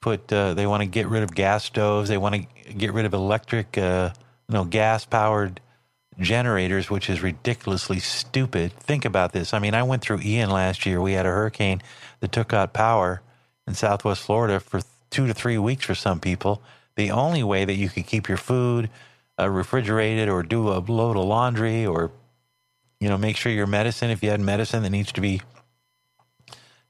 put, 0.00 0.32
uh, 0.32 0.54
they 0.54 0.66
want 0.66 0.82
to 0.82 0.86
get 0.86 1.06
rid 1.06 1.22
of 1.22 1.34
gas 1.34 1.64
stoves, 1.64 2.08
they 2.08 2.18
want 2.18 2.34
to 2.34 2.72
get 2.72 2.92
rid 2.92 3.06
of 3.06 3.14
electric, 3.14 3.78
uh, 3.78 4.10
you 4.48 4.54
know, 4.54 4.64
gas 4.64 5.04
powered 5.04 5.60
generators, 6.18 6.90
which 6.90 7.08
is 7.08 7.22
ridiculously 7.22 8.00
stupid. 8.00 8.72
Think 8.72 9.04
about 9.04 9.32
this. 9.32 9.54
I 9.54 9.58
mean, 9.58 9.74
I 9.74 9.82
went 9.82 10.02
through 10.02 10.20
Ian 10.20 10.50
last 10.50 10.84
year. 10.84 11.00
We 11.00 11.12
had 11.12 11.26
a 11.26 11.30
hurricane 11.30 11.82
that 12.20 12.32
took 12.32 12.52
out 12.52 12.72
power 12.72 13.22
in 13.66 13.74
Southwest 13.74 14.22
Florida 14.22 14.60
for 14.60 14.80
two 15.10 15.26
to 15.26 15.34
three 15.34 15.58
weeks 15.58 15.84
for 15.84 15.94
some 15.94 16.20
people. 16.20 16.62
The 16.96 17.10
only 17.10 17.42
way 17.42 17.64
that 17.64 17.74
you 17.74 17.88
could 17.88 18.06
keep 18.06 18.28
your 18.28 18.38
food 18.38 18.90
uh, 19.38 19.48
refrigerated 19.48 20.28
or 20.28 20.42
do 20.42 20.68
a 20.68 20.78
load 20.78 21.16
of 21.16 21.24
laundry 21.24 21.86
or, 21.86 22.10
you 23.00 23.08
know, 23.08 23.16
make 23.16 23.36
sure 23.36 23.50
your 23.50 23.66
medicine, 23.66 24.10
if 24.10 24.22
you 24.22 24.30
had 24.30 24.40
medicine 24.40 24.82
that 24.82 24.90
needs 24.90 25.12
to 25.12 25.20
be 25.20 25.40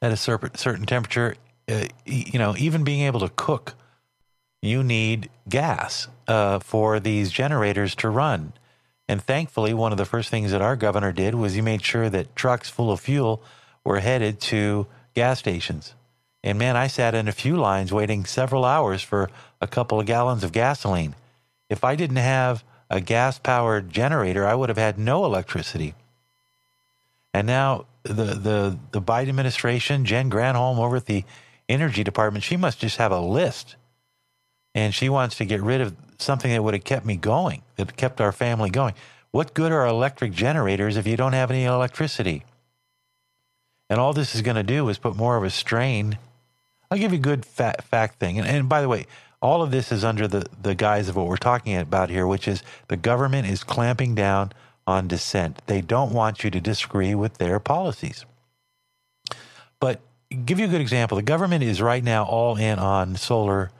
at 0.01 0.13
a 0.13 0.17
certain 0.17 0.87
temperature, 0.87 1.37
uh, 1.69 1.85
you 2.05 2.39
know, 2.39 2.57
even 2.59 2.83
being 2.83 3.03
able 3.03 3.21
to 3.21 3.31
cook, 3.37 3.75
you 4.61 4.83
need 4.83 5.31
gas 5.49 6.09
uh, 6.29 6.59
for 6.59 7.01
these 7.01 7.31
generators 7.31 7.95
to 7.97 8.09
run. 8.09 8.53
And 9.09 9.23
thankfully, 9.23 9.75
one 9.75 9.93
of 9.93 9.99
the 9.99 10.05
first 10.05 10.31
things 10.31 10.53
that 10.53 10.63
our 10.63 10.77
governor 10.77 11.13
did 11.13 11.35
was 11.35 11.55
he 11.55 11.61
made 11.61 11.85
sure 11.85 12.09
that 12.11 12.35
trucks 12.37 12.69
full 12.69 12.91
of 12.91 13.01
fuel 13.01 13.43
were 13.85 14.01
headed 14.01 14.41
to 14.41 14.87
gas 15.15 15.39
stations. 15.39 15.95
And 16.45 16.59
man, 16.59 16.77
I 16.77 16.87
sat 16.87 17.15
in 17.15 17.29
a 17.29 17.33
few 17.33 17.57
lines 17.57 17.93
waiting 17.93 18.25
several 18.25 18.65
hours 18.65 19.03
for 19.03 19.31
a 19.63 19.67
couple 19.69 20.01
of 20.01 20.07
gallons 20.07 20.45
of 20.45 20.53
gasoline. 20.53 21.15
If 21.71 21.85
I 21.85 21.95
didn't 21.95 22.17
have 22.17 22.65
a 22.91 23.01
gas 23.01 23.39
powered 23.39 23.89
generator, 23.89 24.47
I 24.47 24.55
would 24.55 24.69
have 24.69 24.77
had 24.77 24.99
no 24.99 25.25
electricity. 25.25 25.95
And 27.33 27.47
now 27.47 27.87
the, 28.03 28.13
the, 28.13 28.79
the 28.91 29.01
Biden 29.01 29.31
administration, 29.31 30.05
Jen 30.05 30.29
Granholm 30.29 30.79
over 30.79 30.97
at 30.97 31.07
the 31.07 31.25
Energy 31.69 32.05
Department, 32.05 32.45
she 32.45 32.57
must 32.57 32.81
just 32.81 32.99
have 32.99 33.13
a 33.13 33.21
list. 33.21 33.77
And 34.75 34.93
she 34.93 35.09
wants 35.09 35.37
to 35.37 35.45
get 35.45 35.63
rid 35.63 35.81
of 35.81 35.95
something 36.19 36.51
that 36.51 36.63
would 36.63 36.75
have 36.75 36.85
kept 36.85 37.07
me 37.07 37.17
going, 37.17 37.63
that 37.77 37.97
kept 37.97 38.21
our 38.21 38.33
family 38.33 38.69
going. 38.69 38.95
What 39.31 39.55
good 39.55 39.73
are 39.73 39.87
electric 39.87 40.33
generators 40.33 40.97
if 40.97 41.07
you 41.07 41.17
don't 41.17 41.33
have 41.33 41.51
any 41.51 41.65
electricity? 41.65 42.45
And 43.89 44.01
all 44.01 44.13
this 44.13 44.35
is 44.35 44.43
going 44.43 44.57
to 44.57 44.63
do 44.63 44.89
is 44.89 44.99
put 44.99 45.17
more 45.17 45.37
of 45.37 45.45
a 45.45 45.51
strain. 45.51 46.19
I'll 46.91 46.99
give 46.99 47.13
you 47.13 47.19
a 47.19 47.23
good 47.23 47.47
fact, 47.47 47.83
fact 47.85 48.19
thing. 48.19 48.39
And, 48.39 48.47
and 48.47 48.69
by 48.69 48.81
the 48.83 48.89
way, 48.89 49.07
all 49.43 49.61
of 49.61 49.72
this 49.72 49.90
is 49.90 50.05
under 50.05 50.28
the, 50.28 50.47
the 50.62 50.74
guise 50.74 51.09
of 51.09 51.16
what 51.16 51.26
we're 51.26 51.36
talking 51.36 51.76
about 51.76 52.09
here, 52.09 52.26
which 52.26 52.47
is 52.47 52.62
the 52.88 52.97
government 52.97 53.49
is 53.49 53.64
clamping 53.64 54.14
down 54.14 54.53
on 54.86 55.09
dissent. 55.09 55.61
They 55.66 55.80
don't 55.80 56.12
want 56.12 56.45
you 56.45 56.51
to 56.51 56.61
disagree 56.61 57.14
with 57.14 57.38
their 57.38 57.59
policies. 57.59 58.24
But 59.80 60.01
give 60.47 60.61
you 60.61 60.66
a 60.66 60.68
good 60.68 60.80
example. 60.80 61.16
The 61.16 61.22
government 61.22 61.64
is 61.64 61.82
right 61.82 62.05
now 62.05 62.24
all 62.24 62.57
in 62.57 62.78
on 62.78 63.16
solar 63.16 63.72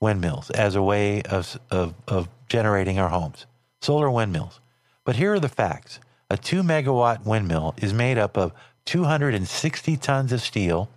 windmills 0.00 0.48
as 0.50 0.74
a 0.74 0.82
way 0.82 1.20
of, 1.22 1.60
of, 1.70 1.94
of 2.08 2.28
generating 2.48 2.98
our 2.98 3.10
homes. 3.10 3.44
Solar 3.82 4.10
windmills. 4.10 4.60
But 5.04 5.16
here 5.16 5.34
are 5.34 5.40
the 5.40 5.48
facts 5.48 6.00
a 6.30 6.36
two 6.36 6.62
megawatt 6.62 7.26
windmill 7.26 7.74
is 7.76 7.92
made 7.92 8.16
up 8.16 8.38
of 8.38 8.52
260 8.86 9.96
tons 9.96 10.32
of 10.32 10.40
steel 10.40 10.88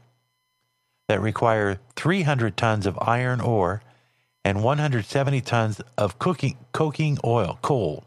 that 1.07 1.19
require 1.19 1.79
300 1.95 2.55
tons 2.55 2.85
of 2.85 2.97
iron 3.01 3.41
ore 3.41 3.81
and 4.45 4.63
170 4.63 5.41
tons 5.41 5.81
of 5.97 6.19
cooking, 6.19 6.57
coking 6.71 7.17
oil, 7.23 7.59
coal, 7.61 8.03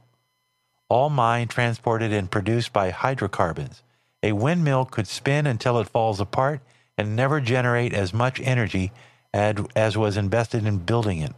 all 0.88 1.10
mined, 1.10 1.50
transported, 1.50 2.12
and 2.12 2.30
produced 2.30 2.72
by 2.72 2.90
hydrocarbons. 2.90 3.82
A 4.22 4.32
windmill 4.32 4.84
could 4.84 5.06
spin 5.06 5.46
until 5.46 5.78
it 5.78 5.88
falls 5.88 6.20
apart 6.20 6.60
and 6.98 7.16
never 7.16 7.40
generate 7.40 7.92
as 7.92 8.12
much 8.12 8.40
energy 8.40 8.92
as 9.32 9.96
was 9.96 10.16
invested 10.16 10.66
in 10.66 10.78
building 10.78 11.18
it. 11.18 11.32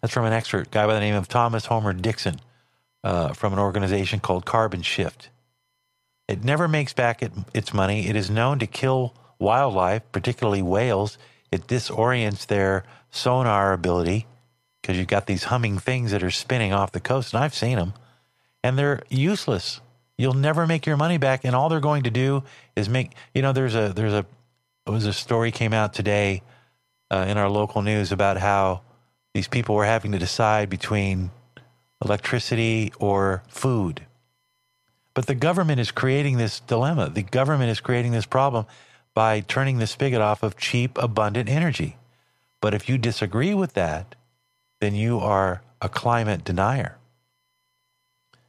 That's 0.00 0.12
from 0.12 0.26
an 0.26 0.32
expert, 0.32 0.70
guy 0.70 0.86
by 0.86 0.94
the 0.94 1.00
name 1.00 1.14
of 1.14 1.28
Thomas 1.28 1.66
Homer 1.66 1.92
Dixon, 1.92 2.40
uh, 3.02 3.32
from 3.32 3.52
an 3.52 3.58
organization 3.58 4.20
called 4.20 4.44
Carbon 4.44 4.82
Shift. 4.82 5.30
It 6.28 6.44
never 6.44 6.68
makes 6.68 6.92
back 6.92 7.22
it, 7.22 7.32
its 7.52 7.74
money. 7.74 8.06
It 8.08 8.16
is 8.16 8.30
known 8.30 8.58
to 8.60 8.66
kill 8.66 9.14
wildlife, 9.38 10.02
particularly 10.12 10.62
whales. 10.62 11.18
It 11.50 11.66
disorients 11.66 12.46
their 12.46 12.84
sonar 13.10 13.72
ability 13.72 14.26
because 14.80 14.96
you've 14.98 15.08
got 15.08 15.26
these 15.26 15.44
humming 15.44 15.78
things 15.78 16.10
that 16.10 16.22
are 16.22 16.30
spinning 16.30 16.72
off 16.72 16.92
the 16.92 17.00
coast, 17.00 17.34
and 17.34 17.42
I've 17.42 17.54
seen 17.54 17.76
them, 17.76 17.94
and 18.62 18.78
they're 18.78 19.02
useless. 19.08 19.80
You'll 20.16 20.34
never 20.34 20.66
make 20.66 20.86
your 20.86 20.96
money 20.96 21.18
back, 21.18 21.44
and 21.44 21.54
all 21.54 21.68
they're 21.68 21.80
going 21.80 22.04
to 22.04 22.10
do 22.10 22.44
is 22.76 22.88
make. 22.88 23.12
You 23.34 23.42
know, 23.42 23.52
there's 23.52 23.74
a 23.74 23.92
there's 23.94 24.12
a 24.12 24.26
it 24.86 24.90
was 24.90 25.06
a 25.06 25.12
story 25.12 25.50
came 25.50 25.72
out 25.72 25.92
today 25.92 26.42
uh, 27.10 27.26
in 27.28 27.36
our 27.36 27.48
local 27.48 27.82
news 27.82 28.12
about 28.12 28.38
how 28.38 28.82
these 29.34 29.48
people 29.48 29.74
were 29.74 29.84
having 29.84 30.12
to 30.12 30.18
decide 30.18 30.68
between 30.68 31.30
electricity 32.04 32.92
or 32.98 33.42
food. 33.48 34.06
But 35.14 35.26
the 35.26 35.34
government 35.34 35.80
is 35.80 35.90
creating 35.90 36.38
this 36.38 36.60
dilemma. 36.60 37.10
The 37.10 37.22
government 37.22 37.70
is 37.70 37.80
creating 37.80 38.12
this 38.12 38.26
problem 38.26 38.66
by 39.14 39.40
turning 39.40 39.78
the 39.78 39.86
spigot 39.86 40.20
off 40.20 40.42
of 40.42 40.56
cheap, 40.56 40.96
abundant 40.96 41.48
energy. 41.48 41.96
But 42.60 42.74
if 42.74 42.88
you 42.88 42.98
disagree 42.98 43.54
with 43.54 43.74
that, 43.74 44.14
then 44.80 44.94
you 44.94 45.18
are 45.18 45.62
a 45.80 45.88
climate 45.88 46.44
denier. 46.44 46.98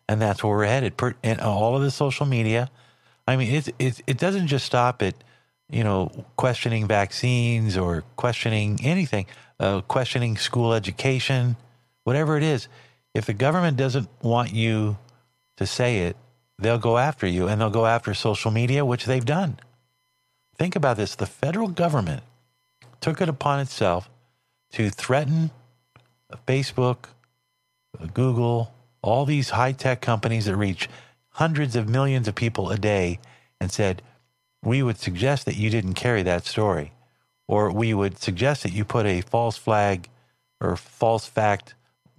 And 0.07 0.22
that's 0.22 0.43
where 0.43 0.57
we're 0.57 0.66
headed. 0.66 0.93
And 1.24 1.39
all 1.39 1.76
of 1.76 1.82
the 1.82 1.91
social 1.91 2.26
media, 2.26 2.70
I 3.28 3.38
mean, 3.38 3.53
it's, 3.53 3.70
it's, 3.80 4.01
it 4.07 4.18
doesn't 4.18 4.47
just 4.47 4.66
stop 4.66 5.01
at 5.01 5.16
you 5.72 5.84
know, 5.86 6.12
questioning 6.36 6.86
vaccines 6.86 7.78
or 7.78 8.03
questioning 8.18 8.80
anything, 8.84 9.26
uh, 9.59 9.82
questioning 9.82 10.38
school 10.38 10.74
education, 10.74 11.55
whatever 12.03 12.38
it 12.38 12.43
is. 12.43 12.68
If 13.14 13.26
the 13.26 13.34
government 13.34 13.78
doesn't 13.78 14.09
want 14.22 14.53
you 14.53 14.97
to 15.57 15.66
say 15.66 15.99
it, 15.99 16.18
they'll 16.59 16.78
go 16.78 16.97
after 16.97 17.26
you 17.26 17.47
and 17.47 17.59
they'll 17.59 17.70
go 17.70 17.86
after 17.86 18.14
social 18.14 18.51
media, 18.51 18.84
which 18.84 19.05
they've 19.05 19.26
done. 19.26 19.59
Think 20.57 20.76
about 20.76 20.97
this 20.97 21.16
the 21.16 21.26
federal 21.26 21.70
government 21.70 22.24
took 23.02 23.20
it 23.20 23.28
upon 23.28 23.60
itself 23.60 24.10
to 24.74 24.89
threaten 24.89 25.52
Facebook, 26.47 27.06
Google, 28.14 28.74
all 29.02 29.26
these 29.26 29.49
high 29.49 29.72
tech 29.74 30.02
companies 30.02 30.45
that 30.45 30.56
reach 30.56 30.88
hundreds 31.32 31.76
of 31.76 31.89
millions 31.89 32.28
of 32.28 32.36
people 32.36 32.70
a 32.70 32.78
day 32.78 33.20
and 33.60 33.72
said, 33.72 34.02
we 34.64 34.84
would 34.84 34.97
suggest 34.97 35.45
that 35.45 35.56
you 35.56 35.70
didn't 35.70 35.95
carry 35.95 36.24
that 36.24 36.45
story, 36.45 36.93
or 37.47 37.72
we 37.72 37.93
would 37.93 38.20
suggest 38.20 38.64
that 38.64 38.72
you 38.72 38.86
put 38.86 39.06
a 39.06 39.22
false 39.22 39.58
flag 39.58 40.08
or 40.60 40.76
false 40.76 41.26
fact 41.26 41.74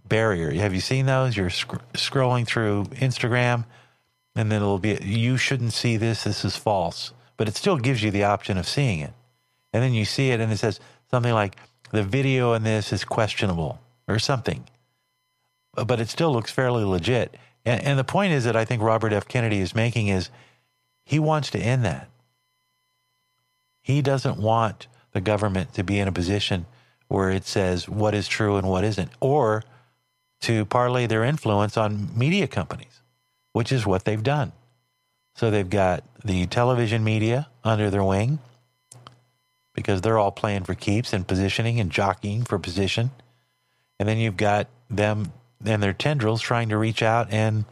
barrier. 0.06 0.50
Have 0.50 0.74
you 0.74 0.80
seen 0.80 1.06
those? 1.06 1.36
You're 1.36 1.50
sc- 1.50 1.80
scrolling 1.94 2.46
through 2.46 2.84
Instagram, 2.86 3.64
and 4.34 4.50
then 4.50 4.60
it'll 4.60 4.78
be, 4.78 4.98
you 5.02 5.36
shouldn't 5.36 5.72
see 5.72 5.96
this, 5.96 6.24
this 6.24 6.44
is 6.44 6.56
false. 6.56 7.12
But 7.36 7.48
it 7.48 7.56
still 7.56 7.76
gives 7.76 8.02
you 8.02 8.10
the 8.10 8.24
option 8.24 8.58
of 8.58 8.66
seeing 8.68 8.98
it. 8.98 9.12
And 9.72 9.82
then 9.82 9.94
you 9.94 10.04
see 10.04 10.30
it, 10.30 10.40
and 10.40 10.52
it 10.52 10.58
says 10.58 10.80
something 11.10 11.32
like, 11.32 11.56
the 11.92 12.02
video 12.02 12.54
in 12.54 12.62
this 12.62 12.92
is 12.92 13.04
questionable, 13.04 13.78
or 14.08 14.18
something. 14.18 14.64
But 15.74 16.00
it 16.00 16.08
still 16.08 16.32
looks 16.32 16.50
fairly 16.50 16.84
legit. 16.84 17.36
And, 17.64 17.82
and 17.82 17.98
the 17.98 18.04
point 18.04 18.32
is 18.32 18.44
that 18.44 18.56
I 18.56 18.64
think 18.64 18.82
Robert 18.82 19.12
F. 19.12 19.28
Kennedy 19.28 19.60
is 19.60 19.74
making 19.74 20.08
is 20.08 20.30
he 21.04 21.18
wants 21.18 21.50
to 21.50 21.58
end 21.58 21.84
that. 21.84 22.08
He 23.82 24.00
doesn't 24.00 24.38
want 24.38 24.86
the 25.12 25.20
government 25.20 25.74
to 25.74 25.84
be 25.84 25.98
in 25.98 26.08
a 26.08 26.12
position 26.12 26.66
where 27.08 27.30
it 27.30 27.44
says 27.44 27.88
what 27.88 28.14
is 28.14 28.26
true 28.26 28.56
and 28.56 28.66
what 28.66 28.84
isn't, 28.84 29.10
or 29.20 29.62
to 30.40 30.64
parlay 30.64 31.06
their 31.06 31.24
influence 31.24 31.76
on 31.76 32.08
media 32.16 32.46
companies, 32.46 33.02
which 33.52 33.70
is 33.70 33.86
what 33.86 34.04
they've 34.04 34.22
done. 34.22 34.52
So 35.34 35.50
they've 35.50 35.68
got 35.68 36.04
the 36.24 36.46
television 36.46 37.04
media 37.04 37.48
under 37.64 37.90
their 37.90 38.04
wing 38.04 38.38
because 39.74 40.00
they're 40.00 40.18
all 40.18 40.32
playing 40.32 40.64
for 40.64 40.74
keeps 40.74 41.12
and 41.12 41.26
positioning 41.26 41.80
and 41.80 41.90
jockeying 41.90 42.44
for 42.44 42.58
position. 42.58 43.10
And 43.98 44.08
then 44.08 44.18
you've 44.18 44.36
got 44.36 44.68
them 44.90 45.32
and 45.64 45.82
their 45.82 45.92
tendrils 45.92 46.42
trying 46.42 46.68
to 46.70 46.76
reach 46.76 47.02
out 47.02 47.30
and 47.30 47.64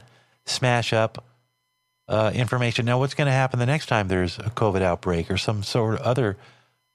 smash 0.46 0.92
up 0.92 1.24
uh, 2.08 2.30
information. 2.34 2.86
Now, 2.86 2.98
what's 2.98 3.14
going 3.14 3.26
to 3.26 3.32
happen 3.32 3.58
the 3.58 3.66
next 3.66 3.86
time 3.86 4.08
there's 4.08 4.38
a 4.38 4.50
COVID 4.50 4.82
outbreak 4.82 5.30
or 5.30 5.36
some 5.36 5.62
sort 5.62 5.94
of 5.94 6.00
other? 6.00 6.36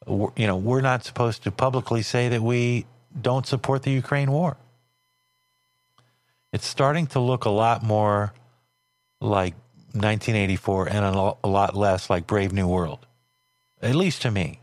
You 0.08 0.48
know, 0.48 0.58
we're 0.58 0.82
not 0.82 1.04
supposed 1.04 1.44
to 1.44 1.52
publicly 1.52 2.02
say 2.02 2.30
that 2.30 2.42
we 2.42 2.86
don't 3.20 3.46
support 3.48 3.84
the 3.84 3.92
Ukraine 3.92 4.32
war. 4.32 4.58
it's 6.52 6.68
starting 6.68 7.08
to 7.08 7.20
look 7.20 7.46
a 7.46 7.50
lot 7.50 7.84
more 7.84 8.34
like 9.20 9.54
1984 9.94 10.90
and 10.90 11.06
a 11.06 11.34
a 11.44 11.48
lot 11.48 11.76
less 11.76 12.10
like 12.10 12.28
Brave 12.28 12.52
New 12.54 12.68
World. 12.68 13.06
At 13.82 13.96
least 13.96 14.22
to 14.24 14.32
me. 14.32 14.60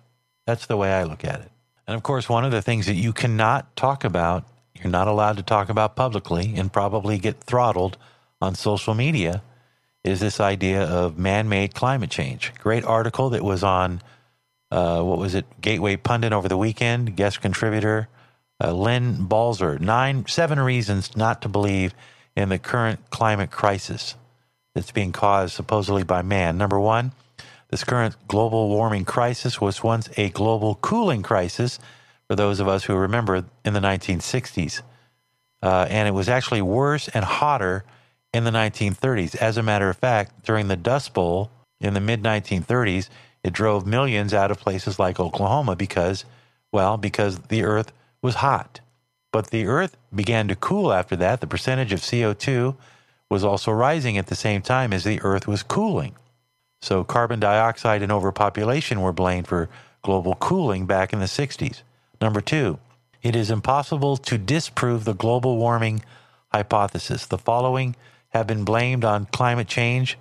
That's 0.47 0.67
the 0.67 0.77
way 0.77 0.93
I 0.93 1.05
look 1.05 1.25
at 1.25 1.41
it. 1.41 1.51
And 1.87 1.97
of 1.97 2.03
course, 2.03 2.29
one 2.29 2.45
of 2.45 2.51
the 2.51 2.63
things 2.63 2.87
that 2.87 2.95
you 2.95 3.13
cannot 3.13 3.75
talk 3.77 4.05
about, 4.05 4.45
you're 4.75 4.91
not 4.91 5.09
allowed 5.09 5.37
to 5.37 5.43
talk 5.43 5.69
about 5.69 5.97
publicly 5.97 6.55
and 6.57 6.73
probably 6.73 7.19
get 7.19 7.41
throttled 7.41 7.97
on 8.41 8.55
social 8.55 8.95
media, 8.95 9.43
is 10.05 10.21
this 10.21 10.41
idea 10.41 10.83
of 10.83 11.17
man 11.17 11.49
made 11.49 11.75
climate 11.75 12.11
change. 12.11 12.53
Great 12.59 12.85
article 12.85 13.31
that 13.31 13.43
was 13.43 13.63
on, 13.63 14.03
uh, 14.71 15.01
what 15.03 15.19
was 15.19 15.35
it, 15.35 15.47
Gateway 15.61 15.97
Pundit 15.97 16.33
over 16.33 16.49
the 16.49 16.57
weekend, 16.57 17.17
guest 17.17 17.41
contributor 17.41 18.09
uh, 18.63 18.73
Lynn 18.73 19.25
Balzer. 19.25 19.79
Nine, 19.79 20.25
seven 20.29 20.61
reasons 20.61 21.17
not 21.17 21.43
to 21.43 21.49
believe 21.49 21.95
in 22.37 22.49
the 22.49 22.59
current 22.59 23.11
climate 23.11 23.51
crisis 23.51 24.15
that's 24.75 24.93
being 24.93 25.13
caused 25.13 25.55
supposedly 25.55 26.05
by 26.05 26.23
man. 26.23 26.57
Number 26.57 26.79
one, 26.79 27.13
this 27.73 27.85
current 27.85 28.15
global 28.29 28.69
warming 28.69 29.07
crisis 29.07 29.59
was 29.59 29.83
once 29.83 30.11
a 30.19 30.29
global 30.29 30.75
cooling 30.77 31.23
crisis 31.23 31.79
for 32.29 32.37
those 32.37 32.61
of 32.61 32.69
us 32.69 32.85
who 32.85 32.95
remember 32.95 33.47
in 33.65 33.73
the 33.73 33.81
1960s. 33.81 34.83
Uh, 35.63 35.87
and 35.89 36.07
it 36.07 36.11
was 36.13 36.29
actually 36.29 36.61
worse 36.61 37.09
and 37.09 37.25
hotter 37.25 37.83
in 38.35 38.45
the 38.45 38.51
1930s. 38.51 39.35
As 39.37 39.57
a 39.57 39.63
matter 39.63 39.89
of 39.89 39.97
fact, 39.97 40.45
during 40.45 40.69
the 40.69 40.77
Dust 40.77 41.15
Bowl 41.15 41.51
in 41.81 41.95
the 41.95 42.01
mid 42.01 42.23
1930s, 42.23 43.09
it 43.43 43.55
drove 43.55 43.87
millions 43.87 44.35
out 44.35 44.51
of 44.51 44.61
places 44.61 44.99
like 44.99 45.19
Oklahoma 45.19 45.75
because, 45.75 46.27
well, 46.73 46.99
because 46.99 47.39
the 47.49 47.65
earth 47.65 47.91
was 48.21 48.37
hot. 48.37 48.81
But 49.33 49.47
the 49.47 49.67
earth 49.67 49.97
began 50.15 50.47
to 50.49 50.57
cool 50.57 50.93
after 50.93 51.17
that. 51.17 51.41
The 51.41 51.47
percentage 51.47 51.95
of 51.95 52.01
CO2 52.01 52.77
was 53.31 53.45
also 53.45 53.73
rising 53.73 54.19
at 54.19 54.27
the 54.27 54.35
same 54.35 54.61
time 54.61 54.93
as 54.93 55.05
the 55.05 55.23
earth 55.23 55.49
was 55.49 55.63
cooling. 55.63 56.17
So 56.83 57.05
carbon 57.05 57.39
dioxide 57.39 58.03
and 58.03 58.11
overpopulation 58.11 59.01
were 59.01 59.13
blamed 59.13 59.47
for 59.47 59.69
global 60.03 60.35
cooling 60.35 60.85
back 60.85 61.13
in 61.13 61.21
the 61.21 61.27
60s. 61.27 61.83
Number 62.21 62.41
two, 62.41 62.81
it 63.23 63.37
is 63.37 63.53
impossible 63.53 64.17
to 64.17 64.37
disprove 64.37 65.05
the 65.05 65.15
global 65.15 65.57
warming 65.59 66.03
hypothesis. 66.53 67.25
The 67.25 67.39
following 67.39 67.95
have 68.31 68.49
been 68.49 68.65
blamed 68.65 69.05
on 69.05 69.27
climate 69.27 69.69
change 69.69 70.19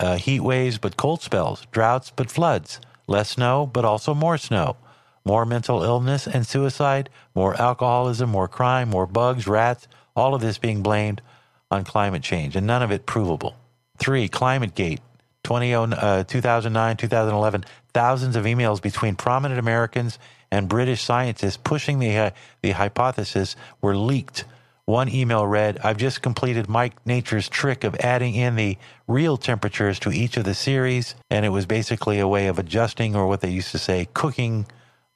uh, 0.00 0.16
heat 0.16 0.40
waves, 0.40 0.78
but 0.78 0.96
cold 0.96 1.22
spells, 1.22 1.64
droughts, 1.70 2.10
but 2.10 2.28
floods, 2.28 2.80
less 3.06 3.30
snow, 3.30 3.64
but 3.64 3.84
also 3.84 4.14
more 4.14 4.36
snow, 4.36 4.76
more 5.24 5.46
mental 5.46 5.84
illness 5.84 6.26
and 6.26 6.44
suicide, 6.44 7.08
more 7.36 7.54
alcoholism, 7.60 8.30
more 8.30 8.48
crime, 8.48 8.90
more 8.90 9.06
bugs, 9.06 9.46
rats, 9.46 9.86
all 10.16 10.34
of 10.34 10.40
this 10.40 10.58
being 10.58 10.82
blamed 10.82 11.22
on 11.70 11.84
climate 11.84 12.22
change, 12.22 12.56
and 12.56 12.66
none 12.66 12.82
of 12.82 12.90
it 12.90 13.06
provable. 13.06 13.54
Three, 13.96 14.28
Climate 14.28 14.74
Gate, 14.74 15.00
20, 15.44 15.74
uh, 15.74 16.24
2009, 16.24 16.96
2011, 16.96 17.64
thousands 17.92 18.34
of 18.34 18.44
emails 18.44 18.82
between 18.82 19.14
prominent 19.14 19.60
Americans 19.60 20.18
and 20.50 20.68
British 20.68 21.02
scientists 21.02 21.56
pushing 21.56 22.00
the, 22.00 22.16
uh, 22.16 22.30
the 22.62 22.72
hypothesis 22.72 23.54
were 23.80 23.96
leaked. 23.96 24.44
One 24.86 25.08
email 25.08 25.46
read, 25.46 25.78
I've 25.82 25.96
just 25.96 26.20
completed 26.20 26.68
Mike 26.68 26.94
Nature's 27.06 27.48
trick 27.48 27.84
of 27.84 27.94
adding 28.00 28.34
in 28.34 28.56
the 28.56 28.76
real 29.06 29.36
temperatures 29.36 29.98
to 30.00 30.10
each 30.10 30.36
of 30.36 30.44
the 30.44 30.54
series, 30.54 31.14
and 31.30 31.46
it 31.46 31.50
was 31.50 31.64
basically 31.64 32.18
a 32.18 32.28
way 32.28 32.48
of 32.48 32.58
adjusting, 32.58 33.16
or 33.16 33.26
what 33.26 33.40
they 33.40 33.50
used 33.50 33.70
to 33.70 33.78
say, 33.78 34.08
cooking 34.12 34.66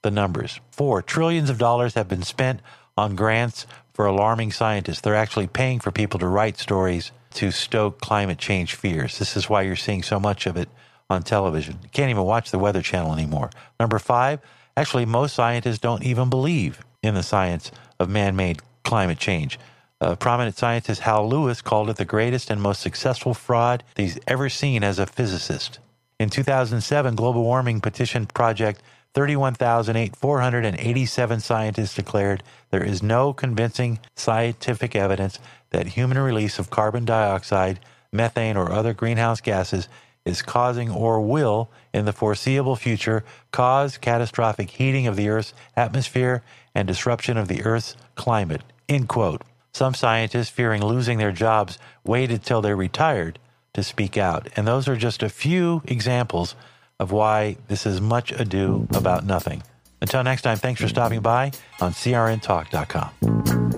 the 0.01 0.09
numbers. 0.09 0.59
Four, 0.71 1.01
trillions 1.01 1.49
of 1.49 1.59
dollars 1.59 1.93
have 1.93 2.07
been 2.07 2.23
spent 2.23 2.61
on 2.97 3.15
grants 3.15 3.67
for 3.93 4.05
alarming 4.05 4.51
scientists. 4.51 5.01
They're 5.01 5.15
actually 5.15 5.47
paying 5.47 5.79
for 5.79 5.91
people 5.91 6.19
to 6.19 6.27
write 6.27 6.57
stories 6.57 7.11
to 7.35 7.51
stoke 7.51 8.01
climate 8.01 8.37
change 8.37 8.75
fears. 8.75 9.19
This 9.19 9.37
is 9.37 9.49
why 9.49 9.61
you're 9.61 9.75
seeing 9.75 10.03
so 10.03 10.19
much 10.19 10.45
of 10.45 10.57
it 10.57 10.69
on 11.09 11.23
television. 11.23 11.79
You 11.83 11.89
can't 11.89 12.09
even 12.09 12.23
watch 12.23 12.51
the 12.51 12.59
Weather 12.59 12.81
Channel 12.81 13.13
anymore. 13.13 13.49
Number 13.79 13.99
five, 13.99 14.39
actually, 14.77 15.05
most 15.05 15.35
scientists 15.35 15.79
don't 15.79 16.03
even 16.03 16.29
believe 16.29 16.83
in 17.01 17.15
the 17.15 17.23
science 17.23 17.71
of 17.99 18.09
man 18.09 18.35
made 18.35 18.61
climate 18.83 19.19
change. 19.19 19.59
Uh, 20.01 20.15
prominent 20.15 20.57
scientist 20.57 21.01
Hal 21.01 21.27
Lewis 21.27 21.61
called 21.61 21.89
it 21.89 21.97
the 21.97 22.05
greatest 22.05 22.49
and 22.49 22.61
most 22.61 22.81
successful 22.81 23.33
fraud 23.33 23.83
he's 23.95 24.17
ever 24.27 24.47
seen 24.47 24.83
as 24.83 24.97
a 24.97 25.05
physicist. 25.05 25.79
In 26.19 26.29
2007, 26.29 27.15
Global 27.15 27.43
Warming 27.43 27.81
Petition 27.81 28.25
Project 28.25 28.81
31,487 29.13 31.39
scientists 31.39 31.95
declared 31.95 32.43
there 32.69 32.83
is 32.83 33.01
no 33.01 33.33
convincing 33.33 33.97
scientific 34.15 34.95
evidence 34.95 35.39
that 35.71 35.87
human 35.87 36.17
release 36.17 36.59
of 36.59 36.69
carbon 36.69 37.05
dioxide, 37.05 37.79
methane, 38.11 38.57
or 38.57 38.71
other 38.71 38.93
greenhouse 38.93 39.41
gases 39.41 39.87
is 40.25 40.41
causing 40.41 40.89
or 40.89 41.21
will, 41.21 41.69
in 41.93 42.05
the 42.05 42.13
foreseeable 42.13 42.75
future, 42.75 43.23
cause 43.51 43.97
catastrophic 43.97 44.69
heating 44.71 45.07
of 45.07 45.15
the 45.15 45.29
Earth's 45.29 45.53
atmosphere 45.75 46.43
and 46.75 46.87
disruption 46.87 47.37
of 47.37 47.47
the 47.47 47.63
Earth's 47.63 47.95
climate. 48.15 48.61
End 48.87 49.07
quote. 49.07 49.41
Some 49.73 49.93
scientists, 49.93 50.49
fearing 50.49 50.83
losing 50.83 51.17
their 51.17 51.31
jobs, 51.31 51.77
waited 52.03 52.43
till 52.43 52.61
they're 52.61 52.75
retired 52.75 53.39
to 53.73 53.83
speak 53.83 54.17
out. 54.17 54.47
And 54.55 54.67
those 54.67 54.87
are 54.87 54.95
just 54.95 55.23
a 55.23 55.29
few 55.29 55.81
examples 55.85 56.55
of 56.99 57.11
why 57.11 57.57
this 57.67 57.85
is 57.85 58.01
much 58.01 58.31
ado 58.31 58.87
about 58.93 59.25
nothing. 59.25 59.63
Until 60.01 60.23
next 60.23 60.41
time, 60.41 60.57
thanks 60.57 60.81
for 60.81 60.87
stopping 60.87 61.21
by 61.21 61.51
on 61.79 61.91
CRNTalk.com. 61.93 63.68